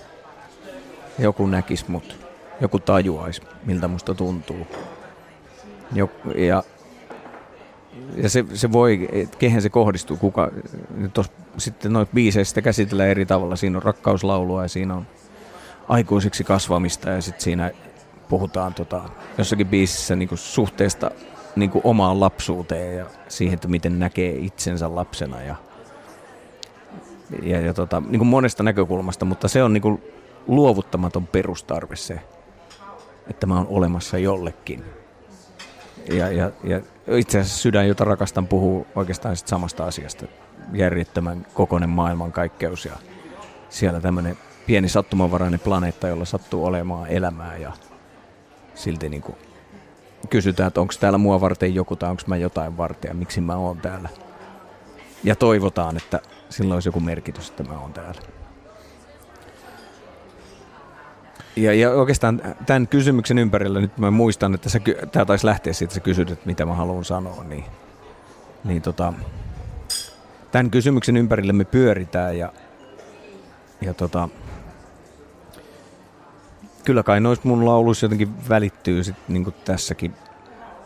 Joku 1.19 1.47
näkisi 1.47 1.85
mut, 1.89 2.17
joku 2.61 2.79
tajuaisi, 2.79 3.43
miltä 3.65 3.89
musta 3.89 4.15
tuntuu. 4.15 4.67
Jok, 5.95 6.11
ja 6.35 6.63
ja 8.17 8.29
se, 8.29 8.45
se 8.55 8.73
voi, 8.73 9.09
että 9.13 9.39
kehen 9.39 9.63
se 9.63 9.69
kohdistuu, 9.69 10.17
kuka, 10.17 10.51
tos, 11.13 11.33
sitten 11.59 11.93
noita 11.93 12.13
biiseistä 12.15 12.63
käsitellään 12.63 13.09
eri 13.09 13.27
tavalla. 13.27 13.57
Siinä 13.57 13.79
on 13.79 13.83
rakkauslaulua 13.83 14.63
ja 14.63 14.69
siinä 14.69 14.95
on 14.95 15.07
aikuisiksi 15.89 16.45
kasvamista 16.45 17.11
ja 17.11 17.23
sitten 17.23 17.43
siinä 17.43 17.71
puhutaan 18.33 18.75
tota, 18.75 19.03
jossakin 19.39 19.67
biisissä 19.67 20.17
niinku 20.17 20.37
suhteesta 20.37 21.11
niinku 21.57 21.81
omaan 21.85 22.21
lapsuuteen 22.21 22.97
ja 22.97 23.07
siihen, 23.29 23.55
että 23.55 23.69
miten 23.69 23.99
näkee 23.99 24.33
itsensä 24.33 24.95
lapsena 24.95 25.43
ja, 25.43 25.57
ja, 27.43 27.61
ja 27.61 27.75
tota, 27.75 28.03
niinku 28.09 28.25
monesta 28.25 28.63
näkökulmasta, 28.63 29.25
mutta 29.25 29.49
se 29.49 29.63
on 29.63 29.73
niinku 29.73 30.01
luovuttamaton 30.47 31.27
perustarve 31.27 31.97
se, 31.97 32.21
että 33.31 33.47
mä 33.47 33.57
oon 33.57 33.67
olemassa 33.71 34.19
jollekin. 34.19 34.85
Ja, 36.13 36.29
ja, 36.29 36.51
ja 36.65 36.81
itse 37.07 37.41
asiassa 37.41 37.59
sydän, 37.59 37.89
jota 37.89 38.05
rakastan, 38.05 38.47
puhuu 38.47 38.87
oikeastaan 38.95 39.37
samasta 39.37 39.85
asiasta. 39.85 40.27
Järjettömän 40.73 41.47
kokoinen 41.55 41.91
maailmankaikkeus 41.91 42.85
ja 42.85 42.97
siellä 43.69 44.01
tämmöinen 44.01 44.39
pieni 44.67 44.89
sattumanvarainen 44.89 45.61
planeetta, 45.61 46.09
jolla 46.09 46.25
sattuu 46.25 46.65
olemaan 46.65 47.09
elämää 47.09 47.57
ja 47.57 47.73
silti 48.75 49.09
niin 49.09 49.23
kuin 49.23 49.37
kysytään, 50.31 50.69
että 50.69 50.81
onko 50.81 50.95
täällä 51.01 51.19
mua 51.19 51.41
varten 51.41 51.75
joku 51.75 51.97
tai 51.97 52.11
onko 52.11 52.23
mä 52.27 52.37
jotain 52.37 52.77
varten 52.77 53.09
ja 53.09 53.15
miksi 53.15 53.41
mä 53.41 53.57
oon 53.57 53.79
täällä. 53.79 54.09
Ja 55.25 55.37
toivotaan, 55.37 55.97
että 55.97 56.21
sillä 56.49 56.75
olisi 56.75 56.89
joku 56.89 57.01
merkitys, 57.01 57.51
että 57.51 57.63
mä 57.63 57.79
oon 57.79 57.93
täällä. 57.93 58.21
Ja, 61.57 61.75
ja 61.75 61.91
oikeastaan 61.91 62.43
tämän 62.67 62.89
kysymyksen 62.89 63.39
ympärillä 63.39 63.81
nyt 63.81 63.99
mä 63.99 64.11
muistan, 64.11 64.55
että 64.55 64.71
tämä 65.13 65.25
taisi 65.25 65.47
lähteä 65.47 65.73
siitä, 65.73 65.85
että 65.91 65.95
sä 65.95 66.01
kysyt, 66.01 66.31
että 66.31 66.47
mitä 66.47 66.67
mä 66.67 66.75
haluan 66.75 67.05
sanoa, 67.05 67.45
niin, 67.45 67.65
niin 68.65 68.83
tota, 68.83 69.13
tämän 70.53 70.71
kysymyksen 70.71 71.17
ympärillä 71.17 71.53
me 71.53 71.65
pyöritään 71.65 72.39
ja, 72.39 72.53
ja 73.81 73.95
tota, 73.95 74.29
kyllä 76.85 77.03
kai 77.03 77.21
noissa 77.21 77.49
mun 77.49 77.65
lauluissa 77.65 78.05
jotenkin 78.05 78.49
välittyy 78.49 79.05
sit 79.05 79.17
niin 79.29 79.55
tässäkin. 79.65 80.15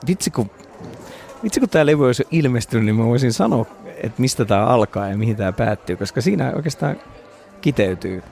Vitsi 0.06 0.30
kun, 0.30 0.50
vitsi 1.44 1.60
kun 1.60 1.68
tämä 1.68 1.86
levy 1.86 2.06
olisi 2.06 2.26
ilmestynyt, 2.30 2.84
niin 2.84 2.96
mä 2.96 3.04
voisin 3.04 3.32
sanoa, 3.32 3.66
että 3.86 4.20
mistä 4.20 4.44
tämä 4.44 4.66
alkaa 4.66 5.08
ja 5.08 5.16
mihin 5.16 5.36
tämä 5.36 5.52
päättyy, 5.52 5.96
koska 5.96 6.20
siinä 6.20 6.52
oikeastaan 6.56 6.96
kiteytyy 7.60 8.22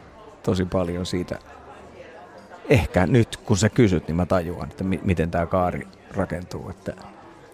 tosi 0.43 0.65
paljon 0.65 1.07
siitä. 1.07 1.39
Ehkä 2.69 3.07
nyt, 3.07 3.37
kun 3.37 3.57
sä 3.57 3.69
kysyt, 3.69 4.09
niin 4.09 4.17
mä 4.17 4.27
tajuan, 4.27 4.71
että 4.71 4.85
mi- 4.85 5.01
miten 5.05 5.31
tämä 5.31 5.47
kaari 5.47 5.89
rakentuu. 6.11 6.71
Että, 6.71 6.93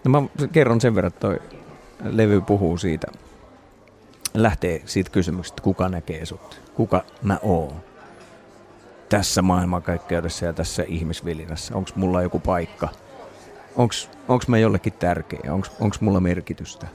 no 0.03 0.21
mä 0.21 0.47
kerron 0.51 0.81
sen 0.81 0.95
verran, 0.95 1.07
että 1.07 1.19
toi 1.19 1.39
levy 2.03 2.41
puhuu 2.41 2.77
siitä, 2.77 3.07
lähtee 4.33 4.81
siitä 4.85 5.09
kysymyksestä, 5.09 5.61
kuka 5.61 5.89
näkee 5.89 6.25
sut, 6.25 6.61
kuka 6.73 7.03
mä 7.21 7.39
oon 7.41 7.90
tässä 9.11 9.41
maailmankaikkeudessa 9.41 10.45
ja 10.45 10.53
tässä 10.53 10.83
ihmisvilinässä? 10.87 11.75
Onko 11.75 11.89
mulla 11.95 12.21
joku 12.21 12.39
paikka? 12.39 12.89
Onko 14.27 14.43
mä 14.47 14.57
jollekin 14.57 14.93
tärkeä? 14.93 15.53
Onko 15.79 15.95
mulla 15.99 16.19
merkitystä? 16.19 16.87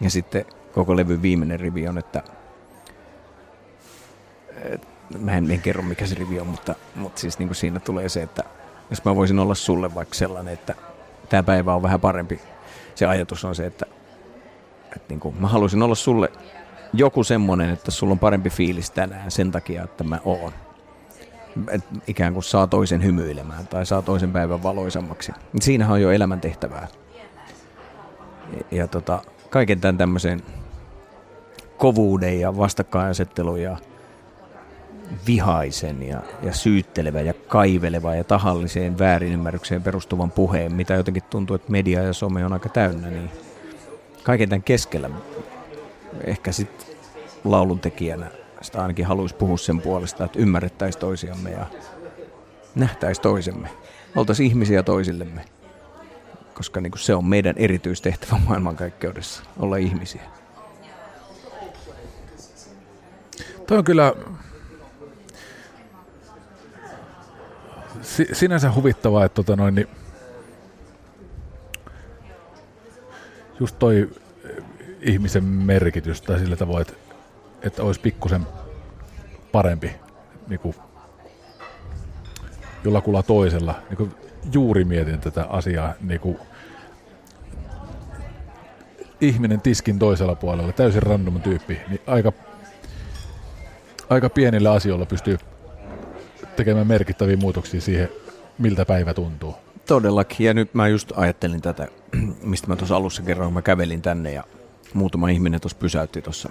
Ja 0.00 0.10
sitten 0.10 0.44
koko 0.72 0.96
levyn 0.96 1.22
viimeinen 1.22 1.60
rivi 1.60 1.88
on, 1.88 1.98
että 1.98 2.22
et, 4.62 4.88
mä 5.20 5.32
en, 5.32 5.50
en 5.50 5.60
kerro 5.60 5.82
mikä 5.82 6.06
se 6.06 6.14
rivi 6.14 6.40
on, 6.40 6.46
mutta, 6.46 6.74
mutta 6.94 7.20
siis 7.20 7.38
niin 7.38 7.54
siinä 7.54 7.80
tulee 7.80 8.08
se, 8.08 8.22
että 8.22 8.42
jos 8.90 9.04
mä 9.04 9.16
voisin 9.16 9.38
olla 9.38 9.54
sulle 9.54 9.94
vaikka 9.94 10.14
sellainen, 10.14 10.54
että 10.54 10.74
tämä 11.28 11.42
päivä 11.42 11.74
on 11.74 11.82
vähän 11.82 12.00
parempi. 12.00 12.40
Se 12.94 13.06
ajatus 13.06 13.44
on 13.44 13.54
se, 13.54 13.66
että, 13.66 13.86
että 14.86 15.08
niin 15.08 15.20
kuin, 15.20 15.36
mä 15.40 15.48
haluaisin 15.48 15.82
olla 15.82 15.94
sulle 15.94 16.32
joku 16.92 17.24
semmoinen, 17.24 17.70
että 17.70 17.90
sulla 17.90 18.12
on 18.12 18.18
parempi 18.18 18.50
fiilis 18.50 18.90
tänään 18.90 19.30
sen 19.30 19.52
takia, 19.52 19.82
että 19.82 20.04
mä 20.04 20.18
oon 20.24 20.52
ikään 22.06 22.32
kuin 22.32 22.44
saa 22.44 22.66
toisen 22.66 23.04
hymyilemään 23.04 23.66
tai 23.66 23.86
saa 23.86 24.02
toisen 24.02 24.32
päivän 24.32 24.62
valoisammaksi. 24.62 25.32
Siinähän 25.60 25.94
on 25.94 26.02
jo 26.02 26.10
elämäntehtävää. 26.10 26.88
Ja, 27.16 28.78
ja 28.78 28.86
tota, 28.86 29.22
kaiken 29.50 29.80
tämän 29.80 29.98
tämmöisen 29.98 30.42
kovuuden 31.76 32.40
ja 32.40 32.56
vastakkainasettelun 32.56 33.62
ja 33.62 33.76
vihaisen 35.26 36.02
ja, 36.02 36.22
ja 36.42 36.52
syyttelevä 36.52 37.20
ja 37.20 37.34
kaiveleva 37.34 38.14
ja 38.14 38.24
tahalliseen 38.24 38.98
väärinymmärrykseen 38.98 39.82
perustuvan 39.82 40.30
puheen, 40.30 40.72
mitä 40.72 40.94
jotenkin 40.94 41.22
tuntuu, 41.30 41.56
että 41.56 41.72
media 41.72 42.02
ja 42.02 42.12
some 42.12 42.44
on 42.44 42.52
aika 42.52 42.68
täynnä, 42.68 43.10
niin 43.10 43.30
kaiken 44.22 44.48
tämän 44.48 44.62
keskellä 44.62 45.10
ehkä 46.24 46.52
sitten 46.52 46.96
lauluntekijänä 47.44 48.30
sitä 48.60 48.82
ainakin 48.82 49.06
haluaisi 49.06 49.34
puhua 49.34 49.56
sen 49.56 49.80
puolesta, 49.80 50.24
että 50.24 50.38
ymmärrettäisiin 50.38 51.00
toisiamme 51.00 51.50
ja 51.50 51.66
nähtäisiin 52.74 53.22
toisemme. 53.22 53.68
Oltaisiin 54.16 54.46
ihmisiä 54.46 54.82
toisillemme, 54.82 55.44
koska 56.54 56.80
niin 56.80 56.92
se 56.96 57.14
on 57.14 57.24
meidän 57.24 57.54
erityistehtävä 57.58 58.40
maailmankaikkeudessa, 58.48 59.42
olla 59.58 59.76
ihmisiä. 59.76 60.22
Toi 63.66 63.78
on 63.78 63.84
kyllä 63.84 64.14
si- 68.02 68.28
sinänsä 68.32 68.72
huvittavaa, 68.72 69.24
että 69.24 69.34
tota 69.34 69.56
noin, 69.56 69.74
niin 69.74 69.88
just 73.60 73.78
toi 73.78 74.10
ihmisen 75.00 75.44
merkitys 75.44 76.22
tai 76.22 76.38
sillä 76.38 76.56
tavoin, 76.56 76.80
että 76.80 77.05
että 77.62 77.82
olisi 77.82 78.00
pikkusen 78.00 78.46
parempi 79.52 79.90
niin 80.48 80.60
kuin 80.60 80.74
jollakulla 82.84 83.22
toisella. 83.22 83.74
Niin 83.88 83.96
kuin 83.96 84.14
juuri 84.52 84.84
mietin 84.84 85.20
tätä 85.20 85.44
asiaa. 85.44 85.92
Niin 86.00 86.20
kuin 86.20 86.38
ihminen 89.20 89.60
tiskin 89.60 89.98
toisella 89.98 90.34
puolella, 90.34 90.72
täysin 90.72 91.02
random 91.02 91.40
tyyppi, 91.40 91.80
niin 91.88 92.00
aika, 92.06 92.32
aika 94.10 94.30
pienillä 94.30 94.72
asioilla 94.72 95.06
pystyy 95.06 95.38
tekemään 96.56 96.86
merkittäviä 96.86 97.36
muutoksia 97.36 97.80
siihen, 97.80 98.08
miltä 98.58 98.84
päivä 98.84 99.14
tuntuu. 99.14 99.54
Todellakin, 99.86 100.46
ja 100.46 100.54
nyt 100.54 100.74
mä 100.74 100.88
just 100.88 101.12
ajattelin 101.16 101.62
tätä, 101.62 101.88
mistä 102.42 102.68
mä 102.68 102.76
tuossa 102.76 102.96
alussa 102.96 103.22
kerroin, 103.22 103.52
mä 103.52 103.62
kävelin 103.62 104.02
tänne 104.02 104.32
ja 104.32 104.44
muutama 104.94 105.28
ihminen 105.28 105.60
tuossa 105.60 105.78
pysäytti 105.78 106.22
tuossa 106.22 106.50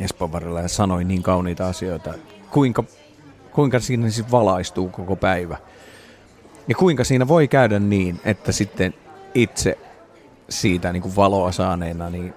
Espoon 0.00 0.32
varrella 0.32 0.60
ja 0.60 0.68
sanoi 0.68 1.04
niin 1.04 1.22
kauniita 1.22 1.68
asioita. 1.68 2.14
Kuinka, 2.50 2.84
kuinka 3.52 3.80
siinä 3.80 4.10
siis 4.10 4.30
valaistuu 4.30 4.88
koko 4.88 5.16
päivä. 5.16 5.56
Ja 6.68 6.74
kuinka 6.74 7.04
siinä 7.04 7.28
voi 7.28 7.48
käydä 7.48 7.78
niin, 7.78 8.20
että 8.24 8.52
sitten 8.52 8.94
itse 9.34 9.78
siitä 10.48 10.92
niin 10.92 11.02
kuin 11.02 11.16
valoa 11.16 11.52
saaneena 11.52 12.10
niin 12.10 12.34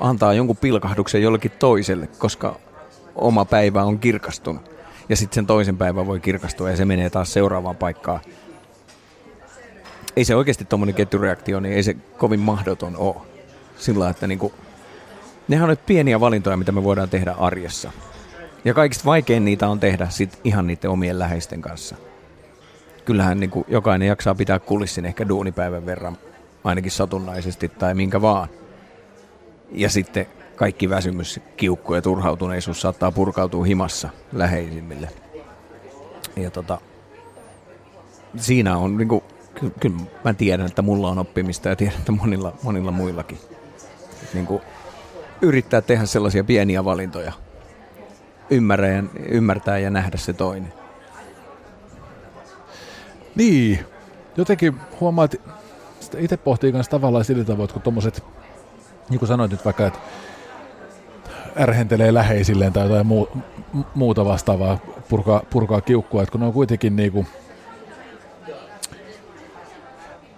antaa 0.00 0.34
jonkun 0.34 0.56
pilkahduksen 0.56 1.22
jollekin 1.22 1.52
toiselle, 1.58 2.06
koska 2.06 2.56
oma 3.14 3.44
päivä 3.44 3.82
on 3.82 3.98
kirkastunut. 3.98 4.70
Ja 5.08 5.16
sitten 5.16 5.34
sen 5.34 5.46
toisen 5.46 5.76
päivän 5.76 6.06
voi 6.06 6.20
kirkastua 6.20 6.70
ja 6.70 6.76
se 6.76 6.84
menee 6.84 7.10
taas 7.10 7.32
seuraavaan 7.32 7.76
paikkaan. 7.76 8.20
Ei 10.16 10.24
se 10.24 10.36
oikeasti 10.36 10.64
tuommoinen 10.64 10.94
ketjureaktio, 10.94 11.60
niin 11.60 11.74
ei 11.74 11.82
se 11.82 11.94
kovin 11.94 12.40
mahdoton 12.40 12.96
ole. 12.96 13.16
Sillä 13.78 14.10
että 14.10 14.26
niin 14.26 14.38
kuin 14.38 14.52
nehän 15.52 15.64
on 15.64 15.70
nyt 15.70 15.86
pieniä 15.86 16.20
valintoja, 16.20 16.56
mitä 16.56 16.72
me 16.72 16.84
voidaan 16.84 17.08
tehdä 17.08 17.34
arjessa. 17.38 17.92
Ja 18.64 18.74
kaikista 18.74 19.04
vaikein 19.04 19.44
niitä 19.44 19.68
on 19.68 19.80
tehdä 19.80 20.08
sit 20.08 20.40
ihan 20.44 20.66
niiden 20.66 20.90
omien 20.90 21.18
läheisten 21.18 21.62
kanssa. 21.62 21.96
Kyllähän 23.04 23.40
niin 23.40 23.50
kuin 23.50 23.64
jokainen 23.68 24.08
jaksaa 24.08 24.34
pitää 24.34 24.58
kulissin 24.58 25.06
ehkä 25.06 25.28
duunipäivän 25.28 25.86
verran, 25.86 26.18
ainakin 26.64 26.90
satunnaisesti 26.90 27.68
tai 27.68 27.94
minkä 27.94 28.22
vaan. 28.22 28.48
Ja 29.72 29.88
sitten 29.88 30.26
kaikki 30.56 30.90
väsymys, 30.90 31.40
kiukku 31.56 31.94
ja 31.94 32.02
turhautuneisuus 32.02 32.80
saattaa 32.80 33.12
purkautua 33.12 33.64
himassa 33.64 34.08
läheisimmille. 34.32 35.08
Ja 36.36 36.50
tota, 36.50 36.80
siinä 38.36 38.76
on 38.76 38.96
niin 38.96 39.08
kuin, 39.08 39.24
kyllä 39.80 39.96
mä 40.24 40.34
tiedän, 40.34 40.66
että 40.66 40.82
mulla 40.82 41.08
on 41.08 41.18
oppimista 41.18 41.68
ja 41.68 41.76
tiedän, 41.76 41.98
että 41.98 42.12
monilla, 42.12 42.52
monilla 42.62 42.90
muillakin. 42.90 43.38
niin 44.34 44.46
kuin, 44.46 44.62
yrittää 45.42 45.80
tehdä 45.80 46.06
sellaisia 46.06 46.44
pieniä 46.44 46.84
valintoja. 46.84 47.32
Ymmärrä 48.50 48.88
ja, 48.88 49.02
ymmärtää 49.28 49.78
ja 49.78 49.90
nähdä 49.90 50.16
se 50.16 50.32
toinen. 50.32 50.72
Niin, 53.34 53.78
jotenkin 54.36 54.76
huomaa, 55.00 55.24
että 55.24 55.38
itse 56.18 56.36
pohtii 56.36 56.72
myös 56.72 56.88
tavallaan 56.88 57.24
sillä 57.24 57.44
tavoin, 57.44 57.64
että 57.64 57.72
kun 57.72 57.82
tuommoiset 57.82 58.24
niin 59.10 59.18
kuin 59.18 59.28
sanoit 59.28 59.50
nyt 59.50 59.64
vaikka, 59.64 59.86
että 59.86 59.98
ärhentelee 61.60 62.14
läheisilleen 62.14 62.72
tai 62.72 62.86
jotain 62.86 63.06
muu, 63.06 63.28
muuta 63.94 64.24
vastaavaa, 64.24 64.78
purkaa, 65.08 65.42
purkaa 65.50 65.80
kiukkua, 65.80 66.22
että 66.22 66.32
kun 66.32 66.40
ne 66.40 66.46
on 66.46 66.52
kuitenkin 66.52 66.96
niin 66.96 67.12
kuin 67.12 67.26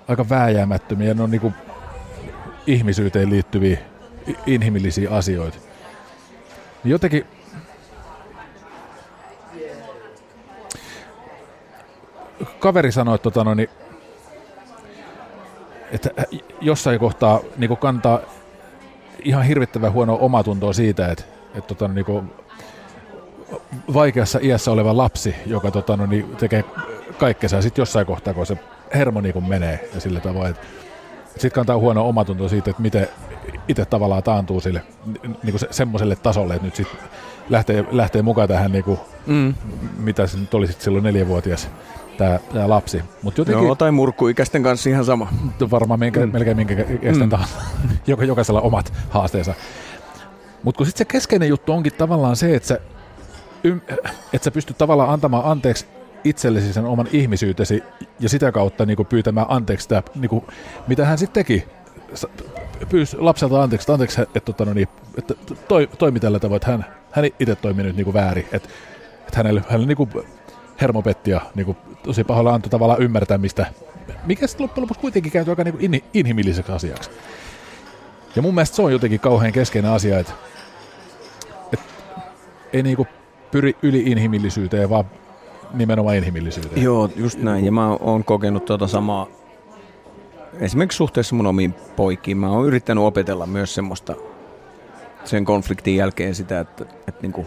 aika 0.08 0.28
vääjäämättömiä, 0.28 1.14
ne 1.14 1.22
on 1.22 1.30
niin 1.30 1.40
kuin 1.40 1.54
ihmisyyteen 2.66 3.30
liittyviä 3.30 3.78
inhimillisiä 4.46 5.10
asioita. 5.10 5.58
Niin 6.84 6.92
jotenkin 6.92 7.26
kaveri 12.58 12.92
sanoi, 12.92 13.14
että, 13.14 13.30
tota, 13.30 13.54
niin, 13.54 13.68
että 15.92 16.10
jossain 16.60 17.00
kohtaa 17.00 17.40
niin 17.56 17.76
kantaa 17.76 18.20
ihan 19.24 19.44
hirvittävän 19.44 19.92
huono 19.92 20.18
omatuntoa 20.20 20.72
siitä, 20.72 21.08
että, 21.08 21.24
että 21.54 21.74
tota, 21.74 21.90
vaikeassa 23.94 24.38
iässä 24.42 24.70
oleva 24.70 24.96
lapsi, 24.96 25.34
joka 25.46 25.70
tota, 25.70 25.96
niin, 25.96 26.36
tekee 26.36 26.64
kaikkensa 27.18 27.56
ja 27.56 27.62
sitten 27.62 27.82
jossain 27.82 28.06
kohtaa, 28.06 28.34
kun 28.34 28.46
se 28.46 28.58
hermo 28.94 29.20
menee 29.48 29.88
ja 29.94 30.00
sillä 30.00 30.20
tavoin, 30.20 30.50
että 30.50 30.66
sitten 31.32 31.50
kantaa 31.52 31.78
huono 31.78 32.08
omatunto 32.08 32.48
siitä, 32.48 32.70
että 32.70 32.82
miten 32.82 33.08
itse 33.68 33.84
tavallaan 33.84 34.22
taantuu 34.22 34.60
sille 34.60 34.82
niin 35.24 35.50
kuin 35.50 35.58
se, 35.58 35.68
semmoiselle 35.70 36.16
tasolle, 36.16 36.54
että 36.54 36.66
nyt 36.66 36.76
sitten 36.76 36.98
lähtee, 37.48 37.84
lähtee 37.90 38.22
mukaan 38.22 38.48
tähän, 38.48 38.72
niin 38.72 38.84
kuin, 38.84 38.98
mm. 39.26 39.54
mitä 39.98 40.26
se 40.26 40.38
nyt 40.38 40.54
oli 40.54 40.66
sitten 40.66 40.84
silloin 40.84 41.04
neljävuotias 41.04 41.68
tämä, 42.18 42.38
tämä 42.52 42.68
lapsi. 42.68 43.02
Mut 43.22 43.38
jotenkin, 43.38 43.64
Joo, 43.64 43.74
tai 43.74 43.90
murkkuikäisten 43.90 44.62
kanssa 44.62 44.90
ihan 44.90 45.04
sama. 45.04 45.32
Varmaan 45.70 46.00
minkä, 46.00 46.26
mm. 46.26 46.32
melkein 46.32 46.56
minkä 46.56 46.72
ikäisten 46.72 47.26
mm. 47.26 47.30
tahansa. 47.30 47.56
Joka, 48.06 48.24
jokaisella 48.24 48.60
omat 48.60 48.92
haasteensa. 49.10 49.54
Mutta 50.62 50.78
kun 50.78 50.86
sitten 50.86 51.06
se 51.06 51.12
keskeinen 51.12 51.48
juttu 51.48 51.72
onkin 51.72 51.92
tavallaan 51.92 52.36
se, 52.36 52.54
että 52.54 52.68
sä, 52.68 52.80
että 54.32 54.44
sä 54.44 54.50
pystyt 54.50 54.78
tavallaan 54.78 55.10
antamaan 55.10 55.44
anteeksi 55.44 55.86
itsellesi 56.24 56.72
sen 56.72 56.84
oman 56.84 57.08
ihmisyytesi 57.12 57.82
ja 58.20 58.28
sitä 58.28 58.52
kautta 58.52 58.86
niin 58.86 58.96
kuin 58.96 59.06
pyytämään 59.06 59.46
anteeksi 59.48 59.82
sitä, 59.82 60.02
niin 60.14 60.28
kuin, 60.28 60.44
mitä 60.86 61.04
hän 61.06 61.18
sitten 61.18 61.44
teki. 61.44 61.64
Pyysi 62.88 63.16
lapselta 63.18 63.62
anteeksi, 63.62 63.92
anteeksi 63.92 64.22
että, 64.22 64.40
että, 64.50 64.64
no 64.64 64.74
niin, 64.74 64.88
että 65.18 65.34
toi, 65.68 65.88
toimi 65.98 66.20
tällä 66.20 66.38
tavoin, 66.38 66.56
että 66.56 66.70
hän, 66.70 66.86
hän 67.10 67.24
itse 67.24 67.54
toimi 67.54 67.82
nyt 67.82 67.96
niin 67.96 68.04
kuin 68.04 68.14
väärin. 68.14 68.44
Että, 68.52 68.68
että 69.20 69.36
hänelle, 69.36 69.62
hänelle 69.68 69.86
niin 69.86 69.96
kuin 69.96 70.10
hermopetti 70.80 71.30
ja 71.30 71.40
niin 71.54 71.66
kuin, 71.66 71.76
tosi 72.02 72.24
pahalla 72.24 72.54
antoi 72.54 72.70
tavallaan 72.70 73.02
ymmärtämistä, 73.02 73.66
mikä 74.26 74.46
sitten 74.46 74.64
loppujen 74.64 74.82
lopuksi 74.82 75.00
kuitenkin 75.00 75.32
käyty 75.32 75.50
aika 75.50 75.64
niin 75.64 75.74
kuin 75.78 76.04
inhimilliseksi 76.14 76.72
asiaksi. 76.72 77.10
Ja 78.36 78.42
mun 78.42 78.54
mielestä 78.54 78.76
se 78.76 78.82
on 78.82 78.92
jotenkin 78.92 79.20
kauhean 79.20 79.52
keskeinen 79.52 79.90
asia, 79.90 80.18
että, 80.18 80.32
että 81.72 81.86
ei 82.72 82.82
niin 82.82 82.96
kuin 82.96 83.08
pyri 83.50 83.76
yli-inhimillisyyteen, 83.82 84.90
vaan 84.90 85.04
nimenomaan 85.72 86.16
inhimillisyyteen. 86.16 86.82
Joo, 86.82 87.10
just 87.16 87.38
näin. 87.38 87.64
Ja 87.64 87.72
mä 87.72 87.88
oon 87.88 88.24
kokenut 88.24 88.64
tuota 88.64 88.86
samaa 88.86 89.26
esimerkiksi 90.60 90.96
suhteessa 90.96 91.34
mun 91.34 91.46
omiin 91.46 91.74
poikiin. 91.96 92.36
Mä 92.36 92.50
oon 92.50 92.66
yrittänyt 92.66 93.04
opetella 93.04 93.46
myös 93.46 93.74
semmoista 93.74 94.14
sen 95.24 95.44
konfliktin 95.44 95.96
jälkeen 95.96 96.34
sitä, 96.34 96.60
että, 96.60 96.84
että 97.08 97.22
niin 97.22 97.32
kuin, 97.32 97.46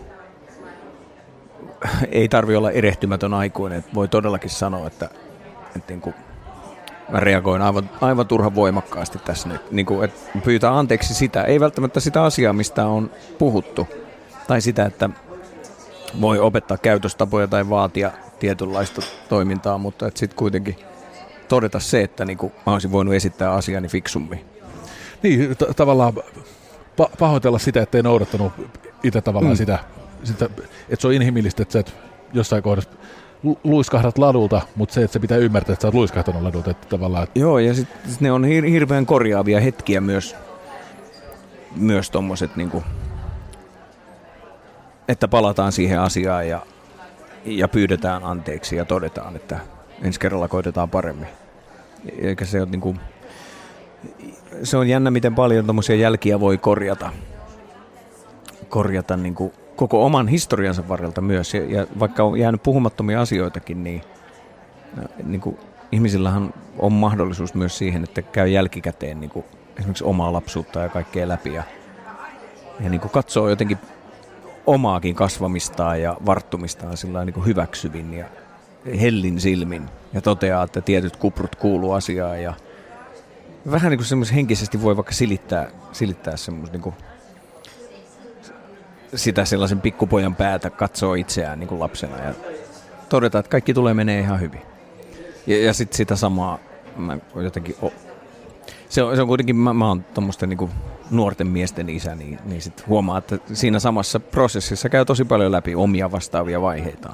ei 2.11 2.29
tarvi 2.29 2.55
olla 2.55 2.71
erehtymätön 2.71 3.33
aikuinen. 3.33 3.79
Että 3.79 3.91
voi 3.93 4.07
todellakin 4.07 4.49
sanoa, 4.49 4.87
että, 4.87 5.09
että 5.75 5.93
niin 5.93 6.01
kuin, 6.01 6.15
mä 7.09 7.19
reagoin 7.19 7.61
aivan, 7.61 7.89
aivan 8.01 8.27
turhan 8.27 8.55
voimakkaasti 8.55 9.19
tässä 9.19 9.49
nyt. 9.49 9.71
Niin 9.71 9.85
kuin, 9.85 10.05
että 10.05 10.39
pyytää 10.43 10.77
anteeksi 10.77 11.13
sitä, 11.13 11.43
ei 11.43 11.59
välttämättä 11.59 11.99
sitä 11.99 12.23
asiaa, 12.23 12.53
mistä 12.53 12.85
on 12.85 13.11
puhuttu. 13.37 13.87
Tai 14.47 14.61
sitä, 14.61 14.85
että 14.85 15.09
voi 16.21 16.39
opettaa 16.39 16.77
käytöstapoja 16.77 17.47
tai 17.47 17.69
vaatia 17.69 18.11
tietynlaista 18.39 19.01
toimintaa, 19.29 19.77
mutta 19.77 20.11
sitten 20.15 20.37
kuitenkin 20.37 20.75
todeta 21.47 21.79
se, 21.79 22.01
että 22.01 22.25
niinku 22.25 22.51
mä 22.65 22.73
olisin 22.73 22.91
voinut 22.91 23.13
esittää 23.13 23.51
asiani 23.51 23.87
fiksummin. 23.87 24.45
Niin, 25.23 25.57
t- 25.57 25.75
tavallaan 25.75 26.13
pa- 27.01 27.17
pahoitella 27.19 27.59
sitä, 27.59 27.81
ettei 27.81 28.03
noudattanut 28.03 28.53
itse 29.03 29.21
tavallaan 29.21 29.53
mm. 29.53 29.57
sitä, 29.57 29.79
sitä, 30.23 30.45
että 30.89 31.01
se 31.01 31.07
on 31.07 31.13
inhimillistä, 31.13 31.61
että 31.61 31.73
sä 31.73 31.79
et 31.79 31.95
jossain 32.33 32.63
kohdassa 32.63 32.89
luiskahdat 33.63 34.17
ladulta, 34.17 34.61
mutta 34.75 34.93
se, 34.93 35.03
että 35.03 35.13
se 35.13 35.19
pitää 35.19 35.37
ymmärtää, 35.37 35.73
että 35.73 35.81
sä 35.81 35.87
oot 35.87 35.93
luiskahtanut 35.93 36.41
ladulta. 36.41 36.71
Että 36.71 36.87
tavallaan, 36.89 37.23
että... 37.23 37.39
Joo, 37.39 37.59
ja 37.59 37.73
sitten 37.73 38.11
sit 38.11 38.21
ne 38.21 38.31
on 38.31 38.43
hir- 38.43 38.69
hirveän 38.69 39.05
korjaavia 39.05 39.59
hetkiä 39.59 40.01
myös, 40.01 40.35
myös 41.75 42.11
tommoset 42.11 42.55
niinku, 42.55 42.83
että 45.07 45.27
palataan 45.27 45.71
siihen 45.71 45.99
asiaan 45.99 46.47
ja, 46.47 46.61
ja 47.45 47.67
pyydetään 47.67 48.23
anteeksi 48.23 48.75
ja 48.75 48.85
todetaan, 48.85 49.35
että 49.35 49.59
ensi 50.01 50.19
kerralla 50.19 50.47
koitetaan 50.47 50.89
paremmin. 50.89 51.27
Eikä 52.21 52.45
se 52.45 52.61
ole 52.61 52.69
niin 52.71 52.81
kuin, 52.81 52.99
se 54.63 54.77
on 54.77 54.87
jännä, 54.87 55.11
miten 55.11 55.35
paljon 55.35 55.65
tuommoisia 55.65 55.95
jälkiä 55.95 56.39
voi 56.39 56.57
korjata, 56.57 57.11
korjata 58.69 59.17
niin 59.17 59.35
kuin 59.35 59.53
koko 59.75 60.05
oman 60.05 60.27
historiansa 60.27 60.87
varrelta 60.87 61.21
myös. 61.21 61.53
Ja, 61.53 61.63
ja 61.65 61.87
vaikka 61.99 62.23
on 62.23 62.39
jäänyt 62.39 62.63
puhumattomia 62.63 63.21
asioitakin, 63.21 63.83
niin, 63.83 64.01
niin 65.23 65.41
kuin 65.41 65.57
ihmisillähän 65.91 66.53
on 66.79 66.93
mahdollisuus 66.93 67.53
myös 67.53 67.77
siihen, 67.77 68.03
että 68.03 68.21
käy 68.21 68.47
jälkikäteen 68.47 69.19
niin 69.19 69.29
kuin 69.29 69.45
esimerkiksi 69.77 70.03
omaa 70.03 70.33
lapsuutta 70.33 70.79
ja 70.79 70.89
kaikkea 70.89 71.27
läpi 71.27 71.53
ja, 71.53 71.63
ja 72.79 72.89
niin 72.89 73.01
kuin 73.01 73.11
katsoo 73.11 73.49
jotenkin 73.49 73.77
omaakin 74.67 75.15
kasvamistaan 75.15 76.01
ja 76.01 76.17
varttumistaan 76.25 76.97
sillä 76.97 77.25
niin 77.25 77.45
hyväksyvin 77.45 78.13
ja 78.13 78.25
hellin 79.01 79.39
silmin 79.39 79.89
ja 80.13 80.21
toteaa, 80.21 80.63
että 80.63 80.81
tietyt 80.81 81.15
kuprut 81.15 81.55
kuuluu 81.55 81.91
asiaan 81.91 82.43
ja 82.43 82.53
vähän 83.71 83.91
niin 83.91 83.99
kuin 84.09 84.33
henkisesti 84.35 84.81
voi 84.81 84.95
vaikka 84.95 85.13
silittää, 85.13 85.69
silittää 85.91 86.37
semmoista 86.37 86.73
niin 86.73 86.81
kuin 86.81 86.95
sitä 89.15 89.45
sellaisen 89.45 89.81
pikkupojan 89.81 90.35
päätä 90.35 90.69
katsoo 90.69 91.13
itseään 91.13 91.59
niin 91.59 91.67
kuin 91.67 91.79
lapsena 91.79 92.17
ja 92.17 92.33
todeta, 93.09 93.39
että 93.39 93.49
kaikki 93.49 93.73
tulee 93.73 93.93
menee 93.93 94.19
ihan 94.19 94.41
hyvin. 94.41 94.61
Ja, 95.47 95.65
ja 95.65 95.73
sitten 95.73 95.97
sitä 95.97 96.15
samaa 96.15 96.59
mä 96.97 97.17
jotenkin 97.35 97.75
se 98.89 99.03
on, 99.03 99.15
se 99.15 99.21
on 99.21 99.27
kuitenkin, 99.27 99.55
mä, 99.55 99.73
mä 99.73 99.87
oon 99.87 100.03
tuommoisten 100.03 100.49
niin 100.49 100.69
nuorten 101.11 101.47
miesten 101.47 101.89
isä, 101.89 102.15
niin, 102.15 102.39
niin 102.45 102.61
sit 102.61 102.87
huomaa, 102.87 103.17
että 103.17 103.37
siinä 103.53 103.79
samassa 103.79 104.19
prosessissa 104.19 104.89
käy 104.89 105.05
tosi 105.05 105.25
paljon 105.25 105.51
läpi 105.51 105.75
omia 105.75 106.11
vastaavia 106.11 106.61
vaiheita. 106.61 107.13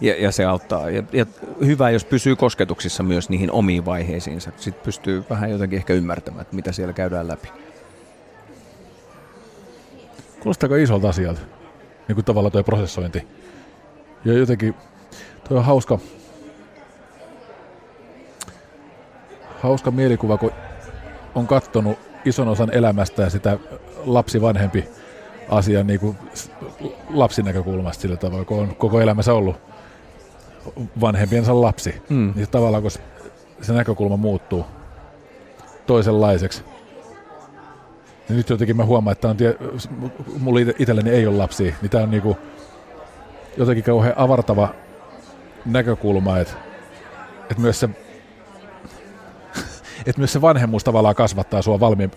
Ja, 0.00 0.22
ja 0.22 0.32
se 0.32 0.44
auttaa. 0.44 0.90
Ja, 0.90 1.02
ja 1.12 1.26
hyvä, 1.64 1.90
jos 1.90 2.04
pysyy 2.04 2.36
kosketuksissa 2.36 3.02
myös 3.02 3.28
niihin 3.28 3.52
omiin 3.52 3.84
vaiheisiinsa. 3.84 4.50
Sitten 4.56 4.84
pystyy 4.84 5.24
vähän 5.30 5.50
jotenkin 5.50 5.76
ehkä 5.76 5.92
ymmärtämään, 5.92 6.42
että 6.42 6.56
mitä 6.56 6.72
siellä 6.72 6.92
käydään 6.92 7.28
läpi. 7.28 7.48
Kuulostaako 10.40 10.74
isolta 10.74 11.08
asialta? 11.08 11.40
Niin 12.08 12.14
kuin 12.14 12.24
tavallaan 12.24 12.52
tuo 12.52 12.62
prosessointi. 12.62 13.26
Ja 14.24 14.32
jotenkin 14.32 14.74
tuo 15.48 15.58
on 15.58 15.64
hauska, 15.64 15.98
hauska 19.62 19.90
mielikuva, 19.90 20.38
kun 20.38 20.50
on 21.34 21.46
kattonut 21.46 21.98
ison 22.24 22.48
osan 22.48 22.74
elämästä 22.74 23.22
ja 23.22 23.30
sitä 23.30 23.58
lapsi-vanhempi 24.04 24.84
asian 25.48 25.86
niin 25.86 26.16
lapsin 27.10 27.44
näkökulmasta 27.44 28.02
sillä 28.02 28.16
tavalla, 28.16 28.44
kun 28.44 28.58
on 28.58 28.76
koko 28.76 29.00
elämänsä 29.00 29.34
ollut 29.34 29.67
vanhempiensa 31.00 31.60
lapsi, 31.60 32.02
mm. 32.08 32.32
niin 32.36 32.48
tavallaan 32.50 32.82
kun 32.82 32.90
se 33.62 33.72
näkökulma 33.72 34.16
muuttuu 34.16 34.66
toisenlaiseksi, 35.86 36.62
niin 38.28 38.36
nyt 38.36 38.50
jotenkin 38.50 38.76
mä 38.76 38.84
huomaan, 38.84 39.12
että 39.12 39.28
on 39.28 39.36
tie, 39.36 39.56
mulla 40.38 40.60
itselleni 40.78 41.10
ei 41.10 41.26
ole 41.26 41.36
lapsia, 41.36 41.74
niin 41.82 41.90
tämä 41.90 42.04
on 42.04 42.10
niinku 42.10 42.36
jotenkin 43.56 43.84
kauhean 43.84 44.14
avartava 44.16 44.74
näkökulma, 45.66 46.38
että, 46.38 46.54
että 47.42 47.60
myös 47.60 47.80
se 47.80 47.88
että 50.06 50.18
myös 50.20 50.32
se 50.32 50.40
vanhemmuus 50.40 50.84
tavallaan 50.84 51.14
kasvattaa 51.14 51.62
sua 51.62 51.80
valmi, 51.80 52.10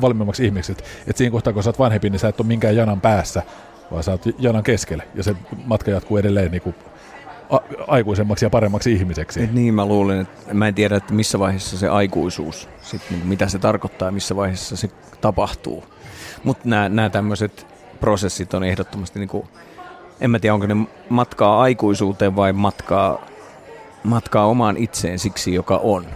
valmiimmaksi 0.00 0.44
ihmiseksi. 0.44 0.72
Että 0.72 0.84
et 1.06 1.16
siinä 1.16 1.32
kohtaa, 1.32 1.52
kun 1.52 1.62
sä 1.62 1.68
oot 1.68 1.78
vanhempi, 1.78 2.10
niin 2.10 2.18
sä 2.18 2.28
et 2.28 2.40
ole 2.40 2.46
minkään 2.46 2.76
janan 2.76 3.00
päässä, 3.00 3.42
vaan 3.90 4.02
sä 4.02 4.10
oot 4.10 4.22
janan 4.38 4.62
keskellä. 4.62 5.04
Ja 5.14 5.22
se 5.22 5.36
matka 5.64 5.90
jatkuu 5.90 6.16
edelleen 6.16 6.50
niin 6.50 6.62
kuin 6.62 6.74
aikuisemmaksi 7.86 8.44
ja 8.44 8.50
paremmaksi 8.50 8.92
ihmiseksi. 8.92 9.42
Et 9.42 9.52
niin 9.52 9.74
mä 9.74 9.86
luulen, 9.86 10.20
että 10.20 10.54
mä 10.54 10.68
en 10.68 10.74
tiedä, 10.74 10.96
että 10.96 11.14
missä 11.14 11.38
vaiheessa 11.38 11.78
se 11.78 11.88
aikuisuus, 11.88 12.68
sit, 12.82 13.02
niin 13.10 13.26
mitä 13.26 13.48
se 13.48 13.58
tarkoittaa 13.58 14.08
ja 14.08 14.12
missä 14.12 14.36
vaiheessa 14.36 14.76
se 14.76 14.90
tapahtuu. 15.20 15.84
Mutta 16.44 16.68
nämä 16.68 17.10
tämmöiset 17.10 17.66
prosessit 18.00 18.54
on 18.54 18.64
ehdottomasti, 18.64 19.18
niin 19.18 19.28
kuin, 19.28 19.48
en 20.20 20.30
mä 20.30 20.38
tiedä 20.38 20.54
onko 20.54 20.66
ne 20.66 20.76
matkaa 21.08 21.60
aikuisuuteen 21.60 22.36
vai 22.36 22.52
matkaa, 22.52 23.26
matkaa 24.04 24.46
omaan 24.46 24.76
itseen 24.76 25.18
siksi, 25.18 25.54
joka 25.54 25.76
on. 25.76 26.06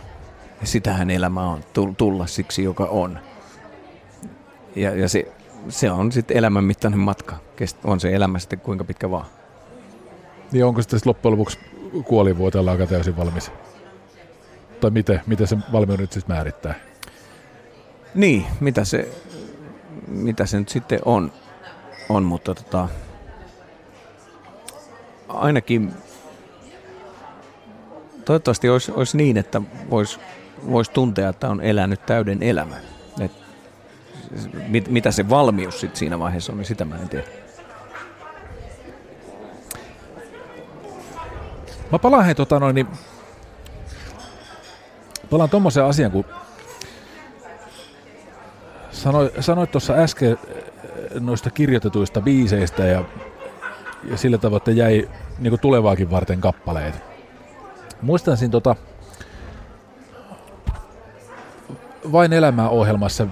Ja 0.60 0.66
sitähän 0.66 1.10
elämä 1.10 1.50
on, 1.50 1.64
tulla 1.96 2.26
siksi, 2.26 2.62
joka 2.62 2.84
on. 2.84 3.18
ja, 4.76 4.94
ja 4.94 5.08
se, 5.08 5.32
se 5.68 5.90
on 5.90 6.12
sitten 6.12 6.36
elämän 6.36 6.64
mittainen 6.64 7.00
matka. 7.00 7.36
On 7.84 8.00
se 8.00 8.14
elämä 8.14 8.38
sitten 8.38 8.60
kuinka 8.60 8.84
pitkä 8.84 9.10
vaan. 9.10 9.26
Niin 10.52 10.64
onko 10.64 10.82
sitten 10.82 11.00
loppujen 11.04 11.32
lopuksi 11.32 11.58
kuolivuoteella 12.04 12.70
aika 12.70 12.86
täysin 12.86 13.16
valmis? 13.16 13.52
Tai 14.80 14.90
miten, 14.90 15.20
miten 15.26 15.46
se 15.46 15.56
valmius 15.72 16.00
nyt 16.00 16.12
siis 16.12 16.26
määrittää? 16.26 16.74
Niin, 18.14 18.46
mitä 18.60 18.84
se, 18.84 19.08
mitä 20.08 20.46
se 20.46 20.58
nyt 20.58 20.68
sitten 20.68 21.00
on, 21.04 21.32
on 22.08 22.22
mutta 22.22 22.54
tota, 22.54 22.88
ainakin 25.28 25.92
toivottavasti 28.24 28.68
olisi, 28.68 28.92
olisi 28.92 29.16
niin, 29.16 29.36
että 29.36 29.62
voisi 29.90 30.20
vois 30.70 30.88
tuntea, 30.88 31.28
että 31.28 31.48
on 31.48 31.60
elänyt 31.60 32.06
täyden 32.06 32.42
elämän. 32.42 32.82
Et, 33.20 33.32
mit, 34.68 34.88
mitä 34.88 35.10
se 35.10 35.28
valmius 35.28 35.80
sitten 35.80 35.98
siinä 35.98 36.18
vaiheessa 36.18 36.52
on, 36.52 36.58
niin 36.58 36.66
sitä 36.66 36.84
mä 36.84 36.96
en 36.96 37.08
tiedä. 37.08 37.43
Mä 41.92 41.98
palaan 41.98 42.24
hei 42.24 42.34
tota 42.34 42.60
noin, 42.60 42.74
niin 42.74 42.86
palaan 45.30 45.50
tuommoiseen 45.50 45.86
asiaan, 45.86 46.12
kun 46.12 46.24
sanoit, 48.90 49.32
sanoit 49.40 49.70
tuossa 49.70 49.92
äsken 49.92 50.38
eh, 50.48 50.62
noista 51.20 51.50
kirjoitetuista 51.50 52.20
biiseistä 52.20 52.84
ja, 52.84 53.04
ja 54.04 54.16
sillä 54.16 54.38
tavalla, 54.38 54.56
että 54.56 54.70
jäi 54.70 55.08
niin 55.38 55.60
tulevaakin 55.60 56.10
varten 56.10 56.40
kappaleet. 56.40 56.94
Muistan 58.02 58.36
siinä 58.36 58.52
tota, 58.52 58.76
vain 62.12 62.32
elämää 62.32 62.68
ohjelmassa 62.68 63.26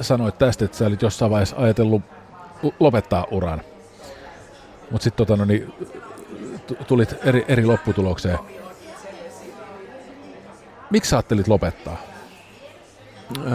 sanoit 0.00 0.38
tästä, 0.38 0.64
että 0.64 0.76
sä 0.76 0.86
olit 0.86 1.02
jossain 1.02 1.30
vaiheessa 1.30 1.56
ajatellut 1.58 2.02
lopettaa 2.80 3.26
uran. 3.30 3.60
Mutta 4.90 5.04
sitten 5.04 5.26
tota, 5.26 5.36
no 5.36 5.44
niin, 5.44 5.72
tulit 6.86 7.14
eri, 7.24 7.44
eri 7.48 7.66
lopputulokseen. 7.66 8.38
Miksi 10.90 11.14
ajattelit 11.14 11.48
lopettaa? 11.48 11.96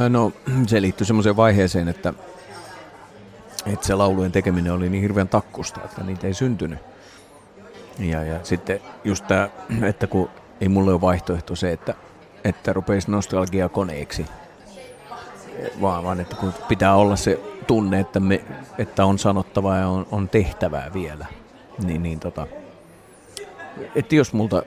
No 0.10 0.32
se 0.68 0.82
liittyy 0.82 1.06
semmoiseen 1.06 1.36
vaiheeseen, 1.36 1.88
että, 1.88 2.14
että 3.66 3.88
se 3.88 3.96
laulujen 3.96 4.32
tekeminen 4.32 4.74
oli 4.74 4.90
niin 4.90 5.02
hirveän 5.02 5.28
takkusta, 5.28 5.82
että 5.86 6.04
niitä 6.04 6.28
ei 6.28 6.34
syntynyt. 6.34 6.80
Ja, 8.00 8.24
ja 8.24 8.40
sitten 8.44 8.80
just 9.04 9.28
tämä, 9.28 9.50
että 9.82 10.08
kun 10.08 10.30
ei 10.62 10.70
mulle 10.70 10.92
ole 10.92 11.02
vaihtoehto 11.02 11.56
se, 11.56 11.72
että, 11.72 11.94
että 12.44 12.74
rupeisi 12.74 13.12
nostalgia 13.12 13.70
koneeksi, 13.70 14.26
vaan, 15.82 16.04
vaan 16.04 16.20
että 16.20 16.36
kun 16.36 16.54
pitää 16.68 16.96
olla 16.96 17.16
se 17.16 17.40
tunne, 17.68 18.00
että, 18.00 18.20
me, 18.20 18.42
että 18.78 19.06
on 19.06 19.20
sanottavaa 19.20 19.78
ja 19.78 19.88
on, 19.88 20.08
on 20.12 20.30
tehtävää 20.30 20.94
vielä, 20.94 21.26
niin, 21.84 22.04
niin 22.04 22.20
tota, 22.20 22.48
että 23.96 24.16
jos 24.16 24.34
multa 24.34 24.64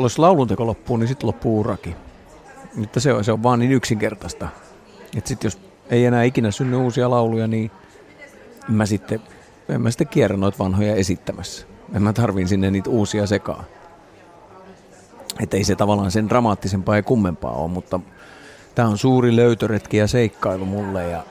jos 0.00 0.18
laulunteko 0.18 0.66
loppuu, 0.66 0.96
niin 0.96 1.08
sitten 1.08 1.26
loppuu 1.26 1.60
urakin. 1.60 1.96
Että 2.82 3.00
se 3.00 3.12
on, 3.12 3.24
se 3.24 3.32
on 3.32 3.42
vaan 3.42 3.58
niin 3.58 3.72
yksinkertaista. 3.72 4.48
Että 5.16 5.28
sitten 5.28 5.46
jos 5.46 5.58
ei 5.90 6.04
enää 6.04 6.22
ikinä 6.22 6.50
synny 6.50 6.76
uusia 6.76 7.10
lauluja, 7.10 7.46
niin 7.46 7.70
mä 8.68 8.86
sitten, 8.86 9.20
en 9.68 9.82
mä 9.82 9.90
sitten 9.90 10.08
kierrä 10.08 10.36
noita 10.36 10.58
vanhoja 10.58 10.94
esittämässä. 10.94 11.66
En 11.94 12.02
mä 12.02 12.12
tarvin 12.12 12.48
sinne 12.48 12.70
niitä 12.70 12.90
uusia 12.90 13.26
sekaa. 13.26 13.64
Että 15.40 15.56
ei 15.56 15.64
se 15.64 15.76
tavallaan 15.76 16.10
sen 16.10 16.28
dramaattisempaa 16.28 16.96
ja 16.96 17.02
kummempaa 17.02 17.52
ole, 17.52 17.70
mutta 17.70 18.00
tämä 18.74 18.88
on 18.88 18.98
suuri 18.98 19.36
löytöretki 19.36 19.96
ja 19.96 20.06
seikkailu 20.06 20.64
mulle 20.64 21.08
ja, 21.08 21.22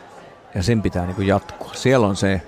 ja 0.55 0.63
sen 0.63 0.81
pitää 0.81 1.05
niin 1.05 1.27
jatkua. 1.27 1.71
Siellä 1.73 2.07
on 2.07 2.15
se 2.15 2.41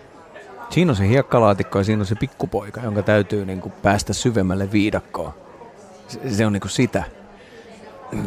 Siinä 0.70 0.92
on 0.92 0.96
se 0.96 1.08
hiekkalaatikko 1.08 1.78
ja 1.78 1.84
siinä 1.84 2.02
on 2.02 2.06
se 2.06 2.16
pikkupoika, 2.16 2.82
jonka 2.82 3.04
täytyy 3.04 3.46
niin 3.46 3.62
kuin 3.62 3.74
päästä 3.82 4.14
syvemmälle 4.14 4.72
viidakkoon. 4.72 5.34
Se, 6.30 6.46
on 6.46 6.54
niin 6.54 6.62
kuin 6.62 6.72
sitä. 6.72 7.04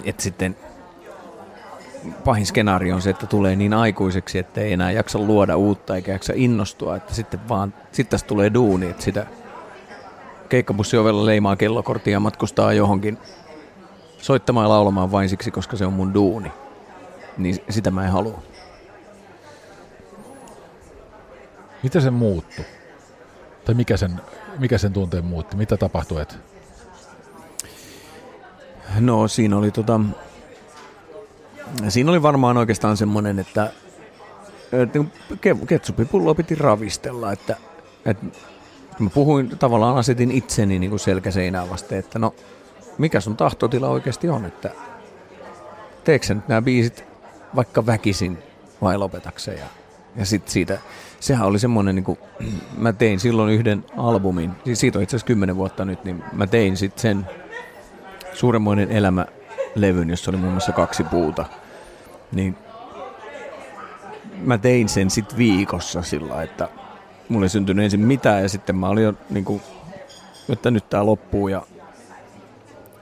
Että 0.04 0.22
sitten 0.22 0.56
pahin 2.24 2.46
skenaario 2.46 2.94
on 2.94 3.02
se, 3.02 3.10
että 3.10 3.26
tulee 3.26 3.56
niin 3.56 3.74
aikuiseksi, 3.74 4.38
että 4.38 4.60
ei 4.60 4.72
enää 4.72 4.90
jaksa 4.90 5.18
luoda 5.18 5.56
uutta 5.56 5.96
eikä 5.96 6.12
jaksa 6.12 6.32
innostua, 6.36 6.96
että 6.96 7.14
sitten 7.14 7.48
vaan, 7.48 7.74
sitten 7.92 8.10
tästä 8.10 8.26
tulee 8.26 8.54
duuni, 8.54 8.86
että 8.90 9.02
sitä 9.02 9.26
keikkabussi 10.48 10.96
ovella 10.96 11.26
leimaa 11.26 11.56
kellokorttia 11.56 12.12
ja 12.12 12.20
matkustaa 12.20 12.72
johonkin 12.72 13.18
soittamaan 14.18 14.64
ja 14.64 14.68
laulamaan 14.68 15.12
vain 15.12 15.28
siksi, 15.28 15.50
koska 15.50 15.76
se 15.76 15.86
on 15.86 15.92
mun 15.92 16.14
duuni. 16.14 16.52
Niin 17.38 17.56
sitä 17.70 17.90
mä 17.90 18.04
en 18.04 18.12
halua. 18.12 18.42
Mitä 21.82 22.00
sen 22.00 22.14
muuttu? 22.14 22.62
Tai 23.64 23.74
mikä 23.74 23.96
sen, 23.96 24.20
mikä 24.58 24.78
sen 24.78 24.92
tunteen 24.92 25.24
muutti? 25.24 25.56
Mitä 25.56 25.76
tapahtui? 25.76 26.22
Et? 26.22 26.38
No 29.00 29.28
siinä 29.28 29.56
oli 29.58 29.70
tota, 29.70 30.00
siinä 31.88 32.10
oli 32.10 32.22
varmaan 32.22 32.56
oikeastaan 32.56 32.96
semmoinen, 32.96 33.38
että, 33.38 33.72
että 34.72 34.98
ketsupipulloa 35.66 36.34
piti 36.34 36.54
ravistella, 36.54 37.32
että, 37.32 37.56
että 38.06 38.26
mä 38.98 39.10
puhuin, 39.10 39.58
tavallaan 39.58 39.96
asetin 39.96 40.30
itseni 40.30 40.78
niin 40.78 40.90
kuin 40.90 41.00
selkäseinään 41.00 41.70
vasten, 41.70 41.98
että 41.98 42.18
no 42.18 42.34
mikä 42.98 43.20
sun 43.20 43.36
tahtotila 43.36 43.88
oikeasti 43.88 44.28
on, 44.28 44.44
että 44.44 44.70
teekö 46.04 46.34
nyt 46.34 46.48
nämä 46.48 46.62
biisit 46.62 47.04
vaikka 47.56 47.86
väkisin 47.86 48.38
vai 48.82 48.98
lopetakseen 48.98 49.58
ja, 49.58 49.66
ja 50.16 50.26
sitten 50.26 50.52
siitä 50.52 50.78
sehän 51.20 51.46
oli 51.46 51.58
semmoinen, 51.58 51.94
niin 51.94 52.04
kuin, 52.04 52.18
mä 52.76 52.92
tein 52.92 53.20
silloin 53.20 53.54
yhden 53.54 53.84
albumin, 53.96 54.50
siis 54.64 54.80
siitä 54.80 54.98
on 54.98 55.02
itse 55.02 55.16
asiassa 55.16 55.26
kymmenen 55.26 55.56
vuotta 55.56 55.84
nyt, 55.84 56.04
niin 56.04 56.24
mä 56.32 56.46
tein 56.46 56.76
sitten 56.76 57.02
sen 57.02 57.26
suuremmoinen 58.32 58.90
elämälevyn, 58.90 60.10
jossa 60.10 60.30
oli 60.30 60.38
muun 60.38 60.52
muassa 60.52 60.72
kaksi 60.72 61.04
puuta. 61.04 61.44
Niin 62.32 62.56
mä 64.40 64.58
tein 64.58 64.88
sen 64.88 65.10
sitten 65.10 65.38
viikossa 65.38 66.02
sillä 66.02 66.42
että 66.42 66.68
mulle 67.28 67.44
ei 67.44 67.50
syntynyt 67.50 67.84
ensin 67.84 68.00
mitään 68.00 68.42
ja 68.42 68.48
sitten 68.48 68.76
mä 68.76 68.88
olin 68.88 69.04
jo 69.04 69.14
niin 69.30 69.44
kuin, 69.44 69.62
että 70.48 70.70
nyt 70.70 70.90
tää 70.90 71.06
loppuu 71.06 71.48
ja, 71.48 71.62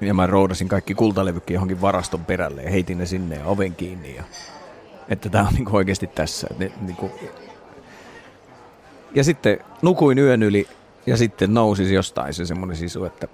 ja 0.00 0.14
mä 0.14 0.26
roudasin 0.26 0.68
kaikki 0.68 0.94
kultalevykin 0.94 1.54
johonkin 1.54 1.80
varaston 1.80 2.24
perälle 2.24 2.62
ja 2.62 2.70
heitin 2.70 2.98
ne 2.98 3.06
sinne 3.06 3.36
ja 3.36 3.46
oven 3.46 3.74
kiinni 3.74 4.16
ja 4.16 4.24
että 5.08 5.28
tää 5.28 5.42
on 5.42 5.54
niin 5.54 5.74
oikeasti 5.74 6.06
tässä. 6.06 6.46
Ne, 6.58 6.72
niin 6.80 6.96
kuin, 6.96 7.12
ja 9.16 9.24
sitten 9.24 9.58
nukuin 9.82 10.18
yön 10.18 10.42
yli 10.42 10.68
ja 11.06 11.16
sitten 11.16 11.54
nousi 11.54 11.94
jostain 11.94 12.34
se 12.34 12.46
semmoinen 12.46 12.76
sisu, 12.76 13.04
että, 13.04 13.28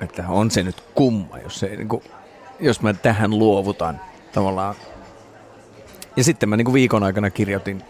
että 0.00 0.24
on 0.28 0.50
se 0.50 0.62
nyt 0.62 0.82
kumma, 0.94 1.38
jos, 1.38 1.60
se, 1.60 1.76
niin 1.76 1.88
kuin, 1.88 2.02
jos 2.60 2.82
mä 2.82 2.94
tähän 2.94 3.38
luovutan 3.38 4.00
tavallaan. 4.32 4.74
Ja 6.16 6.24
sitten 6.24 6.48
mä 6.48 6.56
niin 6.56 6.64
kuin 6.64 6.74
viikon 6.74 7.02
aikana 7.02 7.30
kirjoitin 7.30 7.82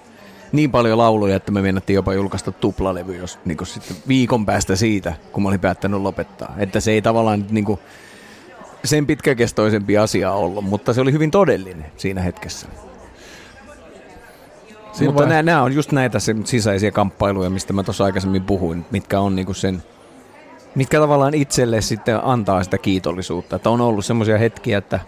niin 0.52 0.70
paljon 0.70 0.98
lauluja, 0.98 1.36
että 1.36 1.52
me 1.52 1.62
mennettiin 1.62 1.94
jopa 1.94 2.14
julkaista 2.14 2.52
tuplalevy, 2.52 3.16
jos 3.16 3.38
niin 3.44 3.56
kuin 3.56 3.68
sitten 3.68 3.96
viikon 4.08 4.46
päästä 4.46 4.76
siitä, 4.76 5.14
kun 5.32 5.42
mä 5.42 5.48
olin 5.48 5.60
päättänyt 5.60 6.00
lopettaa. 6.00 6.54
Että 6.58 6.80
se 6.80 6.90
ei 6.90 7.02
tavallaan 7.02 7.46
niin 7.50 7.64
kuin, 7.64 7.80
sen 8.84 9.06
pitkäkestoisempi 9.06 9.98
asia 9.98 10.32
ollut, 10.32 10.64
mutta 10.64 10.92
se 10.92 11.00
oli 11.00 11.12
hyvin 11.12 11.30
todellinen 11.30 11.86
siinä 11.96 12.20
hetkessä. 12.20 12.66
Siinä 14.92 15.12
Mutta 15.12 15.28
nämä, 15.28 15.42
nämä 15.42 15.62
on 15.62 15.72
just 15.72 15.92
näitä 15.92 16.18
sisäisiä 16.44 16.90
kamppailuja, 16.90 17.50
mistä 17.50 17.72
mä 17.72 17.82
tuossa 17.82 18.04
aikaisemmin 18.04 18.42
puhuin, 18.42 18.86
mitkä 18.90 19.20
on 19.20 19.36
niinku 19.36 19.54
sen, 19.54 19.82
mitkä 20.74 21.00
tavallaan 21.00 21.34
itselle 21.34 21.80
sitten 21.80 22.24
antaa 22.24 22.64
sitä 22.64 22.78
kiitollisuutta. 22.78 23.56
Että 23.56 23.70
on 23.70 23.80
ollut 23.80 24.04
semmoisia 24.04 24.38
hetkiä, 24.38 24.78
että 24.78 25.00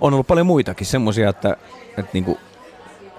on 0.00 0.12
ollut 0.12 0.26
paljon 0.26 0.46
muitakin 0.46 0.86
semmoisia, 0.86 1.28
että, 1.28 1.56
että 1.88 2.10
niinku 2.12 2.38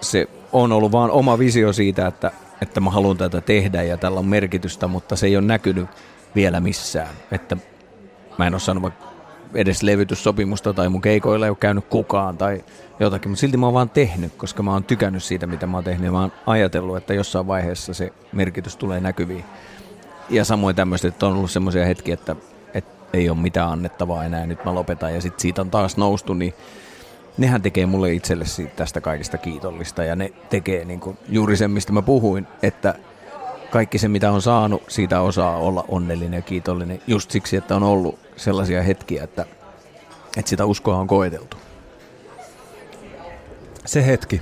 se 0.01 0.27
on 0.53 0.71
ollut 0.71 0.91
vaan 0.91 1.11
oma 1.11 1.39
visio 1.39 1.73
siitä, 1.73 2.07
että, 2.07 2.31
että 2.61 2.79
mä 2.79 2.89
haluan 2.89 3.17
tätä 3.17 3.41
tehdä 3.41 3.83
ja 3.83 3.97
tällä 3.97 4.19
on 4.19 4.27
merkitystä, 4.27 4.88
mutta 4.88 5.15
se 5.15 5.27
ei 5.27 5.38
ole 5.38 5.45
näkynyt 5.45 5.89
vielä 6.35 6.59
missään. 6.59 7.15
Että 7.31 7.57
mä 8.38 8.47
en 8.47 8.53
ole 8.53 8.59
saanut 8.59 8.93
edes 9.54 9.84
levytyssopimusta 9.84 10.74
tai 10.74 10.89
mun 10.89 11.02
keikoilla 11.02 11.45
ei 11.45 11.50
ole 11.50 11.58
käynyt 11.60 11.86
kukaan 11.86 12.38
tai 12.38 12.64
jotakin, 13.00 13.32
mutta 13.32 13.39
silti 13.39 13.58
mä 13.58 13.66
oon 13.66 13.74
vaan 13.74 13.89
tehnyt, 13.89 14.34
koska 14.38 14.64
mä 14.64 14.74
oon 14.74 14.84
tykännyt 14.84 15.24
siitä, 15.24 15.48
mitä 15.48 15.68
mä 15.68 15.78
oon 15.78 15.84
tehnyt. 15.84 16.06
Ja 16.06 16.12
mä 16.12 16.22
oon 16.22 16.32
ajatellut, 16.45 16.98
että 16.98 17.14
jossain 17.14 17.48
vaiheessa 17.48 17.93
se 17.93 18.14
merkitys 18.32 18.76
tulee 18.76 19.00
näkyviin. 19.00 19.45
Ja 20.30 20.45
samoin 20.45 20.76
tämmöistä, 20.76 21.08
että 21.08 21.28
on 21.28 21.34
ollut 21.34 21.52
semmoisia 21.52 21.86
hetkiä, 21.86 22.14
että, 22.14 22.36
että 22.74 22.91
ei 23.14 23.30
ole 23.30 23.38
mitään 23.38 23.70
annettavaa 23.70 24.26
enää, 24.26 24.45
nyt 24.45 24.66
mä 24.66 24.76
lopetan. 24.76 25.14
Ja 25.14 25.22
sitten 25.22 25.39
siitä 25.39 25.62
on 25.62 25.72
taas 25.72 25.98
noustu, 25.98 26.34
niin 26.34 26.54
nehän 27.38 27.62
tekee 27.62 27.86
mulle 27.86 28.14
itselle 28.14 28.45
tästä 28.76 29.02
kaikista 29.02 29.38
kiitollista. 29.38 30.04
Ja 30.04 30.16
ne 30.16 30.32
tekee 30.50 30.86
niin 30.86 31.00
kuin 31.00 31.18
juuri 31.30 31.58
sen, 31.58 31.72
mistä 31.72 31.93
mä 31.93 32.02
puhuin, 32.02 32.48
että 32.64 32.95
kaikki 33.72 33.98
se, 33.98 34.08
mitä 34.08 34.32
on 34.32 34.41
saanut, 34.41 34.84
siitä 34.88 35.22
osaa 35.22 35.58
olla 35.58 35.86
onnellinen 35.88 36.38
ja 36.38 36.41
kiitollinen. 36.41 37.02
Just 37.08 37.32
siksi, 37.32 37.58
että 37.58 37.76
on 37.76 37.84
ollut 37.84 38.26
sellaisia 38.38 38.83
hetkiä, 38.83 39.23
että, 39.23 39.45
että 40.38 40.49
sitä 40.49 40.65
uskoa 40.65 40.97
on 40.97 41.07
koeteltu. 41.07 41.57
Se 43.85 44.05
hetki. 44.05 44.41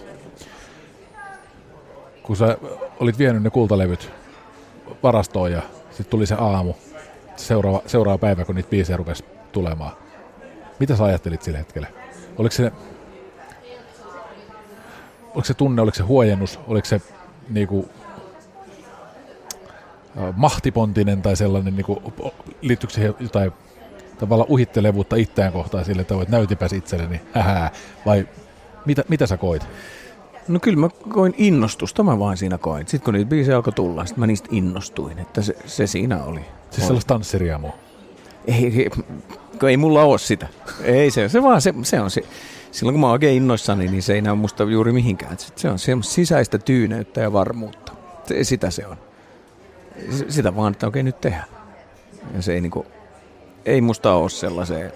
kun 2.24 2.38
sä 2.38 2.58
olit 3.00 3.18
vienyt 3.18 3.44
ne 3.44 3.50
kultalevyt 3.50 4.12
varastoon 5.04 5.52
ja 5.52 5.62
sitten 5.90 6.06
tuli 6.10 6.26
se 6.26 6.36
aamu, 6.40 6.74
seuraava, 7.36 7.82
seuraava 7.86 8.18
päivä, 8.18 8.46
kun 8.46 8.56
niitä 8.56 8.70
biisejä 8.70 8.98
rupesi 8.98 9.26
tulemaan. 9.52 9.92
Mitä 10.80 10.96
sä 10.96 11.04
ajattelit 11.04 11.42
sillä 11.42 11.58
hetkellä? 11.58 11.88
Oliko 12.38 12.56
se, 12.56 12.72
oliko 15.26 15.46
se 15.46 15.54
tunne, 15.54 15.82
oliko 15.82 15.96
se 15.96 16.04
huojennus, 16.04 16.60
oliko 16.68 16.86
se 16.86 17.02
niinku, 17.50 17.90
mahtipontinen 20.36 21.22
tai 21.22 21.36
sellainen, 21.36 21.76
niinku, 21.76 22.14
liittyykö 22.62 22.94
siihen 22.94 23.16
jotain 23.20 23.52
tavallaan 24.16 24.50
uhittelevuutta 24.50 25.16
itseään 25.16 25.54
kohtaan 25.54 25.86
sille, 25.86 26.02
että 26.02 26.16
näytipäs 26.28 26.74
itselleni, 26.74 27.22
hähää, 27.34 27.72
vai 28.06 28.28
mitä, 28.86 29.04
mitä 29.10 29.28
sä 29.28 29.38
koit? 29.38 29.68
No 30.48 30.60
kyllä 30.60 30.78
mä 30.78 30.90
koin 31.10 31.34
innostusta, 31.38 32.04
mä 32.04 32.20
vaan 32.20 32.38
siinä 32.38 32.58
koin. 32.58 32.88
Sitten 32.88 33.06
kun 33.06 33.14
niitä 33.14 33.30
biisejä 33.30 33.56
alkoi 33.56 33.74
tulla, 33.74 34.06
sitten 34.06 34.20
mä 34.20 34.28
niistä 34.28 34.50
innostuin, 34.52 35.20
että 35.20 35.42
se, 35.42 35.56
se 35.66 35.88
siinä 35.88 36.24
oli. 36.24 36.42
Siis 36.70 36.88
sellaista 36.88 37.14
tanssiriamua? 37.14 37.74
Ei, 38.48 38.66
ei, 38.66 38.90
ei 39.70 39.78
mulla 39.78 40.04
ole 40.04 40.18
sitä. 40.18 40.48
Ei 40.84 41.12
se, 41.12 41.30
se 41.30 41.44
vaan 41.44 41.62
se, 41.62 41.74
se 41.84 42.02
on 42.02 42.12
se. 42.12 42.22
Silloin 42.72 42.94
kun 42.94 43.00
mä 43.00 43.08
oon 43.08 43.12
oikein 43.12 43.38
innoissani, 43.38 43.88
niin 43.88 44.04
se 44.04 44.14
ei 44.14 44.22
näy 44.22 44.36
musta 44.36 44.64
juuri 44.64 44.92
mihinkään. 44.92 45.38
Se 45.56 45.70
on 45.70 45.80
se 45.80 45.92
sisäistä 46.02 46.58
tyyneyttä 46.58 47.22
ja 47.22 47.34
varmuutta. 47.34 47.94
Se, 48.28 48.44
sitä 48.44 48.72
se 48.72 48.88
on. 48.88 48.98
Sitä 50.30 50.56
vaan, 50.56 50.72
että 50.72 50.88
okei 50.88 51.04
nyt 51.04 51.22
tehdään. 51.22 51.48
Ja 52.36 52.42
se 52.42 52.54
ei 52.54 52.62
niinku, 52.62 52.86
ei 53.66 53.82
musta 53.82 54.14
ole 54.14 54.30
sellaiseen, 54.30 54.92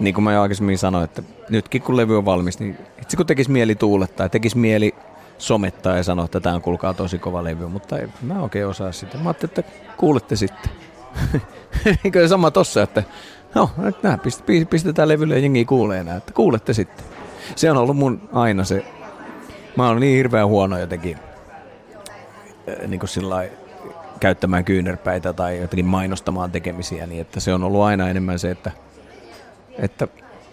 niin 0.00 0.14
kuin 0.14 0.24
mä 0.24 0.42
aikaisemmin 0.42 0.78
sanoin, 0.78 1.04
että 1.04 1.22
nytkin 1.48 1.82
kun 1.82 1.96
levy 1.96 2.18
on 2.18 2.24
valmis, 2.24 2.58
niin 2.58 2.78
itse 3.02 3.16
kun 3.16 3.26
tekisi 3.26 3.50
mieli 3.50 3.74
tuulettaa 3.74 4.24
ja 4.24 4.28
tekisi 4.28 4.58
mieli 4.58 4.94
somettaa 5.38 5.96
ja 5.96 6.02
sanoa, 6.02 6.24
että 6.24 6.40
tämä 6.40 6.54
on 6.54 6.62
kuulkaa 6.62 6.94
tosi 6.94 7.18
kova 7.18 7.44
levy, 7.44 7.66
mutta 7.66 7.98
ei 7.98 8.08
mä 8.22 8.42
oikein 8.42 8.66
osaa 8.66 8.92
sitä. 8.92 9.18
Mä 9.18 9.24
ajattelin, 9.24 9.54
että 9.58 9.72
kuulette 9.96 10.36
sitten. 10.36 10.70
Eikö 12.04 12.28
sama 12.28 12.50
tossa, 12.50 12.82
että 12.82 13.02
no, 13.54 13.70
nyt 13.76 14.02
nää 14.02 14.18
pistetään 14.70 15.08
levylle 15.08 15.34
ja 15.34 15.40
jengi 15.40 15.64
kuulee 15.64 16.04
nää, 16.04 16.16
että 16.16 16.32
kuulette 16.32 16.72
sitten. 16.72 17.04
Se 17.56 17.70
on 17.70 17.76
ollut 17.76 17.96
mun 17.96 18.28
aina 18.32 18.64
se, 18.64 18.84
mä 19.76 19.88
oon 19.88 20.00
niin 20.00 20.16
hirveän 20.16 20.48
huono 20.48 20.78
jotenkin, 20.78 21.18
niin 22.86 23.00
kuin 23.00 23.10
sillä 23.10 23.44
käyttämään 24.22 24.64
kyynärpäitä 24.64 25.32
tai 25.32 25.60
jotenkin 25.60 25.84
mainostamaan 25.86 26.50
tekemisiä, 26.50 27.06
niin 27.06 27.20
että 27.20 27.40
se 27.40 27.54
on 27.54 27.64
ollut 27.64 27.82
aina 27.82 28.08
enemmän 28.08 28.38
se, 28.38 28.50
että, 28.50 28.70
että 29.78 30.08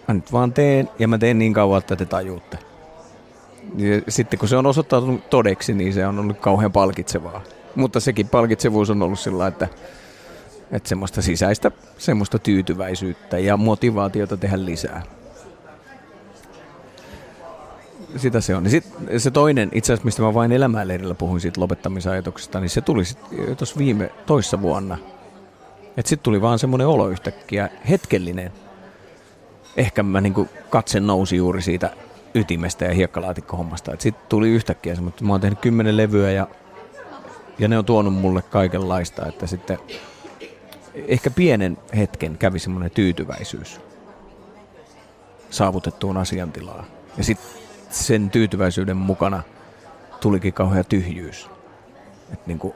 mä 0.08 0.14
nyt 0.14 0.32
vaan 0.32 0.52
teen 0.52 0.90
ja 0.98 1.08
mä 1.08 1.18
teen 1.18 1.38
niin 1.38 1.54
kauan, 1.54 1.78
että 1.78 1.96
te 1.96 2.04
tajuutte. 2.04 2.58
Ja 3.76 4.02
sitten 4.08 4.38
kun 4.38 4.48
se 4.48 4.56
on 4.56 4.66
osoittautunut 4.66 5.30
todeksi, 5.30 5.74
niin 5.74 5.94
se 5.94 6.06
on 6.06 6.18
ollut 6.18 6.38
kauhean 6.38 6.72
palkitsevaa. 6.72 7.42
Mutta 7.74 8.00
sekin 8.00 8.28
palkitsevuus 8.28 8.90
on 8.90 9.02
ollut 9.02 9.18
sillä, 9.18 9.46
että, 9.46 9.68
että 10.72 10.88
semmoista 10.88 11.22
sisäistä 11.22 11.70
semmoista 11.98 12.38
tyytyväisyyttä 12.38 13.38
ja 13.38 13.56
motivaatiota 13.56 14.36
tehdä 14.36 14.64
lisää 14.64 15.02
sitä 18.16 18.40
se 18.40 18.56
on. 18.56 18.62
Niin 18.62 18.70
sit, 18.70 18.84
se 19.18 19.30
toinen, 19.30 19.68
itse 19.72 19.92
asiassa 19.92 20.04
mistä 20.04 20.22
mä 20.22 20.34
vain 20.34 20.52
elämäleirillä 20.52 21.14
puhuin 21.14 21.40
siitä 21.40 21.60
lopettamisajatuksesta, 21.60 22.60
niin 22.60 22.70
se 22.70 22.80
tuli 22.80 23.02
tuossa 23.58 23.78
viime 23.78 24.10
toissa 24.26 24.62
vuonna. 24.62 24.98
Että 25.96 26.08
sitten 26.08 26.24
tuli 26.24 26.40
vaan 26.40 26.58
semmoinen 26.58 26.86
olo 26.86 27.08
yhtäkkiä, 27.08 27.68
hetkellinen. 27.88 28.52
Ehkä 29.76 30.02
mä 30.02 30.20
niinku 30.20 30.48
katse 30.70 31.00
nousi 31.00 31.36
juuri 31.36 31.62
siitä 31.62 31.90
ytimestä 32.34 32.84
ja 32.84 32.94
hiekkalaatikkohommasta. 32.94 33.92
Sitten 33.98 34.26
tuli 34.28 34.48
yhtäkkiä 34.48 34.94
semmoinen, 34.94 35.14
että 35.14 35.24
mä 35.24 35.32
oon 35.32 35.40
tehnyt 35.40 35.58
kymmenen 35.58 35.96
levyä 35.96 36.30
ja, 36.30 36.46
ja 37.58 37.68
ne 37.68 37.78
on 37.78 37.84
tuonut 37.84 38.14
mulle 38.14 38.42
kaikenlaista, 38.42 39.26
että 39.26 39.46
sitten 39.46 39.78
ehkä 40.94 41.30
pienen 41.30 41.78
hetken 41.96 42.38
kävi 42.38 42.58
semmoinen 42.58 42.90
tyytyväisyys 42.90 43.80
saavutettuun 45.50 46.16
asiantilaan. 46.16 46.84
Ja 47.18 47.24
sitten 47.24 47.46
sen 47.90 48.30
tyytyväisyyden 48.30 48.96
mukana 48.96 49.42
tulikin 50.20 50.52
kauhea 50.52 50.84
tyhjyys. 50.84 51.50
Et 52.32 52.46
niin 52.46 52.58
kuin, 52.58 52.74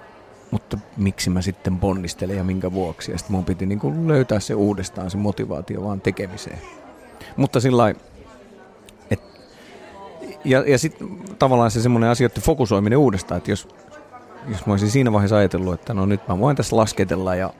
mutta 0.50 0.78
miksi 0.96 1.30
mä 1.30 1.42
sitten 1.42 1.78
ponnistelin 1.78 2.36
ja 2.36 2.44
minkä 2.44 2.72
vuoksi. 2.72 3.12
Ja 3.12 3.18
sitten 3.18 3.36
mun 3.36 3.44
piti 3.44 3.66
niin 3.66 3.78
kuin 3.78 4.08
löytää 4.08 4.40
se 4.40 4.54
uudestaan, 4.54 5.10
se 5.10 5.16
motivaatio 5.16 5.84
vaan 5.84 6.00
tekemiseen. 6.00 6.58
Mutta 7.36 7.60
sillä 7.60 7.94
ja, 10.44 10.64
ja 10.66 10.78
sitten 10.78 11.08
tavallaan 11.38 11.70
se 11.70 11.82
semmoinen 11.82 12.10
asioiden 12.10 12.42
fokusoiminen 12.42 12.98
uudestaan, 12.98 13.38
että 13.38 13.50
jos, 13.50 13.68
jos 14.48 14.66
mä 14.66 14.72
olisin 14.72 14.90
siinä 14.90 15.12
vaiheessa 15.12 15.36
ajatellut, 15.36 15.74
että 15.74 15.94
no 15.94 16.06
nyt 16.06 16.28
mä 16.28 16.38
voin 16.38 16.56
tässä 16.56 16.76
lasketella 16.76 17.34
ja 17.34 17.54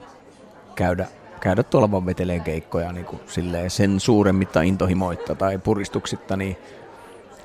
käydä, 0.75 1.07
käydä 1.39 1.63
tuolla 1.63 1.91
vaan 1.91 2.05
veteleen 2.05 2.41
keikkoja 2.41 2.91
niin 2.91 3.05
kuin 3.05 3.21
sen 3.67 3.99
suuremmitta 3.99 4.61
intohimoitta 4.61 5.35
tai 5.35 5.57
puristuksitta, 5.57 6.37
niin 6.37 6.57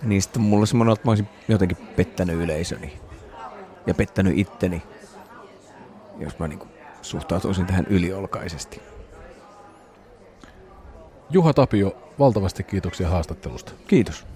niin 0.02 0.22
sitten 0.22 0.42
mulla 0.42 0.66
semmoinen, 0.66 0.92
että 0.92 1.08
mä 1.08 1.10
olisin 1.10 1.28
jotenkin 1.48 1.76
pettänyt 1.96 2.36
yleisöni 2.36 3.00
ja 3.86 3.94
pettänyt 3.94 4.38
itteni, 4.38 4.82
jos 6.18 6.38
mä 6.38 6.48
niin 6.48 6.60
suhtautuisin 7.02 7.66
tähän 7.66 7.86
yliolkaisesti. 7.90 8.82
Juha 11.30 11.52
Tapio, 11.52 11.96
valtavasti 12.18 12.62
kiitoksia 12.62 13.08
haastattelusta. 13.08 13.72
Kiitos. 13.86 14.26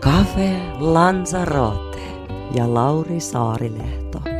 Cafe 0.00 0.56
Lanzarote 0.78 2.00
ja 2.54 2.74
Lauri 2.74 3.20
Saarilehto. 3.20 4.39